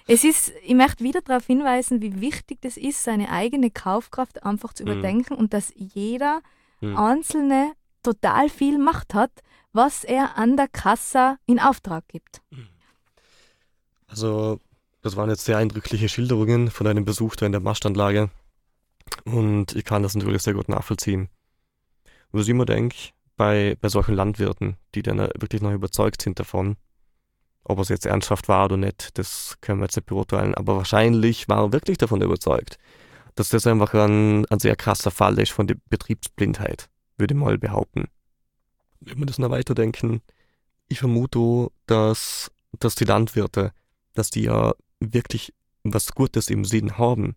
es 0.06 0.24
ist, 0.24 0.52
ich 0.64 0.74
möchte 0.74 1.04
wieder 1.04 1.20
darauf 1.22 1.46
hinweisen, 1.46 2.02
wie 2.02 2.20
wichtig 2.20 2.58
das 2.62 2.76
ist, 2.76 3.04
seine 3.04 3.30
eigene 3.30 3.70
Kaufkraft 3.70 4.44
einfach 4.44 4.72
zu 4.72 4.84
Mhm. 4.84 4.90
überdenken 4.90 5.34
und 5.34 5.54
dass 5.54 5.72
jeder 5.76 6.40
Mhm. 6.82 6.96
Einzelne 6.96 7.72
total 8.02 8.48
viel 8.48 8.78
Macht 8.78 9.14
hat, 9.14 9.30
was 9.72 10.04
er 10.04 10.36
an 10.36 10.56
der 10.56 10.68
Kasse 10.68 11.38
in 11.46 11.60
Auftrag 11.60 12.08
gibt. 12.08 12.42
Also, 14.06 14.58
das 15.02 15.16
waren 15.16 15.30
jetzt 15.30 15.44
sehr 15.44 15.58
eindrückliche 15.58 16.08
Schilderungen 16.08 16.70
von 16.70 16.86
einem 16.86 17.04
Besuch 17.04 17.36
da 17.36 17.46
in 17.46 17.52
der 17.52 17.60
Mastanlage. 17.60 18.30
Und 19.24 19.74
ich 19.76 19.84
kann 19.84 20.02
das 20.02 20.14
natürlich 20.14 20.42
sehr 20.42 20.54
gut 20.54 20.68
nachvollziehen. 20.68 21.28
Was 22.32 22.44
ich 22.44 22.50
immer 22.50 22.64
denke, 22.66 22.96
bei, 23.36 23.76
bei 23.80 23.88
solchen 23.88 24.14
Landwirten, 24.14 24.76
die 24.94 25.02
dann 25.02 25.18
wirklich 25.18 25.62
noch 25.62 25.72
überzeugt 25.72 26.22
sind 26.22 26.38
davon, 26.38 26.76
ob 27.64 27.78
es 27.78 27.88
jetzt 27.88 28.06
ernsthaft 28.06 28.48
war 28.48 28.66
oder 28.66 28.76
nicht, 28.76 29.18
das 29.18 29.56
können 29.60 29.80
wir 29.80 29.84
jetzt 29.84 29.96
nicht 29.96 30.06
beurteilen, 30.06 30.54
aber 30.54 30.76
wahrscheinlich 30.76 31.48
war 31.48 31.64
er 31.64 31.72
wirklich 31.72 31.98
davon 31.98 32.22
überzeugt, 32.22 32.78
dass 33.34 33.48
das 33.48 33.66
einfach 33.66 33.94
ein, 33.94 34.46
ein 34.46 34.58
sehr 34.58 34.76
krasser 34.76 35.10
Fall 35.10 35.38
ist 35.38 35.52
von 35.52 35.66
der 35.66 35.76
Betriebsblindheit, 35.88 36.88
würde 37.20 37.34
mal 37.34 37.58
behaupten. 37.58 38.08
Wenn 39.00 39.18
wir 39.18 39.26
das 39.26 39.38
noch 39.38 39.50
weiterdenken, 39.50 40.20
ich 40.88 40.98
vermute, 40.98 41.70
dass, 41.86 42.50
dass 42.78 42.96
die 42.96 43.04
Landwirte, 43.04 43.72
dass 44.14 44.30
die 44.30 44.42
ja 44.42 44.74
wirklich 44.98 45.54
was 45.84 46.12
Gutes 46.12 46.50
im 46.50 46.64
Sinn 46.64 46.98
haben, 46.98 47.36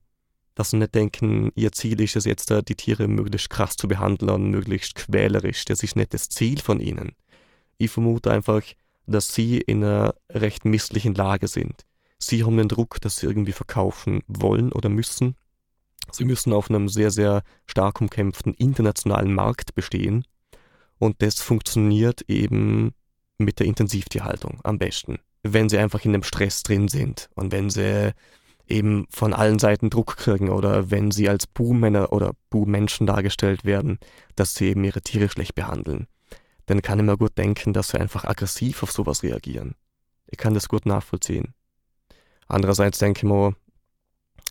dass 0.56 0.72
sie 0.72 0.78
nicht 0.78 0.94
denken, 0.94 1.52
ihr 1.56 1.72
Ziel 1.72 2.02
ist 2.02 2.16
es 2.16 2.26
jetzt, 2.26 2.52
die 2.68 2.76
Tiere 2.76 3.08
möglichst 3.08 3.50
krass 3.50 3.76
zu 3.76 3.88
behandeln 3.88 4.52
möglichst 4.52 4.96
quälerisch. 4.96 5.66
Das 5.66 5.84
ist 5.84 5.96
nicht 5.96 6.14
das 6.14 6.30
Ziel 6.30 6.60
von 6.60 6.80
ihnen. 6.80 7.14
Ich 7.78 7.92
vermute 7.92 8.32
einfach, 8.32 8.62
dass 9.08 9.34
sie 9.34 9.58
in 9.58 9.84
einer 9.84 10.16
recht 10.30 10.66
misslichen 10.66 11.16
Lage 11.16 11.48
sind. 11.48 11.86
Sie 12.20 12.44
haben 12.44 12.58
den 12.58 12.70
Druck, 12.70 13.02
dass 13.02 13.18
sie 13.18 13.28
irgendwie 13.28 13.52
verkaufen 13.52 14.22
wollen 14.28 14.72
oder 14.72 14.90
müssen. 14.90 15.36
Sie 16.16 16.26
müssen 16.26 16.54
auf 16.54 16.70
einem 16.70 16.90
sehr, 16.90 17.12
sehr 17.12 17.44
stark 17.66 18.02
umkämpften 18.02 18.54
internationalen 18.54 19.34
Markt 19.34 19.76
bestehen. 19.76 20.26
Und 21.00 21.22
das 21.22 21.40
funktioniert 21.40 22.22
eben 22.30 22.94
mit 23.38 23.60
der 23.60 23.68
Intensivtierhaltung 23.68 24.60
am 24.64 24.78
besten. 24.78 25.20
Wenn 25.42 25.70
sie 25.70 25.78
einfach 25.78 26.06
in 26.06 26.14
einem 26.14 26.24
Stress 26.24 26.64
drin 26.64 26.88
sind 26.88 27.30
und 27.36 27.52
wenn 27.52 27.70
sie 27.70 28.14
eben 28.68 29.06
von 29.10 29.34
allen 29.34 29.60
Seiten 29.60 29.90
Druck 29.90 30.16
kriegen 30.18 30.50
oder 30.50 30.90
wenn 30.90 31.12
sie 31.12 31.28
als 31.28 31.48
Buhmänner 31.48 32.14
oder 32.14 32.32
Buhmenschen 32.50 33.06
dargestellt 33.06 33.66
werden, 33.66 34.00
dass 34.36 34.56
sie 34.56 34.68
eben 34.68 34.84
ihre 34.84 35.02
Tiere 35.02 35.30
schlecht 35.30 35.56
behandeln, 35.56 36.08
dann 36.66 36.82
kann 36.82 37.00
ich 37.00 37.06
mir 37.06 37.18
gut 37.18 37.38
denken, 37.38 37.74
dass 37.74 37.90
sie 37.90 38.00
einfach 38.00 38.24
aggressiv 38.24 38.84
auf 38.84 38.92
sowas 38.92 39.24
reagieren. 39.24 39.76
Ich 40.28 40.38
kann 40.38 40.54
das 40.54 40.70
gut 40.70 40.86
nachvollziehen. 40.86 41.54
Andererseits 42.48 43.00
denke 43.00 43.20
ich 43.20 43.24
mir, 43.24 43.56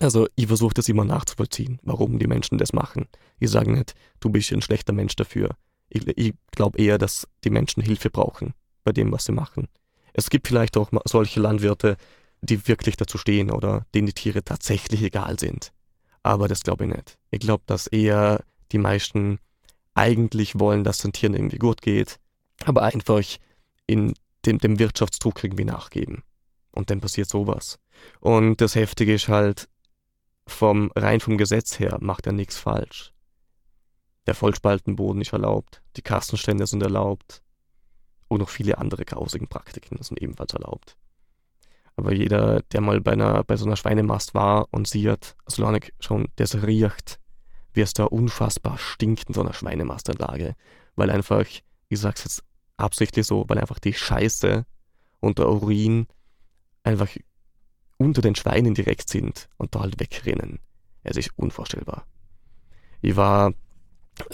also 0.01 0.29
ich 0.35 0.47
versuche 0.47 0.75
das 0.75 0.89
immer 0.89 1.05
nachzuvollziehen, 1.05 1.79
warum 1.83 2.19
die 2.19 2.27
Menschen 2.27 2.59
das 2.59 2.73
machen. 2.73 3.07
Ich 3.39 3.51
sage 3.51 3.73
nicht, 3.73 3.95
du 4.21 4.31
bist 4.31 4.53
ein 4.53 4.63
schlechter 4.63 4.93
Mensch 4.93 5.17
dafür. 5.17 5.51
Ich, 5.89 6.07
ich 6.17 6.35
glaube 6.51 6.79
eher, 6.79 6.99
dass 6.99 7.29
die 7.45 7.51
Menschen 7.51 7.83
Hilfe 7.83 8.11
brauchen 8.11 8.55
bei 8.85 8.93
dem, 8.93 9.13
was 9.13 9.25
sie 9.25 9.33
machen. 9.33 9.69
Es 10.13 10.31
gibt 10.31 10.49
vielleicht 10.49 10.77
auch 10.77 10.91
solche 11.05 11.41
Landwirte, 11.41 11.97
die 12.41 12.67
wirklich 12.67 12.97
dazu 12.97 13.19
stehen 13.19 13.51
oder 13.51 13.87
denen 13.95 14.07
die 14.07 14.13
Tiere 14.13 14.43
tatsächlich 14.43 15.03
egal 15.03 15.39
sind. 15.39 15.73
Aber 16.23 16.49
das 16.49 16.63
glaube 16.63 16.85
ich 16.85 16.95
nicht. 16.95 17.19
Ich 17.31 17.41
glaube, 17.41 17.63
dass 17.67 17.87
eher 17.87 18.43
die 18.73 18.79
meisten 18.79 19.39
eigentlich 19.95 20.59
wollen, 20.59 20.85
dass 20.85 20.99
den 20.99 21.13
Tieren 21.13 21.35
irgendwie 21.35 21.59
gut 21.59 21.83
geht, 21.83 22.19
aber 22.65 22.83
einfach 22.83 23.23
in 23.87 24.15
dem, 24.47 24.59
dem 24.59 24.79
Wirtschaftsdruck 24.79 25.43
irgendwie 25.45 25.65
nachgeben. 25.65 26.23
Und 26.73 26.91
dann 26.91 27.01
passiert 27.01 27.29
sowas. 27.29 27.79
Und 28.21 28.61
das 28.61 28.75
Heftige 28.75 29.15
ist 29.15 29.29
halt, 29.29 29.69
vom, 30.47 30.91
rein 30.97 31.21
vom 31.21 31.39
Gesetz 31.39 31.79
her 31.79 31.99
macht 32.01 32.27
er 32.27 32.33
nichts 32.33 32.59
falsch. 32.59 33.13
Der 34.27 34.35
Vollspaltenboden 34.35 35.21
ist 35.21 35.33
erlaubt, 35.33 35.83
die 35.97 36.03
Kastenstände 36.03 36.67
sind 36.67 36.83
erlaubt 36.83 37.43
und 38.29 38.39
noch 38.39 38.49
viele 38.49 38.79
andere 38.79 39.05
grausigen 39.05 39.49
Praktiken 39.49 40.03
sind 40.03 40.21
ebenfalls 40.23 40.55
erlaubt. 40.55 40.97
Aber 41.97 42.15
jeder, 42.15 42.63
der 42.73 42.81
mal 42.81 43.01
bei, 43.01 43.13
einer, 43.13 43.45
bei 43.45 43.57
so 43.57 43.67
einer 43.67 43.77
Schweinemast 43.77 44.35
war 44.35 44.69
und 44.71 44.89
sieht, 44.89 45.37
solange 45.47 45.81
schon 46.01 46.29
das 46.37 46.63
riecht, 46.63 47.21
wie 47.75 47.83
es 47.83 47.93
da 47.93 48.05
unfassbar 48.05 48.79
stinkt 48.79 49.29
in 49.29 49.35
so 49.35 49.43
einer 49.43 49.53
Schweinemastanlage, 49.53 50.55
weil 50.97 51.11
einfach, 51.11 51.45
ich 51.89 52.01
sag's 52.01 52.25
jetzt 52.25 52.45
absichtlich 52.77 53.27
so, 53.27 53.45
weil 53.49 53.59
einfach 53.59 53.79
die 53.79 53.93
Scheiße 53.93 54.65
und 55.21 55.39
der 55.39 55.49
Urin 55.49 56.07
einfach 56.83 57.09
unter 58.03 58.23
den 58.23 58.35
Schweinen 58.35 58.75
direkt 58.75 59.09
sind 59.09 59.49
und 59.57 59.75
da 59.75 59.81
halt 59.81 60.01
wegrennen. 60.01 60.59
Es 61.03 61.17
ist 61.17 61.31
unvorstellbar. 61.37 62.07
Ich 63.01 63.17
war 63.17 63.55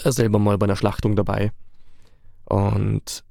selber 0.03 0.39
mal 0.39 0.57
bei 0.57 0.65
einer 0.65 0.75
Schlachtung 0.75 1.15
dabei 1.15 1.51
und 2.45 3.23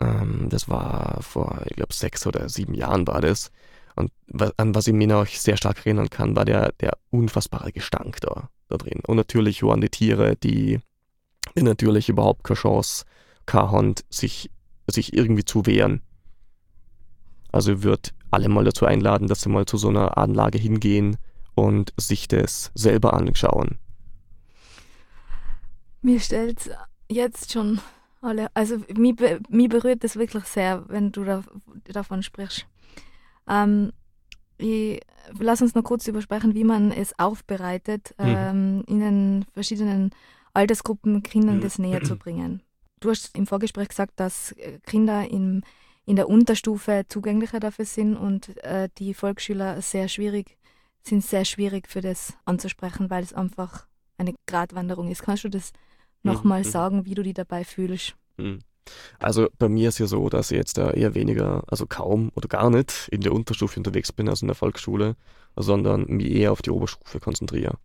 ähm, 0.00 0.48
das 0.50 0.68
war 0.68 1.22
vor, 1.22 1.62
ich 1.66 1.76
glaube, 1.76 1.92
sechs 1.92 2.26
oder 2.26 2.48
sieben 2.48 2.74
Jahren 2.74 3.06
war 3.06 3.20
das. 3.20 3.50
Und 3.94 4.12
an 4.56 4.74
was 4.74 4.86
ich 4.86 4.94
mich 4.94 5.08
noch 5.08 5.26
sehr 5.26 5.56
stark 5.56 5.78
erinnern 5.78 6.08
kann, 6.08 6.36
war 6.36 6.44
der, 6.44 6.72
der 6.80 6.96
unfassbare 7.10 7.72
Gestank 7.72 8.20
da, 8.20 8.48
da 8.68 8.76
drin. 8.76 9.00
Und 9.06 9.16
natürlich 9.16 9.62
waren 9.62 9.80
die 9.80 9.88
Tiere, 9.88 10.36
die, 10.36 10.78
die 11.56 11.62
natürlich 11.62 12.08
überhaupt 12.08 12.44
keine 12.44 12.58
Chance 12.58 13.04
haben, 13.50 13.94
sich, 14.08 14.50
sich 14.86 15.14
irgendwie 15.14 15.44
zu 15.44 15.66
wehren. 15.66 16.02
Also 17.50 17.82
würde 17.82 18.10
alle 18.30 18.48
mal 18.48 18.64
dazu 18.64 18.84
einladen, 18.86 19.28
dass 19.28 19.40
sie 19.42 19.48
mal 19.48 19.66
zu 19.66 19.76
so 19.76 19.88
einer 19.88 20.18
Anlage 20.18 20.58
hingehen 20.58 21.16
und 21.54 21.92
sich 21.96 22.28
das 22.28 22.70
selber 22.74 23.14
anschauen. 23.14 23.78
Mir 26.02 26.20
stellt 26.20 26.70
jetzt 27.08 27.52
schon 27.52 27.80
alle, 28.20 28.48
also 28.54 28.78
mich, 28.96 29.14
mich 29.48 29.68
berührt 29.68 30.04
das 30.04 30.16
wirklich 30.16 30.44
sehr, 30.44 30.84
wenn 30.88 31.12
du 31.12 31.24
da, 31.24 31.42
davon 31.92 32.22
sprichst. 32.22 32.66
Ähm, 33.48 33.92
ich, 34.58 35.00
lass 35.38 35.62
uns 35.62 35.74
noch 35.74 35.84
kurz 35.84 36.06
übersprechen, 36.08 36.54
wie 36.54 36.64
man 36.64 36.90
es 36.92 37.18
aufbereitet, 37.18 38.14
Mhm. 38.18 38.26
ähm, 38.26 38.84
in 38.86 39.00
den 39.00 39.44
verschiedenen 39.54 40.10
Altersgruppen 40.54 41.22
Kindern 41.22 41.56
Mhm. 41.56 41.60
das 41.62 41.78
näher 41.78 42.02
zu 42.02 42.16
bringen. 42.16 42.62
Du 43.00 43.10
hast 43.10 43.36
im 43.36 43.46
Vorgespräch 43.46 43.88
gesagt, 43.88 44.18
dass 44.18 44.54
Kinder 44.86 45.28
in, 45.30 45.62
in 46.08 46.16
der 46.16 46.28
Unterstufe 46.28 47.04
zugänglicher 47.06 47.60
dafür 47.60 47.84
sind 47.84 48.16
und 48.16 48.56
äh, 48.64 48.88
die 48.96 49.12
Volksschüler 49.12 49.82
sehr 49.82 50.08
schwierig 50.08 50.56
sind 51.02 51.24
sehr 51.24 51.44
schwierig 51.44 51.88
für 51.88 52.00
das 52.00 52.34
anzusprechen, 52.44 53.10
weil 53.10 53.22
es 53.22 53.32
einfach 53.32 53.86
eine 54.16 54.34
Gratwanderung 54.46 55.10
ist. 55.10 55.22
Kannst 55.22 55.44
du 55.44 55.48
das 55.48 55.72
nochmal 56.22 56.60
Mhm. 56.60 56.64
sagen, 56.64 57.04
wie 57.04 57.14
du 57.14 57.22
dich 57.22 57.34
dabei 57.34 57.64
fühlst? 57.64 58.16
Hm. 58.38 58.60
Also 59.18 59.48
bei 59.58 59.68
mir 59.68 59.90
ist 59.90 59.98
ja 59.98 60.06
so, 60.06 60.28
dass 60.30 60.50
ich 60.50 60.56
jetzt 60.56 60.78
da 60.78 60.90
eher 60.90 61.14
weniger, 61.14 61.62
also 61.66 61.86
kaum 61.86 62.30
oder 62.34 62.48
gar 62.48 62.70
nicht 62.70 63.08
in 63.10 63.20
der 63.20 63.32
Unterstufe 63.32 63.78
unterwegs 63.78 64.12
bin, 64.12 64.28
also 64.28 64.44
in 64.44 64.48
der 64.48 64.54
Volksschule, 64.56 65.14
sondern 65.56 66.06
mich 66.06 66.30
eher 66.30 66.52
auf 66.52 66.62
die 66.62 66.70
Oberstufe 66.70 67.20
konzentriere. 67.20 67.76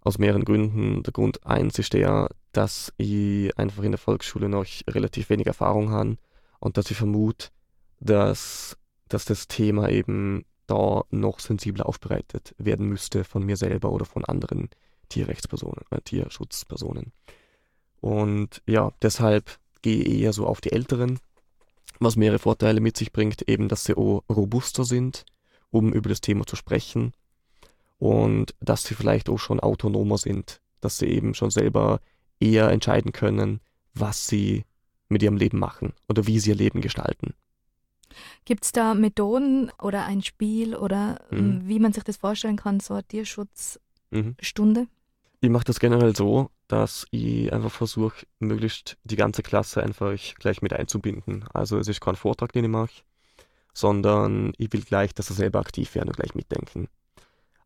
Aus 0.00 0.18
mehreren 0.18 0.44
Gründen. 0.44 1.02
Der 1.02 1.12
Grund 1.12 1.44
eins 1.44 1.78
ist 1.78 1.92
der, 1.92 2.28
dass 2.52 2.92
ich 2.98 3.56
einfach 3.58 3.82
in 3.82 3.92
der 3.92 3.98
Volksschule 3.98 4.48
noch 4.48 4.64
relativ 4.88 5.28
wenig 5.28 5.46
Erfahrung 5.46 5.90
habe 5.90 6.16
und 6.62 6.76
dass 6.76 6.90
ich 6.90 6.96
vermute, 6.96 7.48
dass, 7.98 8.76
dass 9.08 9.24
das 9.24 9.48
Thema 9.48 9.88
eben 9.88 10.44
da 10.68 11.02
noch 11.10 11.40
sensibler 11.40 11.86
aufbereitet 11.86 12.54
werden 12.56 12.88
müsste 12.88 13.24
von 13.24 13.44
mir 13.44 13.56
selber 13.56 13.90
oder 13.90 14.04
von 14.04 14.24
anderen 14.24 14.70
Tierrechtspersonen, 15.08 15.84
äh, 15.90 16.00
Tierschutzpersonen. 16.00 17.12
Und 18.00 18.62
ja, 18.66 18.92
deshalb 19.02 19.58
gehe 19.82 20.02
ich 20.02 20.20
eher 20.20 20.32
so 20.32 20.46
auf 20.46 20.60
die 20.60 20.72
Älteren, 20.72 21.18
was 21.98 22.14
mehrere 22.14 22.38
Vorteile 22.38 22.80
mit 22.80 22.96
sich 22.96 23.12
bringt, 23.12 23.48
eben, 23.48 23.68
dass 23.68 23.84
sie 23.84 23.96
auch 23.96 24.22
robuster 24.28 24.84
sind 24.84 25.24
um 25.70 25.92
über 25.92 26.10
das 26.10 26.20
Thema 26.20 26.46
zu 26.46 26.54
sprechen 26.54 27.12
und 27.98 28.54
dass 28.60 28.84
sie 28.84 28.94
vielleicht 28.94 29.28
auch 29.28 29.38
schon 29.38 29.58
autonomer 29.58 30.18
sind, 30.18 30.60
dass 30.80 30.98
sie 30.98 31.06
eben 31.06 31.34
schon 31.34 31.50
selber 31.50 32.00
eher 32.38 32.68
entscheiden 32.70 33.12
können, 33.12 33.60
was 33.94 34.26
sie 34.28 34.64
mit 35.12 35.22
ihrem 35.22 35.36
Leben 35.36 35.58
machen 35.58 35.92
oder 36.08 36.26
wie 36.26 36.38
sie 36.38 36.50
ihr 36.50 36.56
Leben 36.56 36.80
gestalten. 36.80 37.34
Gibt 38.44 38.64
es 38.64 38.72
da 38.72 38.94
Methoden 38.94 39.70
oder 39.80 40.04
ein 40.04 40.22
Spiel 40.22 40.74
oder 40.74 41.20
mhm. 41.30 41.62
wie 41.66 41.78
man 41.78 41.92
sich 41.92 42.04
das 42.04 42.16
vorstellen 42.16 42.56
kann, 42.56 42.80
so 42.80 42.94
eine 42.94 43.04
Tierschutzstunde? 43.04 44.80
Mhm. 44.82 44.88
Ich 45.40 45.50
mache 45.50 45.64
das 45.64 45.80
generell 45.80 46.14
so, 46.14 46.50
dass 46.68 47.06
ich 47.10 47.52
einfach 47.52 47.70
versuche, 47.70 48.26
möglichst 48.38 48.96
die 49.04 49.16
ganze 49.16 49.42
Klasse 49.42 49.82
einfach 49.82 50.16
gleich 50.38 50.62
mit 50.62 50.72
einzubinden. 50.72 51.44
Also 51.52 51.78
es 51.78 51.88
ist 51.88 52.00
kein 52.00 52.16
Vortrag, 52.16 52.52
den 52.52 52.64
ich 52.64 52.70
mache, 52.70 53.02
sondern 53.74 54.52
ich 54.58 54.72
will 54.72 54.82
gleich, 54.82 55.14
dass 55.14 55.26
sie 55.28 55.34
selber 55.34 55.58
aktiv 55.58 55.94
werden 55.94 56.08
und 56.08 56.16
gleich 56.16 56.34
mitdenken. 56.34 56.88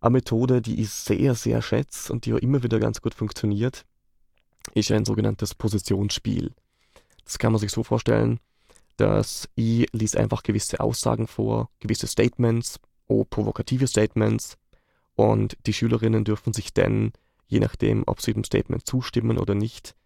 Eine 0.01 0.11
Methode, 0.11 0.62
die 0.62 0.80
ich 0.80 0.90
sehr, 0.90 1.34
sehr 1.34 1.62
schätze 1.62 2.12
und 2.12 2.26
die 2.26 2.34
auch 2.34 2.38
immer 2.38 2.62
wieder 2.62 2.78
ganz 2.78 3.01
gut 3.03 3.14
funktioniert, 3.14 3.84
ist 4.74 4.90
ein 4.90 5.05
sogenanntes 5.05 5.55
Positionsspiel. 5.55 6.53
Das 7.26 7.38
kann 7.38 7.52
man 7.52 7.60
sich 7.60 7.72
so 7.72 7.82
vorstellen, 7.82 8.38
dass 8.96 9.48
ich 9.56 9.88
lies 9.92 10.16
einfach 10.16 10.42
gewisse 10.42 10.80
Aussagen 10.80 11.26
vor, 11.26 11.70
gewisse 11.80 12.06
Statements, 12.06 12.80
auch 13.08 13.24
provokative 13.24 13.86
Statements 13.86 14.56
und 15.16 15.56
die 15.66 15.72
Schülerinnen 15.72 16.24
dürfen 16.24 16.52
sich 16.52 16.72
dann, 16.72 17.12
je 17.46 17.60
nachdem, 17.60 18.04
ob 18.06 18.22
sie 18.22 18.32
dem 18.32 18.44
Statement 18.44 18.86
zustimmen 18.86 19.38
oder 19.38 19.54
nicht, 19.54 19.96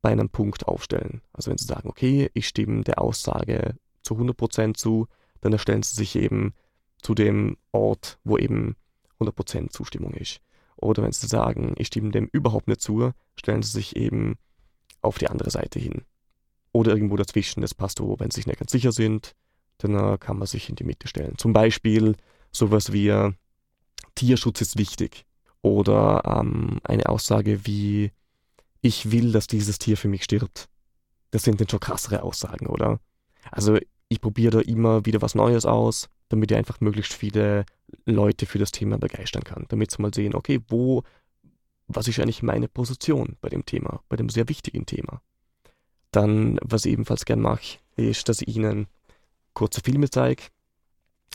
bei 0.00 0.10
einem 0.10 0.30
Punkt 0.30 0.66
aufstellen. 0.68 1.20
Also 1.32 1.50
wenn 1.50 1.58
sie 1.58 1.66
sagen, 1.66 1.88
okay, 1.88 2.30
ich 2.32 2.48
stimme 2.48 2.84
der 2.84 3.00
Aussage 3.00 3.76
zu 4.02 4.14
100% 4.14 4.74
zu, 4.74 5.08
dann 5.40 5.52
erstellen 5.52 5.82
sie 5.82 5.96
sich 5.96 6.16
eben 6.16 6.54
zu 7.02 7.14
dem 7.14 7.56
Ort, 7.72 8.18
wo 8.24 8.38
eben 8.38 8.76
100% 9.18 9.70
Zustimmung 9.70 10.14
ist. 10.14 10.40
Oder 10.76 11.02
wenn 11.02 11.12
sie 11.12 11.26
sagen, 11.26 11.74
ich 11.76 11.88
stimme 11.88 12.10
dem 12.10 12.28
überhaupt 12.32 12.68
nicht 12.68 12.80
zu, 12.80 13.12
stellen 13.34 13.62
sie 13.62 13.72
sich 13.72 13.96
eben 13.96 14.38
auf 15.02 15.18
die 15.18 15.28
andere 15.28 15.50
Seite 15.50 15.78
hin 15.78 16.04
oder 16.72 16.92
irgendwo 16.92 17.16
dazwischen. 17.16 17.60
Das 17.60 17.74
passt 17.74 17.98
so, 17.98 18.16
wenn 18.18 18.30
sie 18.30 18.36
sich 18.36 18.46
nicht 18.46 18.58
ganz 18.58 18.72
sicher 18.72 18.92
sind, 18.92 19.32
dann 19.78 19.94
äh, 19.94 20.18
kann 20.18 20.38
man 20.38 20.46
sich 20.46 20.68
in 20.68 20.76
die 20.76 20.84
Mitte 20.84 21.08
stellen. 21.08 21.38
Zum 21.38 21.52
Beispiel 21.52 22.16
sowas 22.52 22.92
wie 22.92 23.08
äh, 23.08 23.32
Tierschutz 24.14 24.60
ist 24.60 24.78
wichtig 24.78 25.24
oder 25.62 26.22
ähm, 26.24 26.80
eine 26.84 27.08
Aussage 27.08 27.66
wie 27.66 28.12
ich 28.82 29.10
will, 29.10 29.32
dass 29.32 29.46
dieses 29.46 29.78
Tier 29.78 29.96
für 29.96 30.08
mich 30.08 30.24
stirbt. 30.24 30.68
Das 31.32 31.42
sind 31.42 31.60
dann 31.60 31.68
schon 31.68 31.80
krassere 31.80 32.22
Aussagen, 32.22 32.66
oder? 32.66 32.98
Also 33.50 33.78
ich 34.08 34.20
probiere 34.20 34.58
da 34.58 34.60
immer 34.60 35.04
wieder 35.06 35.22
was 35.22 35.34
Neues 35.34 35.66
aus, 35.66 36.08
damit 36.28 36.50
ich 36.50 36.56
einfach 36.56 36.80
möglichst 36.80 37.12
viele 37.12 37.64
Leute 38.06 38.46
für 38.46 38.58
das 38.58 38.70
Thema 38.70 38.98
begeistern 38.98 39.44
kann, 39.44 39.66
damit 39.68 39.90
sie 39.90 40.02
mal 40.02 40.14
sehen, 40.14 40.34
okay, 40.34 40.60
wo, 40.68 41.02
was 41.86 42.08
ist 42.08 42.18
eigentlich 42.18 42.42
meine 42.42 42.68
Position 42.68 43.36
bei 43.40 43.48
dem 43.48 43.64
Thema, 43.66 44.02
bei 44.08 44.16
dem 44.16 44.28
sehr 44.28 44.48
wichtigen 44.48 44.86
Thema. 44.86 45.22
Dann, 46.10 46.58
was 46.62 46.84
ich 46.84 46.92
ebenfalls 46.92 47.24
gern 47.24 47.40
mache, 47.40 47.78
ist, 47.96 48.28
dass 48.28 48.42
ich 48.42 48.56
ihnen 48.56 48.86
kurze 49.54 49.80
Filme 49.80 50.10
zeige. 50.10 50.44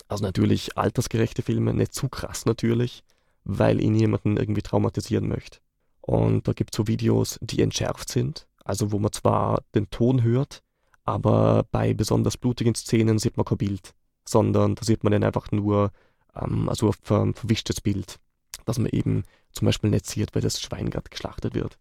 Also 0.08 0.24
natürlich 0.24 0.78
altersgerechte 0.78 1.42
Filme, 1.42 1.74
nicht 1.74 1.94
zu 1.94 2.10
krass 2.10 2.46
natürlich, 2.46 3.04
weil 3.44 3.80
ich 3.80 3.90
niemanden 3.90 4.38
irgendwie 4.38 4.62
traumatisieren 4.62 5.28
möchte. 5.28 5.60
Und 6.02 6.48
da 6.48 6.54
gibt 6.54 6.74
es 6.74 6.78
so 6.78 6.88
Videos, 6.88 7.40
die 7.42 7.62
entschärft 7.62 8.10
sind, 8.10 8.48
also 8.64 8.92
wo 8.92 9.00
man 9.00 9.12
zwar 9.12 9.64
den 9.74 9.90
Ton 9.90 10.24
hört, 10.24 10.62
aber 11.04 11.66
bei 11.72 11.94
besonders 11.94 12.38
blutigen 12.38 12.76
Szenen 12.76 13.20
sieht 13.20 13.38
man 13.38 13.46
kein 13.46 13.58
Bild, 13.58 13.94
sondern 14.28 14.76
da 14.76 14.84
sieht 14.84 15.04
man 15.04 15.12
dann 15.12 15.24
einfach 15.24 15.52
nur 15.52 15.92
ähm, 16.36 16.68
also 16.70 16.94
ein 17.10 17.34
verwischtes 17.34 17.82
Bild, 17.82 18.20
dass 18.66 18.78
man 18.78 18.90
eben 18.90 19.24
zum 19.52 19.66
Beispiel 19.66 19.90
nicht 19.90 20.06
sieht, 20.06 20.36
weil 20.36 20.42
das 20.42 20.60
Schwein 20.60 20.90
gerade 20.90 21.10
geschlachtet 21.10 21.54
wird. 21.54 21.78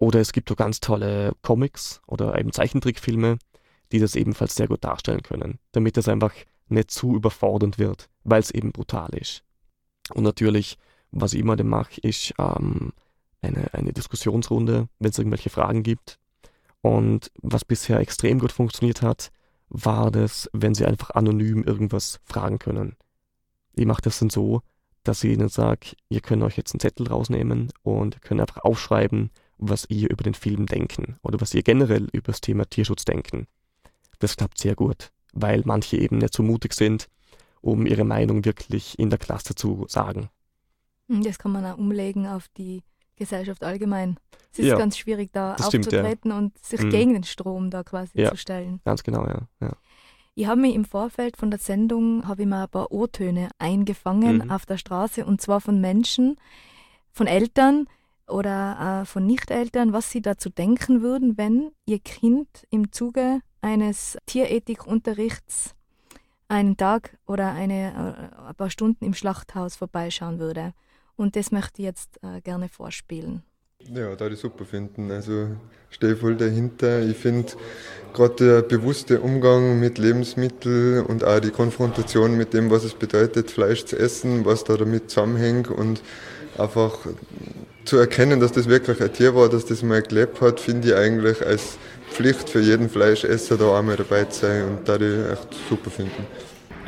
Oder 0.00 0.18
es 0.20 0.32
gibt 0.32 0.48
so 0.48 0.56
ganz 0.56 0.80
tolle 0.80 1.34
Comics 1.42 2.00
oder 2.06 2.36
eben 2.38 2.52
Zeichentrickfilme, 2.52 3.38
die 3.92 3.98
das 3.98 4.16
ebenfalls 4.16 4.54
sehr 4.54 4.66
gut 4.66 4.82
darstellen 4.82 5.22
können, 5.22 5.58
damit 5.72 5.98
es 5.98 6.08
einfach 6.08 6.32
nicht 6.68 6.90
zu 6.90 7.14
überfordernd 7.14 7.78
wird, 7.78 8.08
weil 8.24 8.40
es 8.40 8.50
eben 8.50 8.72
brutal 8.72 9.10
ist. 9.10 9.44
Und 10.14 10.24
natürlich, 10.24 10.78
was 11.10 11.34
ich 11.34 11.40
immer 11.40 11.54
dann 11.54 11.68
mache, 11.68 12.00
ist 12.00 12.32
ähm, 12.38 12.94
eine, 13.42 13.74
eine 13.74 13.92
Diskussionsrunde, 13.92 14.88
wenn 14.98 15.10
es 15.10 15.18
irgendwelche 15.18 15.50
Fragen 15.50 15.82
gibt. 15.82 16.18
Und 16.80 17.30
was 17.42 17.66
bisher 17.66 18.00
extrem 18.00 18.38
gut 18.38 18.52
funktioniert 18.52 19.02
hat, 19.02 19.30
war 19.68 20.10
das, 20.10 20.48
wenn 20.54 20.74
sie 20.74 20.86
einfach 20.86 21.10
anonym 21.10 21.62
irgendwas 21.62 22.20
fragen 22.24 22.58
können. 22.58 22.96
Ich 23.74 23.84
mache 23.84 24.02
das 24.02 24.18
dann 24.18 24.30
so, 24.30 24.62
dass 25.04 25.22
ich 25.24 25.32
ihnen 25.32 25.50
sage, 25.50 25.94
ihr 26.08 26.22
könnt 26.22 26.42
euch 26.42 26.56
jetzt 26.56 26.72
einen 26.72 26.80
Zettel 26.80 27.06
rausnehmen 27.06 27.70
und 27.82 28.22
könnt 28.22 28.40
einfach 28.40 28.64
aufschreiben, 28.64 29.30
was 29.60 29.86
ihr 29.88 30.10
über 30.10 30.24
den 30.24 30.34
Film 30.34 30.66
denken 30.66 31.16
oder 31.22 31.40
was 31.40 31.54
ihr 31.54 31.62
generell 31.62 32.08
über 32.12 32.32
das 32.32 32.40
Thema 32.40 32.68
Tierschutz 32.68 33.04
denken. 33.04 33.46
Das 34.18 34.36
klappt 34.36 34.58
sehr 34.58 34.74
gut, 34.74 35.10
weil 35.32 35.62
manche 35.64 35.96
eben 35.96 36.18
nicht 36.18 36.34
so 36.34 36.42
mutig 36.42 36.74
sind, 36.74 37.08
um 37.60 37.86
ihre 37.86 38.04
Meinung 38.04 38.44
wirklich 38.44 38.98
in 38.98 39.10
der 39.10 39.18
Klasse 39.18 39.54
zu 39.54 39.84
sagen. 39.88 40.30
Hm, 41.08 41.22
das 41.22 41.38
kann 41.38 41.52
man 41.52 41.64
auch 41.66 41.78
umlegen 41.78 42.26
auf 42.26 42.48
die 42.56 42.82
Gesellschaft 43.16 43.62
allgemein. 43.62 44.16
Es 44.52 44.60
ist 44.60 44.66
ja, 44.66 44.78
ganz 44.78 44.96
schwierig, 44.96 45.30
da 45.32 45.54
aufzutreten 45.54 45.90
stimmt, 45.90 46.24
ja. 46.24 46.38
und 46.38 46.58
sich 46.58 46.80
mhm. 46.80 46.90
gegen 46.90 47.12
den 47.12 47.24
Strom 47.24 47.70
da 47.70 47.84
quasi 47.84 48.18
ja, 48.18 48.30
zu 48.30 48.36
stellen. 48.36 48.80
Ganz 48.84 49.02
genau, 49.02 49.26
ja. 49.26 49.42
ja. 49.60 49.72
Ich 50.34 50.46
habe 50.46 50.60
mir 50.60 50.74
im 50.74 50.84
Vorfeld 50.84 51.36
von 51.36 51.50
der 51.50 51.60
Sendung 51.60 52.26
habe 52.26 52.42
ich 52.42 52.48
mir 52.48 52.62
ein 52.62 52.68
paar 52.68 52.90
O-Töne 52.90 53.50
eingefangen 53.58 54.38
mhm. 54.38 54.50
auf 54.50 54.64
der 54.64 54.78
Straße 54.78 55.24
und 55.24 55.40
zwar 55.40 55.60
von 55.60 55.80
Menschen, 55.80 56.36
von 57.12 57.26
Eltern, 57.26 57.86
oder 58.30 59.02
äh, 59.02 59.04
von 59.06 59.26
Nichteltern, 59.26 59.92
was 59.92 60.10
sie 60.10 60.22
dazu 60.22 60.50
denken 60.50 61.02
würden, 61.02 61.36
wenn 61.36 61.72
ihr 61.86 61.98
Kind 61.98 62.48
im 62.70 62.92
Zuge 62.92 63.40
eines 63.60 64.18
Tierethikunterrichts 64.26 65.74
einen 66.48 66.76
Tag 66.76 67.16
oder 67.26 67.52
eine, 67.52 68.32
äh, 68.42 68.48
ein 68.48 68.54
paar 68.54 68.70
Stunden 68.70 69.04
im 69.04 69.14
Schlachthaus 69.14 69.76
vorbeischauen 69.76 70.38
würde. 70.38 70.72
Und 71.16 71.36
das 71.36 71.52
möchte 71.52 71.82
ich 71.82 71.86
jetzt 71.86 72.18
äh, 72.22 72.40
gerne 72.40 72.68
vorspielen. 72.68 73.42
Ja, 73.88 74.14
da 74.14 74.26
ich 74.26 74.38
super 74.38 74.64
finden. 74.64 75.10
Also 75.10 75.48
stehe 75.88 76.16
voll 76.16 76.36
dahinter. 76.36 77.02
Ich 77.02 77.16
finde 77.16 77.52
gerade 78.12 78.34
der 78.34 78.62
bewusste 78.62 79.20
Umgang 79.20 79.80
mit 79.80 79.98
Lebensmitteln 79.98 81.04
und 81.06 81.24
auch 81.24 81.40
die 81.40 81.50
Konfrontation 81.50 82.36
mit 82.36 82.52
dem, 82.52 82.70
was 82.70 82.84
es 82.84 82.94
bedeutet, 82.94 83.50
Fleisch 83.50 83.84
zu 83.86 83.98
essen, 83.98 84.44
was 84.44 84.64
da 84.64 84.76
damit 84.76 85.10
zusammenhängt 85.10 85.68
und 85.68 86.02
einfach 86.58 87.06
zu 87.84 87.96
erkennen, 87.96 88.40
dass 88.40 88.52
das 88.52 88.68
wirklich 88.68 89.00
ein 89.00 89.12
Tier 89.12 89.34
war, 89.34 89.48
dass 89.48 89.64
das 89.64 89.82
mal 89.82 90.02
gelebt 90.02 90.40
hat, 90.40 90.60
finde 90.60 90.88
ich 90.88 90.94
eigentlich 90.94 91.44
als 91.44 91.78
Pflicht 92.10 92.48
für 92.48 92.60
jeden 92.60 92.88
Fleischesser 92.88 93.56
da 93.56 93.78
einmal 93.78 93.96
dabei 93.96 94.24
zu 94.24 94.46
sein 94.46 94.64
und 94.64 94.88
da 94.88 94.98
die 94.98 95.24
echt 95.32 95.48
super 95.68 95.90
finden. 95.90 96.26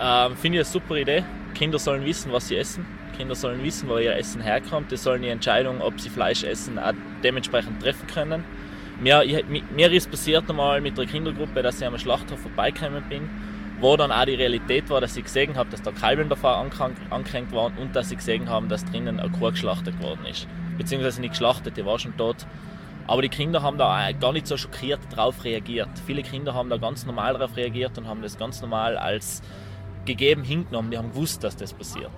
Ähm, 0.01 0.37
finde 0.37 0.59
ich 0.59 0.65
eine 0.67 0.73
super 0.73 0.97
Idee. 0.97 1.25
Kinder 1.55 1.79
sollen 1.79 2.05
wissen, 2.05 2.33
was 2.33 2.49
sie 2.49 2.57
essen. 2.57 2.85
Kinder 3.17 3.35
sollen 3.35 3.63
wissen, 3.63 3.89
wo 3.89 3.99
ihr 3.99 4.17
Essen 4.17 4.41
herkommt. 4.41 4.91
Die 4.91 4.97
sollen 4.97 5.23
die 5.23 5.29
Entscheidung, 5.29 5.81
ob 5.81 6.01
sie 6.01 6.09
Fleisch 6.09 6.45
essen, 6.45 6.79
auch 6.79 6.93
dementsprechend 7.23 7.83
treffen 7.83 8.07
können. 8.07 8.45
Mir, 9.01 9.23
ich, 9.23 9.45
mir 9.75 9.93
ist 9.93 10.11
passiert 10.11 10.49
einmal 10.49 10.81
mit 10.81 10.97
der 10.97 11.07
Kindergruppe, 11.07 11.63
dass 11.63 11.81
ich 11.81 11.87
am 11.87 11.99
Schlachthof 11.99 12.41
vorbeigekommen 12.41 13.03
bin 13.09 13.29
wo 13.83 13.97
dann 13.97 14.13
auch 14.13 14.25
die 14.25 14.35
Realität 14.35 14.89
war, 14.91 15.01
dass 15.01 15.17
ich 15.17 15.25
gesehen 15.25 15.57
habe, 15.57 15.69
dass 15.71 15.83
da 15.83 15.91
Kalben 15.91 16.29
davor 16.29 16.57
angehängt 17.11 17.53
waren 17.53 17.77
und 17.79 17.95
dass 17.97 18.11
sie 18.11 18.17
gesehen 18.17 18.49
haben, 18.49 18.69
dass 18.69 18.85
drinnen 18.85 19.19
eine 19.19 19.31
Kuh 19.31 19.51
geschlachtet 19.51 20.01
worden 20.01 20.25
ist. 20.31 20.47
Beziehungsweise 20.79 21.21
nicht 21.21 21.31
geschlachtet, 21.31 21.77
die 21.77 21.85
war 21.85 21.99
schon 21.99 22.17
tot. 22.17 22.47
Aber 23.07 23.23
die 23.23 23.29
Kinder 23.29 23.63
haben 23.63 23.79
da 23.79 24.13
gar 24.13 24.33
nicht 24.33 24.47
so 24.47 24.57
schockiert 24.57 25.01
darauf 25.11 25.45
reagiert. 25.45 25.89
Viele 26.07 26.23
Kinder 26.23 26.55
haben 26.55 26.71
da 26.71 26.77
ganz 26.77 27.05
normal 27.05 27.35
darauf 27.35 27.57
reagiert 27.57 27.99
und 27.99 28.07
haben 28.07 28.23
das 28.23 28.39
ganz 28.39 28.61
normal 28.61 28.97
als 28.97 29.43
gegeben 30.05 30.45
hingenommen. 30.45 30.91
Die 30.91 30.99
haben 30.99 31.11
gewusst, 31.11 31.43
dass 31.43 31.57
das 31.57 31.73
passiert. 31.73 32.13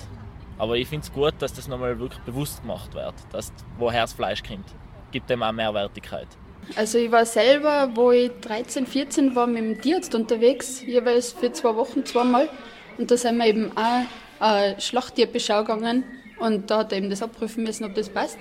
Aber 0.58 0.76
ich 0.76 0.88
finde 0.88 1.04
es 1.04 1.12
gut, 1.12 1.34
dass 1.38 1.52
das 1.52 1.68
nochmal 1.68 1.98
wirklich 1.98 2.20
bewusst 2.22 2.62
gemacht 2.62 2.94
wird, 2.94 3.14
dass, 3.32 3.52
woher 3.78 4.02
das 4.02 4.12
Fleisch 4.12 4.42
kommt. 4.42 4.66
Gibt 5.10 5.30
dem 5.30 5.42
auch 5.42 5.52
Mehrwertigkeit. 5.52 6.28
Also 6.76 6.98
ich 6.98 7.10
war 7.10 7.26
selber, 7.26 7.90
wo 7.94 8.10
ich 8.12 8.30
13, 8.40 8.86
14 8.86 9.34
war, 9.34 9.46
mit 9.46 9.62
dem 9.62 9.80
Tierarzt 9.80 10.14
unterwegs, 10.14 10.82
jeweils 10.82 11.32
für 11.32 11.52
zwei 11.52 11.74
Wochen 11.76 12.04
zweimal. 12.04 12.48
Und 12.96 13.10
da 13.10 13.16
sind 13.16 13.36
wir 13.38 13.46
eben 13.46 13.76
auch 13.76 14.04
eine 14.40 14.80
Schlachttierbeschau 14.80 15.64
gegangen 15.64 16.04
und 16.38 16.70
da 16.70 16.78
hat 16.78 16.92
er 16.92 16.98
eben 16.98 17.10
das 17.10 17.22
abprüfen 17.22 17.64
müssen, 17.64 17.84
ob 17.84 17.94
das 17.94 18.08
passt. 18.08 18.38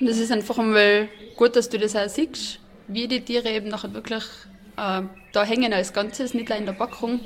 Und 0.00 0.08
das 0.08 0.18
ist 0.18 0.32
einfach 0.32 0.58
einmal 0.58 1.08
gut, 1.36 1.56
dass 1.56 1.68
du 1.68 1.78
das 1.78 1.96
auch 1.96 2.08
siehst, 2.08 2.60
wie 2.88 3.08
die 3.08 3.20
Tiere 3.20 3.48
eben 3.48 3.68
nachher 3.68 3.92
wirklich 3.94 4.24
äh, 4.76 5.02
da 5.32 5.44
hängen 5.44 5.72
als 5.72 5.92
Ganzes, 5.92 6.34
nicht 6.34 6.48
nur 6.48 6.58
in 6.58 6.66
der 6.66 6.72
Packung. 6.72 7.20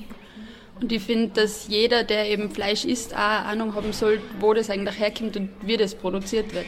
Und 0.81 0.93
ich 0.93 1.03
finde, 1.03 1.29
dass 1.41 1.69
jeder, 1.69 2.05
der 2.05 2.29
eben 2.29 2.51
Fleisch 2.51 2.85
isst, 2.85 3.15
auch 3.15 3.19
eine 3.19 3.47
Ahnung 3.47 3.75
haben 3.75 3.93
soll, 3.93 4.21
wo 4.41 4.53
das 4.53 4.69
eigentlich 4.69 4.99
herkommt 4.99 5.37
und 5.37 5.51
wie 5.63 5.77
das 5.77 5.95
produziert 5.95 6.55
wird 6.55 6.67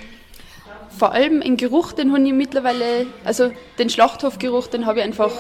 vor 0.99 1.12
allem 1.12 1.40
den 1.40 1.57
Geruch, 1.57 1.92
den 1.92 2.12
habe 2.12 2.26
ich 2.26 2.32
mittlerweile, 2.32 3.07
also 3.24 3.53
den 3.78 3.88
Schlachthofgeruch, 3.88 4.66
den 4.66 4.86
habe 4.86 5.01
ich 5.01 5.05
einfach 5.05 5.32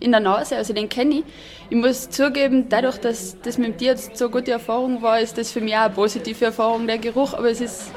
in 0.00 0.10
der 0.10 0.20
Nase, 0.20 0.56
also 0.56 0.72
den 0.72 0.88
kenne 0.88 1.16
ich. 1.16 1.24
Ich 1.68 1.76
muss 1.76 2.10
zugeben, 2.10 2.68
dadurch, 2.68 2.98
dass 2.98 3.36
das 3.42 3.58
mit 3.58 3.68
dem 3.68 3.78
Tierarzt 3.78 4.16
so 4.16 4.28
gute 4.30 4.50
Erfahrung 4.50 5.02
war, 5.02 5.20
ist 5.20 5.38
das 5.38 5.52
für 5.52 5.60
mich 5.60 5.74
auch 5.74 5.82
eine 5.82 5.94
positive 5.94 6.46
Erfahrung, 6.46 6.86
der 6.86 6.98
Geruch, 6.98 7.34
aber 7.34 7.50
es 7.50 7.60
ist 7.60 7.92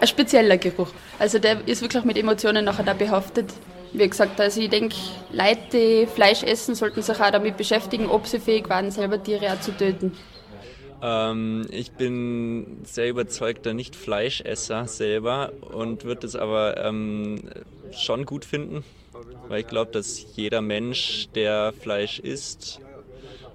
ein 0.00 0.06
spezieller 0.06 0.58
Geruch. 0.58 0.88
Also 1.18 1.38
der 1.38 1.66
ist 1.66 1.80
wirklich 1.80 2.04
mit 2.04 2.18
Emotionen 2.18 2.64
nachher 2.64 2.84
da 2.84 2.92
behaftet. 2.92 3.52
Wie 3.92 4.08
gesagt, 4.08 4.40
also 4.40 4.60
ich 4.60 4.70
denke, 4.70 4.96
Leute, 5.30 5.60
die 5.72 6.06
Fleisch 6.06 6.42
essen, 6.42 6.74
sollten 6.74 7.02
sich 7.02 7.20
auch 7.20 7.30
damit 7.30 7.56
beschäftigen, 7.56 8.06
ob 8.06 8.26
sie 8.26 8.40
fähig 8.40 8.68
waren, 8.68 8.90
selber 8.90 9.22
Tiere 9.22 9.52
auch 9.52 9.60
zu 9.60 9.70
töten. 9.76 10.12
Ähm, 11.02 11.66
ich 11.70 11.92
bin 11.92 12.78
sehr 12.84 13.08
überzeugter 13.08 13.74
Nicht-Fleischesser 13.74 14.86
selber 14.86 15.52
und 15.60 16.04
würde 16.04 16.26
es 16.26 16.36
aber 16.36 16.82
ähm, 16.82 17.42
schon 17.92 18.24
gut 18.24 18.44
finden, 18.44 18.82
weil 19.48 19.60
ich 19.60 19.66
glaube, 19.66 19.90
dass 19.92 20.36
jeder 20.36 20.60
Mensch, 20.60 21.28
der 21.34 21.72
Fleisch 21.72 22.18
isst, 22.18 22.80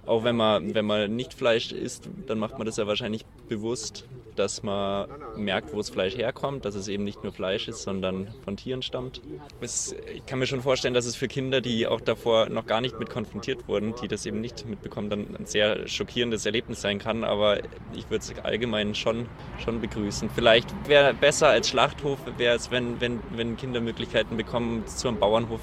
auch 0.06 0.24
wenn 0.24 0.36
man, 0.36 0.74
wenn 0.74 0.86
man 0.86 1.16
nicht 1.16 1.34
Fleisch 1.34 1.72
isst, 1.72 2.10
dann 2.28 2.40
macht 2.40 2.58
man 2.58 2.66
das 2.66 2.78
ja 2.78 2.88
wahrscheinlich 2.88 3.26
bewusst, 3.50 4.06
dass 4.38 4.64
man 4.64 5.08
merkt, 5.36 5.74
wo 5.74 5.78
das 5.78 5.90
Fleisch 5.90 6.16
herkommt, 6.16 6.66
dass 6.66 6.76
es 6.76 6.88
eben 6.88 7.04
nicht 7.04 7.24
nur 7.24 7.34
Fleisch 7.34 7.68
ist, 7.68 7.82
sondern 7.84 8.28
von 8.44 8.58
Tieren 8.58 8.82
stammt. 8.82 9.22
Es, 9.62 9.96
ich 10.14 10.26
kann 10.26 10.40
mir 10.40 10.48
schon 10.48 10.62
vorstellen, 10.62 10.94
dass 10.94 11.06
es 11.06 11.16
für 11.16 11.28
Kinder, 11.28 11.62
die 11.62 11.88
auch 11.88 12.02
davor 12.02 12.50
noch 12.50 12.66
gar 12.66 12.82
nicht 12.82 13.00
mit 13.00 13.10
konfrontiert 13.10 13.68
wurden, 13.68 13.94
die 14.02 14.08
das 14.08 14.26
eben 14.26 14.42
nicht 14.42 14.66
mitbekommen, 14.68 15.10
dann 15.10 15.36
ein 15.36 15.46
sehr 15.46 15.88
schockierendes 15.88 16.46
Erlebnis 16.46 16.82
sein 16.82 17.00
kann. 17.00 17.24
Aber 17.24 17.60
ich 17.94 18.10
würde 18.10 18.24
es 18.24 18.34
allgemein 18.44 18.96
schon, 18.96 19.28
schon 19.64 19.82
begrüßen. 19.82 20.30
Vielleicht 20.30 20.70
wäre 20.88 21.14
besser 21.14 21.50
als 21.50 21.70
Schlachthof, 21.70 22.20
wäre 22.38 22.56
es, 22.56 22.72
wenn, 22.72 23.02
wenn, 23.02 23.20
wenn 23.32 23.58
Kinder 23.58 23.82
Möglichkeiten 23.82 24.38
bekommen, 24.38 24.86
zu 24.88 25.08
einem 25.08 25.20
Bauernhof 25.20 25.62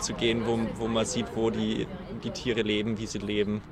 zu 0.00 0.14
gehen, 0.14 0.46
wo, 0.46 0.58
wo 0.76 0.88
man 0.88 1.04
sieht, 1.04 1.26
wo 1.34 1.50
die, 1.50 1.86
die 2.22 2.30
Tiere 2.30 2.62
leben, 2.62 2.98
wie 2.98 3.06
sie 3.06 3.18
leben 3.18 3.62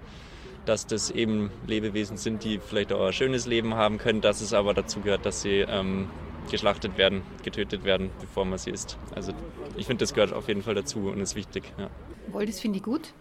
dass 0.65 0.87
das 0.87 1.11
eben 1.11 1.51
Lebewesen 1.67 2.17
sind, 2.17 2.45
die 2.45 2.59
vielleicht 2.59 2.93
auch 2.93 3.07
ein 3.07 3.13
schönes 3.13 3.47
Leben 3.47 3.75
haben 3.75 3.99
können, 3.99 4.21
dass 4.21 4.41
es 4.41 4.53
aber 4.53 4.75
dazu 4.75 5.01
gehört, 5.01 5.27
dass 5.27 5.43
sie 5.43 5.61
ähm, 5.61 6.09
geschlachtet 6.51 6.97
werden, 6.99 7.23
getötet 7.43 7.85
werden, 7.85 8.11
bevor 8.21 8.45
man 8.45 8.59
sie 8.59 8.71
isst. 8.71 8.99
Also 9.15 9.33
ich 9.77 9.87
finde, 9.87 10.03
das 10.03 10.15
gehört 10.15 10.33
auf 10.33 10.49
jeden 10.49 10.63
Fall 10.63 10.75
dazu 10.75 11.11
und 11.11 11.21
ist 11.21 11.35
wichtig. 11.35 11.73
Ja. 11.79 11.91
Wohl, 12.31 12.47
das 12.47 12.61
finde 12.61 12.79
ich 12.79 12.85
gut. 12.85 13.13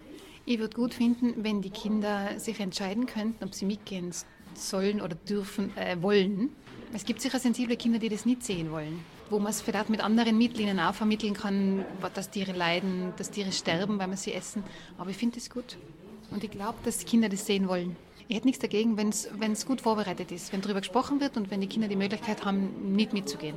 Ich 0.44 0.58
würde 0.58 0.74
gut 0.74 0.94
finden, 0.94 1.44
wenn 1.44 1.62
die 1.62 1.70
Kinder 1.70 2.38
sich 2.38 2.58
entscheiden 2.58 3.06
könnten, 3.06 3.44
ob 3.44 3.54
sie 3.54 3.64
mitgehen 3.64 4.12
sollen 4.54 5.00
oder 5.00 5.14
dürfen, 5.14 5.76
äh, 5.76 5.96
wollen. 6.00 6.50
Es 6.92 7.04
gibt 7.04 7.20
sicher 7.20 7.38
sensible 7.38 7.76
Kinder, 7.76 7.98
die 7.98 8.08
das 8.08 8.26
nicht 8.26 8.42
sehen 8.42 8.70
wollen 8.70 9.04
wo 9.32 9.38
man 9.38 9.50
es 9.50 9.62
vielleicht 9.62 9.88
mit 9.88 10.00
anderen 10.04 10.36
Mitteln 10.36 10.78
auch 10.78 10.94
vermitteln 10.94 11.32
kann, 11.34 11.84
dass 12.14 12.30
Tiere 12.30 12.52
leiden, 12.52 13.14
dass 13.16 13.30
Tiere 13.30 13.50
sterben, 13.50 13.98
weil 13.98 14.06
man 14.06 14.16
sie 14.16 14.34
essen. 14.34 14.62
Aber 14.98 15.10
ich 15.10 15.16
finde 15.16 15.38
es 15.38 15.48
gut. 15.48 15.78
Und 16.32 16.44
ich 16.44 16.50
glaube, 16.50 16.78
dass 16.84 16.98
die 16.98 17.04
Kinder 17.04 17.28
das 17.28 17.46
sehen 17.46 17.68
wollen. 17.68 17.96
Ich 18.28 18.36
hätte 18.36 18.46
nichts 18.46 18.62
dagegen, 18.62 18.96
wenn 18.96 19.08
es 19.52 19.66
gut 19.66 19.80
vorbereitet 19.80 20.32
ist, 20.32 20.52
wenn 20.52 20.62
darüber 20.62 20.80
gesprochen 20.80 21.20
wird 21.20 21.36
und 21.36 21.50
wenn 21.50 21.60
die 21.60 21.66
Kinder 21.66 21.88
die 21.88 21.96
Möglichkeit 21.96 22.44
haben, 22.44 22.94
nicht 22.94 23.12
mitzugehen. 23.12 23.56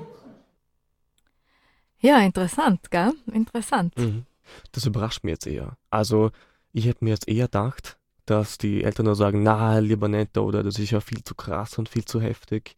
Ja, 2.00 2.20
interessant, 2.20 2.92
gell? 2.92 3.14
Interessant. 3.32 3.98
Mhm. 3.98 4.26
Das 4.72 4.86
überrascht 4.86 5.24
mich 5.24 5.32
jetzt 5.32 5.48
eher. 5.48 5.78
Also, 5.90 6.32
ich 6.74 6.86
hätte 6.86 7.04
mir 7.04 7.12
jetzt 7.12 7.28
eher 7.28 7.46
gedacht, 7.46 7.98
dass 8.26 8.58
die 8.58 8.84
Eltern 8.84 9.06
nur 9.06 9.16
sagen, 9.16 9.44
na, 9.44 9.80
lieber 9.80 10.08
nicht, 10.08 10.38
oder 10.38 10.62
das 10.62 10.78
ist 10.78 10.92
ja 10.92 11.00
viel 11.00 11.24
zu 11.24 11.36
krass 11.36 11.78
und 11.78 11.90
viel 11.90 12.06
zu 12.06 12.20
heftig 12.20 12.76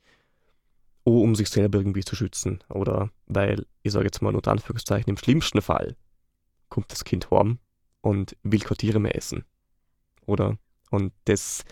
oh, 1.08 1.22
um 1.22 1.36
sich 1.36 1.48
selber 1.48 1.78
irgendwie 1.78 2.04
zu 2.04 2.18
schützen. 2.18 2.60
Oder 2.68 3.10
weil, 3.28 3.66
ich 3.82 3.94
sage 3.94 4.04
jetzt 4.04 4.22
mal 4.22 4.36
unter 4.36 4.52
Anführungszeichen, 4.52 5.10
im 5.10 5.18
schlimmsten 5.18 5.62
Fall 5.62 5.96
kommt 6.68 6.92
das 6.92 7.06
Kind 7.06 7.32
heim 7.32 7.60
und 8.02 8.36
will 8.44 8.60
keine 8.60 8.76
Tiere 8.76 9.00
mehr 9.00 9.16
essen. 9.16 9.46
Oder? 10.28 10.58
Und 10.92 11.12
das 11.26 11.64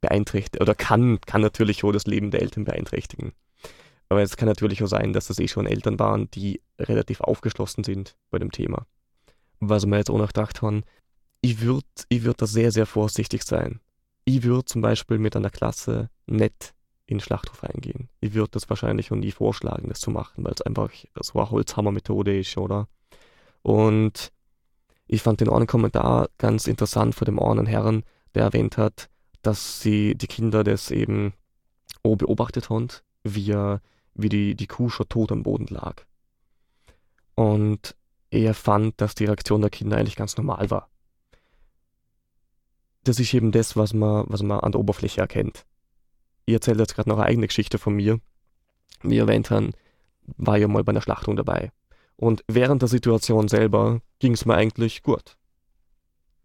beeinträchtigt, 0.00 0.60
oder 0.60 0.74
kann, 0.74 1.20
kann 1.22 1.40
natürlich 1.40 1.82
auch 1.82 1.92
das 1.92 2.06
Leben 2.06 2.30
der 2.30 2.42
Eltern 2.42 2.64
beeinträchtigen. 2.64 3.32
Aber 4.08 4.22
es 4.22 4.36
kann 4.36 4.48
natürlich 4.48 4.82
auch 4.82 4.88
sein, 4.88 5.12
dass 5.12 5.26
das 5.26 5.38
eh 5.38 5.48
schon 5.48 5.66
Eltern 5.66 5.98
waren, 5.98 6.30
die 6.30 6.60
relativ 6.78 7.20
aufgeschlossen 7.20 7.82
sind 7.82 8.16
bei 8.30 8.38
dem 8.38 8.52
Thema. 8.52 8.86
Was 9.60 9.86
wir 9.86 9.96
jetzt 9.96 10.10
auch 10.10 10.18
noch 10.18 10.28
gedacht 10.28 10.62
haben, 10.62 10.84
ich 11.40 11.60
würde 11.60 11.86
ich 12.08 12.22
würd 12.22 12.40
da 12.40 12.46
sehr, 12.46 12.70
sehr 12.70 12.86
vorsichtig 12.86 13.42
sein. 13.42 13.80
Ich 14.24 14.42
würde 14.42 14.64
zum 14.64 14.82
Beispiel 14.82 15.18
mit 15.18 15.36
einer 15.36 15.50
Klasse 15.50 16.10
nicht 16.26 16.74
in 17.06 17.18
den 17.18 17.20
Schlachthof 17.20 17.62
reingehen. 17.62 18.08
Ich 18.20 18.34
würde 18.34 18.50
das 18.52 18.68
wahrscheinlich 18.70 19.10
noch 19.10 19.18
nie 19.18 19.32
vorschlagen, 19.32 19.88
das 19.88 20.00
zu 20.00 20.10
machen, 20.10 20.44
weil 20.44 20.52
es 20.52 20.62
einfach 20.62 20.90
so 21.20 21.38
eine 21.38 21.50
Holzhammer-Methode 21.50 22.38
ist, 22.38 22.56
oder? 22.56 22.88
Und 23.62 24.32
ich 25.06 25.22
fand 25.22 25.40
den 25.40 25.50
einen 25.50 25.66
Kommentar 25.66 26.28
ganz 26.38 26.66
interessant 26.66 27.14
von 27.14 27.26
dem 27.26 27.38
einen 27.38 27.66
Herrn, 27.66 28.04
der 28.34 28.44
erwähnt 28.44 28.78
hat, 28.78 29.08
dass 29.42 29.80
sie 29.80 30.14
die 30.14 30.26
Kinder 30.26 30.64
das 30.64 30.90
eben 30.90 31.34
auch 32.02 32.16
beobachtet 32.16 32.70
haben, 32.70 32.88
wie, 33.22 33.54
wie 34.14 34.28
die, 34.28 34.54
die 34.54 34.66
Kuh 34.66 34.88
schon 34.88 35.08
tot 35.08 35.32
am 35.32 35.42
Boden 35.42 35.66
lag. 35.66 36.02
Und 37.34 37.96
er 38.30 38.54
fand, 38.54 39.00
dass 39.00 39.14
die 39.14 39.26
Reaktion 39.26 39.60
der 39.60 39.70
Kinder 39.70 39.96
eigentlich 39.96 40.16
ganz 40.16 40.36
normal 40.36 40.70
war. 40.70 40.88
Das 43.04 43.20
ist 43.20 43.34
eben 43.34 43.52
das, 43.52 43.76
was 43.76 43.92
man, 43.92 44.24
was 44.28 44.42
man 44.42 44.60
an 44.60 44.72
der 44.72 44.80
Oberfläche 44.80 45.20
erkennt 45.20 45.66
ich 46.46 46.54
erzähle 46.54 46.80
jetzt 46.80 46.94
gerade 46.94 47.08
noch 47.08 47.18
eine 47.18 47.26
eigene 47.26 47.46
Geschichte 47.46 47.78
von 47.78 47.94
mir. 47.94 48.20
Wie 49.02 49.18
erwähnt 49.18 49.50
haben, 49.50 49.72
war 50.36 50.56
ja 50.56 50.68
mal 50.68 50.84
bei 50.84 50.90
einer 50.90 51.02
Schlachtung 51.02 51.36
dabei. 51.36 51.70
Und 52.16 52.44
während 52.48 52.82
der 52.82 52.88
Situation 52.88 53.48
selber 53.48 54.00
ging 54.18 54.32
es 54.32 54.44
mir 54.44 54.54
eigentlich 54.54 55.02
gut. 55.02 55.36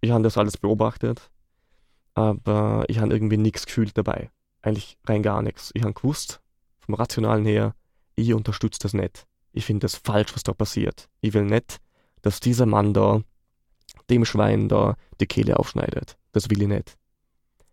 Ich 0.02 0.12
habe 0.12 0.24
das 0.24 0.38
alles 0.38 0.58
beobachtet, 0.58 1.30
aber 2.14 2.86
ich 2.88 3.00
habe 3.00 3.14
irgendwie 3.14 3.38
nichts 3.38 3.66
gefühlt 3.66 3.98
dabei. 3.98 4.32
Eigentlich 4.62 4.98
rein 5.06 5.24
gar 5.24 5.42
nichts. 5.42 5.72
Ich 5.74 5.84
habe 5.84 5.94
gewusst, 5.94 6.42
vom 6.80 6.96
Rationalen 6.96 7.46
her, 7.46 7.76
ich 8.16 8.34
unterstütze 8.34 8.80
das 8.82 8.94
nicht. 8.94 9.26
Ich 9.52 9.66
finde 9.66 9.82
das 9.86 9.96
falsch, 9.96 10.34
was 10.36 10.44
da 10.44 10.54
passiert. 10.54 11.10
Ich 11.22 11.34
will 11.34 11.46
nicht, 11.46 11.78
dass 12.22 12.40
dieser 12.40 12.66
Mann 12.66 12.94
da 12.94 13.22
dem 14.10 14.26
Schwein 14.26 14.70
da 14.70 14.96
die 15.20 15.28
Kehle 15.28 15.60
aufschneidet. 15.60 16.18
Das 16.32 16.50
will 16.50 16.62
ich 16.62 16.68
nicht. 16.68 16.98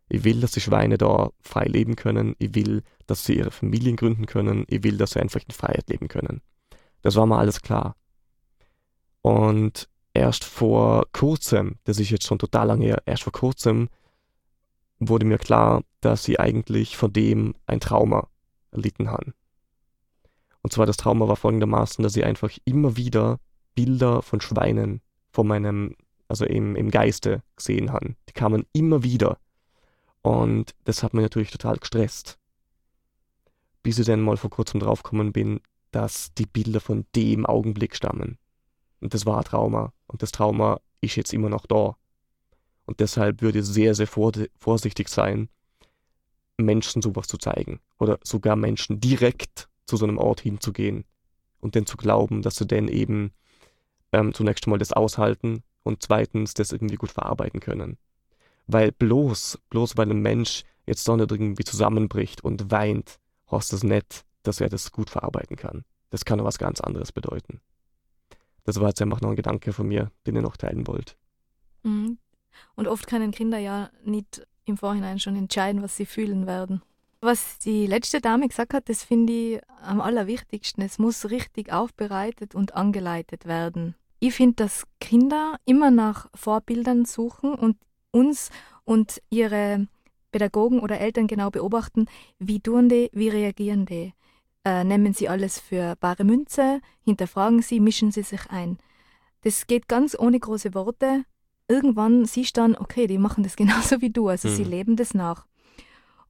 Ich 0.08 0.24
will, 0.24 0.40
dass 0.40 0.52
die 0.52 0.60
Schweine 0.60 0.98
da 0.98 1.30
frei 1.40 1.64
leben 1.64 1.96
können. 1.96 2.36
Ich 2.38 2.54
will, 2.54 2.82
dass 3.06 3.24
sie 3.24 3.36
ihre 3.36 3.50
Familien 3.50 3.96
gründen 3.96 4.26
können. 4.26 4.64
Ich 4.68 4.84
will, 4.84 4.96
dass 4.96 5.12
sie 5.12 5.20
einfach 5.20 5.40
in 5.40 5.52
Freiheit 5.52 5.88
leben 5.88 6.08
können. 6.08 6.42
Das 7.02 7.16
war 7.16 7.26
mir 7.26 7.38
alles 7.38 7.62
klar. 7.62 7.96
Und 9.22 9.88
erst 10.14 10.44
vor 10.44 11.04
kurzem, 11.12 11.76
das 11.84 11.98
ist 11.98 12.10
jetzt 12.10 12.26
schon 12.26 12.38
total 12.38 12.68
lange 12.68 12.86
her, 12.86 13.02
erst 13.06 13.24
vor 13.24 13.32
kurzem 13.32 13.88
wurde 14.98 15.26
mir 15.26 15.38
klar, 15.38 15.82
dass 16.00 16.24
sie 16.24 16.38
eigentlich 16.38 16.96
von 16.96 17.12
dem 17.12 17.54
ein 17.66 17.80
Trauma 17.80 18.28
erlitten 18.70 19.10
haben. 19.10 19.34
Und 20.62 20.72
zwar 20.72 20.86
das 20.86 20.96
Trauma 20.96 21.28
war 21.28 21.36
folgendermaßen, 21.36 22.02
dass 22.02 22.14
sie 22.14 22.24
einfach 22.24 22.50
immer 22.64 22.96
wieder 22.96 23.38
Bilder 23.74 24.22
von 24.22 24.40
Schweinen 24.40 25.00
von 25.30 25.46
meinem, 25.46 25.96
also 26.28 26.44
im, 26.44 26.76
im 26.76 26.90
Geiste 26.90 27.42
gesehen 27.56 27.92
haben. 27.92 28.16
Die 28.28 28.32
kamen 28.32 28.64
immer 28.72 29.02
wieder. 29.02 29.38
Und 30.22 30.74
das 30.84 31.02
hat 31.02 31.14
mich 31.14 31.22
natürlich 31.22 31.50
total 31.50 31.76
gestresst. 31.76 32.38
Bis 33.82 33.98
ich 33.98 34.06
dann 34.06 34.22
mal 34.22 34.36
vor 34.36 34.50
kurzem 34.50 34.80
draufgekommen 34.80 35.32
bin, 35.32 35.60
dass 35.96 36.34
die 36.34 36.44
Bilder 36.44 36.80
von 36.80 37.06
dem 37.14 37.46
Augenblick 37.46 37.96
stammen. 37.96 38.36
Und 39.00 39.14
das 39.14 39.24
war 39.24 39.42
Trauma. 39.44 39.94
Und 40.06 40.20
das 40.20 40.30
Trauma 40.30 40.78
ist 41.00 41.16
jetzt 41.16 41.32
immer 41.32 41.48
noch 41.48 41.64
da. 41.64 41.96
Und 42.84 43.00
deshalb 43.00 43.40
würde 43.40 43.60
ich 43.60 43.64
sehr, 43.64 43.94
sehr 43.94 44.06
vorsichtig 44.06 45.08
sein, 45.08 45.48
Menschen 46.58 47.00
sowas 47.00 47.28
zu 47.28 47.38
zeigen. 47.38 47.80
Oder 47.98 48.18
sogar 48.22 48.56
Menschen 48.56 49.00
direkt 49.00 49.70
zu 49.86 49.96
so 49.96 50.04
einem 50.04 50.18
Ort 50.18 50.42
hinzugehen. 50.42 51.06
Und 51.60 51.76
dann 51.76 51.86
zu 51.86 51.96
glauben, 51.96 52.42
dass 52.42 52.56
sie 52.56 52.66
dann 52.66 52.88
eben 52.88 53.32
ähm, 54.12 54.34
zunächst 54.34 54.66
einmal 54.66 54.78
das 54.78 54.92
aushalten 54.92 55.62
und 55.82 56.02
zweitens 56.02 56.52
das 56.52 56.72
irgendwie 56.72 56.96
gut 56.96 57.10
verarbeiten 57.10 57.60
können. 57.60 57.96
Weil 58.66 58.92
bloß, 58.92 59.60
bloß 59.70 59.96
weil 59.96 60.10
ein 60.10 60.20
Mensch 60.20 60.64
jetzt 60.84 61.04
so 61.04 61.16
irgendwie 61.16 61.64
zusammenbricht 61.64 62.44
und 62.44 62.70
weint, 62.70 63.18
heißt 63.50 63.72
das 63.72 63.82
nicht, 63.82 64.26
dass 64.46 64.60
er 64.60 64.68
das 64.68 64.92
gut 64.92 65.10
verarbeiten 65.10 65.56
kann. 65.56 65.84
Das 66.10 66.24
kann 66.24 66.42
was 66.44 66.58
ganz 66.58 66.80
anderes 66.80 67.12
bedeuten. 67.12 67.60
Das 68.64 68.80
war 68.80 68.88
jetzt 68.88 69.02
einfach 69.02 69.20
noch 69.20 69.30
ein 69.30 69.36
Gedanke 69.36 69.72
von 69.72 69.86
mir, 69.86 70.10
den 70.26 70.36
ihr 70.36 70.42
noch 70.42 70.56
teilen 70.56 70.86
wollt. 70.86 71.16
Mhm. 71.82 72.18
Und 72.74 72.88
oft 72.88 73.06
können 73.06 73.30
Kinder 73.30 73.58
ja 73.58 73.90
nicht 74.04 74.46
im 74.64 74.76
Vorhinein 74.76 75.20
schon 75.20 75.36
entscheiden, 75.36 75.82
was 75.82 75.96
sie 75.96 76.06
fühlen 76.06 76.46
werden. 76.46 76.82
Was 77.20 77.58
die 77.58 77.86
letzte 77.86 78.20
Dame 78.20 78.48
gesagt 78.48 78.74
hat, 78.74 78.88
das 78.88 79.02
finde 79.02 79.32
ich 79.32 79.60
am 79.82 80.00
allerwichtigsten. 80.00 80.82
Es 80.82 80.98
muss 80.98 81.30
richtig 81.30 81.72
aufbereitet 81.72 82.54
und 82.54 82.74
angeleitet 82.74 83.46
werden. 83.46 83.94
Ich 84.18 84.34
finde, 84.34 84.56
dass 84.56 84.84
Kinder 85.00 85.56
immer 85.64 85.90
nach 85.90 86.28
Vorbildern 86.34 87.04
suchen 87.04 87.54
und 87.54 87.76
uns 88.10 88.50
und 88.84 89.20
ihre 89.30 89.86
Pädagogen 90.32 90.80
oder 90.80 91.00
Eltern 91.00 91.26
genau 91.26 91.50
beobachten, 91.50 92.06
wie 92.38 92.60
tun 92.60 92.88
die, 92.88 93.10
wie 93.12 93.28
reagieren 93.28 93.86
die. 93.86 94.12
Äh, 94.66 94.82
nehmen 94.82 95.14
sie 95.14 95.28
alles 95.28 95.60
für 95.60 95.94
bare 96.00 96.24
Münze, 96.24 96.80
hinterfragen 97.04 97.62
sie, 97.62 97.78
mischen 97.78 98.10
sie 98.10 98.24
sich 98.24 98.50
ein. 98.50 98.78
Das 99.42 99.68
geht 99.68 99.86
ganz 99.86 100.18
ohne 100.18 100.40
große 100.40 100.74
Worte. 100.74 101.22
Irgendwann 101.68 102.24
siehst 102.24 102.56
du 102.56 102.62
dann, 102.62 102.76
okay, 102.76 103.06
die 103.06 103.16
machen 103.16 103.44
das 103.44 103.54
genauso 103.62 104.00
wie 104.00 104.10
du, 104.10 104.26
also 104.26 104.48
mhm. 104.48 104.56
sie 104.56 104.64
leben 104.64 104.96
das 104.96 105.14
nach. 105.14 105.46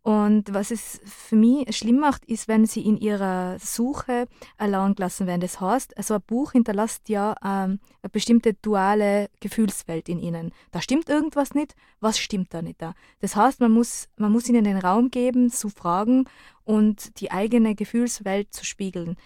Und 0.07 0.55
was 0.55 0.71
es 0.71 1.01
für 1.05 1.35
mich 1.35 1.77
schlimm 1.77 1.99
macht, 1.99 2.25
ist, 2.27 2.47
wenn 2.47 2.65
sie 2.65 2.83
in 2.83 2.97
ihrer 2.97 3.59
Suche 3.59 4.29
allein 4.57 4.95
gelassen 4.95 5.27
werden. 5.27 5.41
Das 5.41 5.61
heißt, 5.61 5.97
also 5.97 6.15
ein 6.15 6.23
Buch 6.25 6.53
hinterlässt 6.53 7.09
ja 7.09 7.35
ähm, 7.45 7.81
eine 8.03 8.11
bestimmte 8.13 8.55
duale 8.55 9.29
Gefühlswelt 9.41 10.09
in 10.09 10.21
ihnen. 10.21 10.53
Da 10.71 10.81
stimmt 10.81 11.09
irgendwas 11.09 11.55
nicht, 11.55 11.75
was 11.99 12.21
stimmt 12.21 12.55
da 12.55 12.63
nicht 12.63 12.81
da? 12.81 12.95
Das 13.19 13.35
heißt, 13.35 13.59
man 13.59 13.73
muss, 13.73 14.09
man 14.17 14.31
muss 14.31 14.49
ihnen 14.49 14.63
den 14.63 14.79
Raum 14.79 15.11
geben, 15.11 15.51
zu 15.51 15.71
fragen 15.71 16.29
und 16.63 17.19
die 17.19 17.33
eigene 17.33 17.75
Gefühlswelt 17.75 18.55
zu 18.55 18.65
spiegeln. 18.65 19.17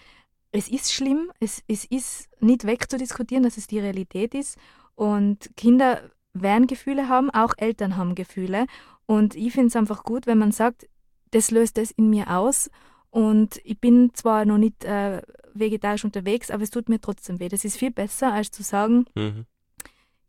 Es 0.51 0.67
ist 0.67 0.91
schlimm, 0.91 1.31
es, 1.39 1.61
es 1.67 1.85
ist 1.85 2.27
nicht 2.39 2.65
wegzudiskutieren, 2.65 3.43
dass 3.43 3.57
es 3.57 3.67
die 3.67 3.79
Realität 3.79 4.33
ist. 4.33 4.57
Und 4.95 5.55
Kinder 5.55 6.09
werden 6.33 6.65
Gefühle 6.65 7.07
haben, 7.07 7.29
auch 7.29 7.53
Eltern 7.57 7.97
haben 7.97 8.15
Gefühle. 8.15 8.65
Und 9.11 9.35
ich 9.35 9.51
finde 9.51 9.67
es 9.67 9.75
einfach 9.75 10.05
gut, 10.05 10.25
wenn 10.25 10.37
man 10.37 10.53
sagt, 10.53 10.87
das 11.31 11.51
löst 11.51 11.75
das 11.77 11.91
in 11.91 12.09
mir 12.09 12.29
aus. 12.29 12.69
Und 13.09 13.59
ich 13.65 13.77
bin 13.77 14.13
zwar 14.13 14.45
noch 14.45 14.57
nicht 14.57 14.85
äh, 14.85 15.21
vegetarisch 15.53 16.05
unterwegs, 16.05 16.49
aber 16.49 16.63
es 16.63 16.69
tut 16.69 16.87
mir 16.87 17.01
trotzdem 17.01 17.41
weh. 17.41 17.49
Das 17.49 17.65
ist 17.65 17.75
viel 17.75 17.91
besser, 17.91 18.31
als 18.31 18.51
zu 18.51 18.63
sagen, 18.63 19.03
mhm. 19.15 19.45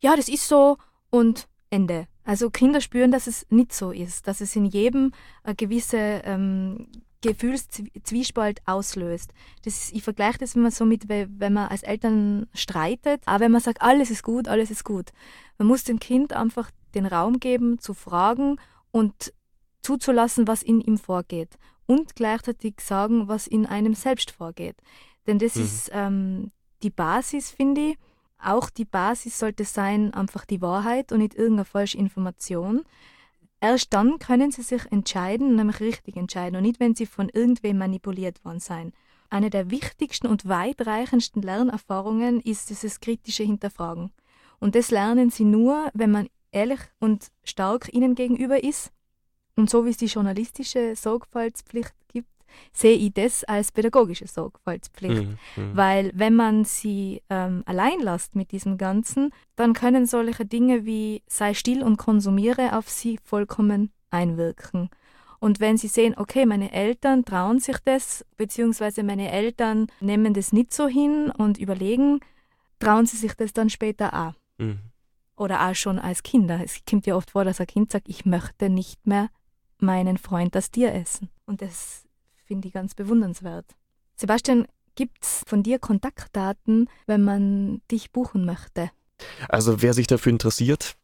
ja, 0.00 0.16
das 0.16 0.28
ist 0.28 0.48
so 0.48 0.78
und 1.10 1.46
Ende. 1.70 2.08
Also 2.24 2.50
Kinder 2.50 2.80
spüren, 2.80 3.12
dass 3.12 3.28
es 3.28 3.46
nicht 3.50 3.72
so 3.72 3.92
ist, 3.92 4.26
dass 4.26 4.40
es 4.40 4.56
in 4.56 4.64
jedem 4.64 5.12
eine 5.44 5.54
gewisse 5.54 6.20
ähm, 6.24 6.88
Gefühlszwiespalt 7.20 8.62
auslöst. 8.66 9.32
Das 9.64 9.74
ist, 9.74 9.94
ich 9.94 10.02
vergleiche 10.02 10.38
das 10.38 10.56
immer 10.56 10.72
so 10.72 10.84
mit, 10.84 11.08
wenn 11.08 11.52
man 11.52 11.68
als 11.68 11.84
Eltern 11.84 12.48
streitet, 12.52 13.22
aber 13.26 13.44
wenn 13.44 13.52
man 13.52 13.60
sagt, 13.60 13.80
alles 13.80 14.10
ist 14.10 14.24
gut, 14.24 14.48
alles 14.48 14.72
ist 14.72 14.82
gut. 14.82 15.12
Man 15.56 15.68
muss 15.68 15.84
dem 15.84 16.00
Kind 16.00 16.32
einfach 16.32 16.72
den 16.96 17.06
Raum 17.06 17.38
geben, 17.38 17.78
zu 17.78 17.94
fragen 17.94 18.58
und 18.92 19.32
zuzulassen, 19.82 20.46
was 20.46 20.62
in 20.62 20.80
ihm 20.80 20.96
vorgeht 20.96 21.58
und 21.86 22.14
gleichzeitig 22.14 22.80
sagen, 22.80 23.28
was 23.28 23.46
in 23.46 23.66
einem 23.66 23.94
selbst 23.94 24.30
vorgeht. 24.30 24.76
Denn 25.26 25.38
das 25.38 25.56
mhm. 25.56 25.62
ist 25.62 25.90
ähm, 25.92 26.52
die 26.82 26.90
Basis, 26.90 27.50
finde 27.50 27.80
ich. 27.90 27.98
Auch 28.38 28.70
die 28.70 28.84
Basis 28.84 29.38
sollte 29.38 29.64
sein, 29.64 30.14
einfach 30.14 30.44
die 30.44 30.60
Wahrheit 30.60 31.12
und 31.12 31.18
nicht 31.18 31.34
irgendeine 31.34 31.64
falsche 31.64 31.98
Information. 31.98 32.82
Erst 33.60 33.92
dann 33.92 34.18
können 34.18 34.50
sie 34.50 34.62
sich 34.62 34.90
entscheiden, 34.90 35.54
nämlich 35.54 35.78
richtig 35.78 36.16
entscheiden 36.16 36.56
und 36.56 36.62
nicht, 36.62 36.80
wenn 36.80 36.96
sie 36.96 37.06
von 37.06 37.28
irgendwem 37.28 37.78
manipuliert 37.78 38.44
worden 38.44 38.58
sein. 38.58 38.92
Eine 39.30 39.48
der 39.48 39.70
wichtigsten 39.70 40.26
und 40.26 40.48
weitreichendsten 40.48 41.40
Lernerfahrungen 41.40 42.40
ist 42.40 42.70
dieses 42.70 42.98
kritische 42.98 43.44
Hinterfragen. 43.44 44.10
Und 44.58 44.74
das 44.74 44.90
lernen 44.90 45.30
sie 45.30 45.44
nur, 45.44 45.88
wenn 45.94 46.10
man 46.10 46.28
ehrlich 46.52 46.80
und 47.00 47.28
stark 47.42 47.92
ihnen 47.92 48.14
gegenüber 48.14 48.62
ist. 48.62 48.92
Und 49.56 49.68
so 49.68 49.84
wie 49.84 49.90
es 49.90 49.96
die 49.96 50.06
journalistische 50.06 50.94
Sorgfaltspflicht 50.96 51.94
gibt, 52.08 52.28
sehe 52.72 52.96
ich 52.96 53.12
das 53.12 53.44
als 53.44 53.72
pädagogische 53.72 54.26
Sorgfaltspflicht. 54.26 55.22
Mhm, 55.22 55.38
mhm, 55.56 55.76
Weil 55.76 56.12
wenn 56.14 56.34
man 56.34 56.64
sie 56.64 57.22
ähm, 57.28 57.62
allein 57.66 58.00
lässt 58.00 58.34
mit 58.34 58.52
diesem 58.52 58.78
Ganzen, 58.78 59.30
dann 59.56 59.72
können 59.72 60.06
solche 60.06 60.46
Dinge 60.46 60.84
wie 60.84 61.22
sei 61.26 61.54
still 61.54 61.82
und 61.82 61.96
konsumiere 61.96 62.76
auf 62.76 62.88
sie 62.88 63.18
vollkommen 63.24 63.90
einwirken. 64.10 64.90
Und 65.38 65.58
wenn 65.58 65.76
sie 65.76 65.88
sehen, 65.88 66.14
okay, 66.16 66.46
meine 66.46 66.72
Eltern 66.72 67.24
trauen 67.24 67.58
sich 67.58 67.78
das, 67.84 68.24
beziehungsweise 68.36 69.02
meine 69.02 69.32
Eltern 69.32 69.88
nehmen 70.00 70.34
das 70.34 70.52
nicht 70.52 70.72
so 70.72 70.86
hin 70.86 71.32
und 71.36 71.58
überlegen, 71.58 72.20
trauen 72.78 73.06
sie 73.06 73.16
sich 73.16 73.34
das 73.34 73.52
dann 73.52 73.68
später 73.68 74.14
auch. 74.14 74.34
Mhm 74.58 74.91
oder 75.42 75.68
auch 75.68 75.74
schon 75.74 75.98
als 75.98 76.22
Kinder. 76.22 76.60
Es 76.64 76.78
kommt 76.88 77.04
ja 77.06 77.14
oft 77.16 77.32
vor, 77.32 77.44
dass 77.44 77.60
ein 77.60 77.66
Kind 77.66 77.92
sagt, 77.92 78.08
ich 78.08 78.24
möchte 78.24 78.70
nicht 78.70 79.06
mehr 79.06 79.28
meinen 79.78 80.16
Freund 80.16 80.54
das 80.54 80.70
Tier 80.70 80.94
essen. 80.94 81.28
Und 81.44 81.60
das 81.60 82.04
finde 82.44 82.68
ich 82.68 82.74
ganz 82.74 82.94
bewundernswert. 82.94 83.66
Sebastian, 84.14 84.68
gibt 84.94 85.24
es 85.24 85.42
von 85.46 85.64
dir 85.64 85.80
Kontaktdaten, 85.80 86.88
wenn 87.06 87.24
man 87.24 87.80
dich 87.90 88.12
buchen 88.12 88.44
möchte? 88.44 88.92
Also 89.48 89.82
wer 89.82 89.94
sich 89.94 90.06
dafür 90.06 90.30
interessiert, 90.30 90.94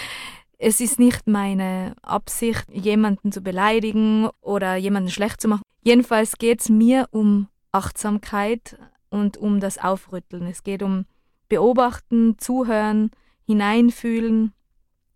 es 0.58 0.80
ist 0.80 0.98
nicht 0.98 1.26
meine 1.26 1.94
Absicht, 2.02 2.64
jemanden 2.72 3.30
zu 3.30 3.42
beleidigen 3.42 4.28
oder 4.40 4.76
jemanden 4.76 5.10
schlecht 5.10 5.40
zu 5.40 5.48
machen. 5.48 5.62
Jedenfalls 5.82 6.38
geht 6.38 6.62
es 6.62 6.70
mir 6.70 7.08
um 7.10 7.48
Achtsamkeit, 7.72 8.78
und 9.10 9.36
um 9.36 9.60
das 9.60 9.78
Aufrütteln. 9.78 10.46
Es 10.46 10.62
geht 10.62 10.82
um 10.82 11.06
Beobachten, 11.48 12.38
Zuhören, 12.38 13.10
Hineinfühlen, 13.44 14.52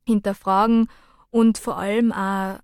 Hinterfragen 0.07 0.88
und 1.30 1.59
vor 1.59 1.78
allem 1.78 2.12
auch 2.12 2.59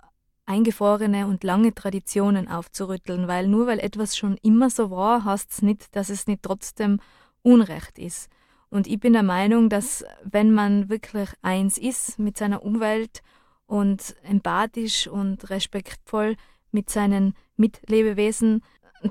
eingefrorene 0.47 1.27
und 1.27 1.43
lange 1.43 1.74
Traditionen 1.74 2.49
aufzurütteln, 2.49 3.27
weil 3.27 3.49
nur 3.49 3.66
weil 3.66 3.81
etwas 3.81 4.16
schon 4.16 4.37
immer 4.43 4.70
so 4.70 4.91
war, 4.91 5.24
heißt 5.24 5.51
es 5.51 5.62
nicht, 5.62 5.95
dass 5.97 6.09
es 6.09 6.27
nicht 6.27 6.43
trotzdem 6.43 7.01
Unrecht 7.43 7.99
ist. 7.99 8.31
Und 8.68 8.87
ich 8.87 9.01
bin 9.01 9.12
der 9.12 9.22
Meinung, 9.22 9.68
dass 9.68 10.05
wenn 10.24 10.53
man 10.53 10.89
wirklich 10.89 11.29
eins 11.43 11.79
ist 11.79 12.18
mit 12.18 12.37
seiner 12.37 12.64
Umwelt 12.64 13.22
und 13.66 14.16
empathisch 14.22 15.09
und 15.09 15.51
respektvoll 15.51 16.37
mit 16.70 16.91
seinen 16.91 17.35
Mitlebewesen, 17.57 18.62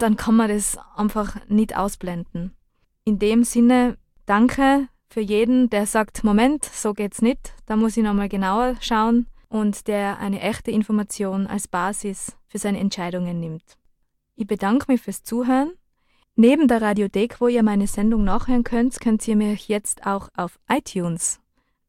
dann 0.02 0.18
kann 0.18 0.36
man 0.36 0.50
das 0.50 0.78
einfach 0.96 1.38
nicht 1.48 1.76
ausblenden. 1.78 2.56
In 3.04 3.20
dem 3.20 3.44
Sinne, 3.44 3.98
danke 4.26 4.88
für 5.08 5.22
jeden, 5.22 5.70
der 5.70 5.86
sagt, 5.86 6.24
Moment, 6.24 6.66
so 6.66 6.94
geht's 6.94 7.22
nicht, 7.22 7.54
da 7.66 7.76
muss 7.76 7.96
ich 7.98 8.04
nochmal 8.04 8.30
genauer 8.30 8.76
schauen 8.82 9.28
und 9.48 9.88
der 9.88 10.20
eine 10.20 10.42
echte 10.42 10.72
Information 10.72 11.48
als 11.48 11.68
Basis 11.68 12.36
für 12.48 12.58
seine 12.58 12.80
Entscheidungen 12.80 13.40
nimmt. 13.40 13.78
Ich 14.36 14.48
bedanke 14.48 14.92
mich 14.92 15.02
fürs 15.02 15.24
Zuhören. 15.24 15.72
Neben 16.36 16.68
der 16.68 16.82
Radiothek, 16.82 17.40
wo 17.40 17.48
ihr 17.48 17.64
meine 17.64 17.88
Sendung 17.88 18.26
nachhören 18.26 18.66
könnt, 18.66 19.00
könnt 19.00 19.26
ihr 19.28 19.38
mich 19.38 19.70
jetzt 19.70 20.06
auch 20.06 20.28
auf 20.36 20.60
iTunes 20.68 21.40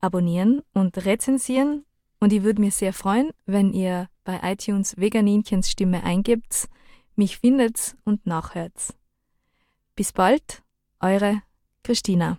abonnieren 0.01 0.63
und 0.73 1.05
rezensieren. 1.05 1.85
Und 2.21 2.33
ich 2.33 2.45
würde 2.45 2.61
mich 2.61 2.77
sehr 2.77 2.93
freuen, 2.93 3.31
wenn 3.47 3.73
ihr 3.73 4.09
bei 4.25 4.39
iTunes 4.43 4.97
Veganinchens 4.97 5.71
Stimme 5.71 6.05
eingibt 6.05 6.69
mich 7.17 7.39
findet's 7.39 7.97
und 8.05 8.27
nachhört's. 8.27 8.95
Bis 9.95 10.13
bald, 10.13 10.63
eure 11.01 11.43
Christina. 11.83 12.39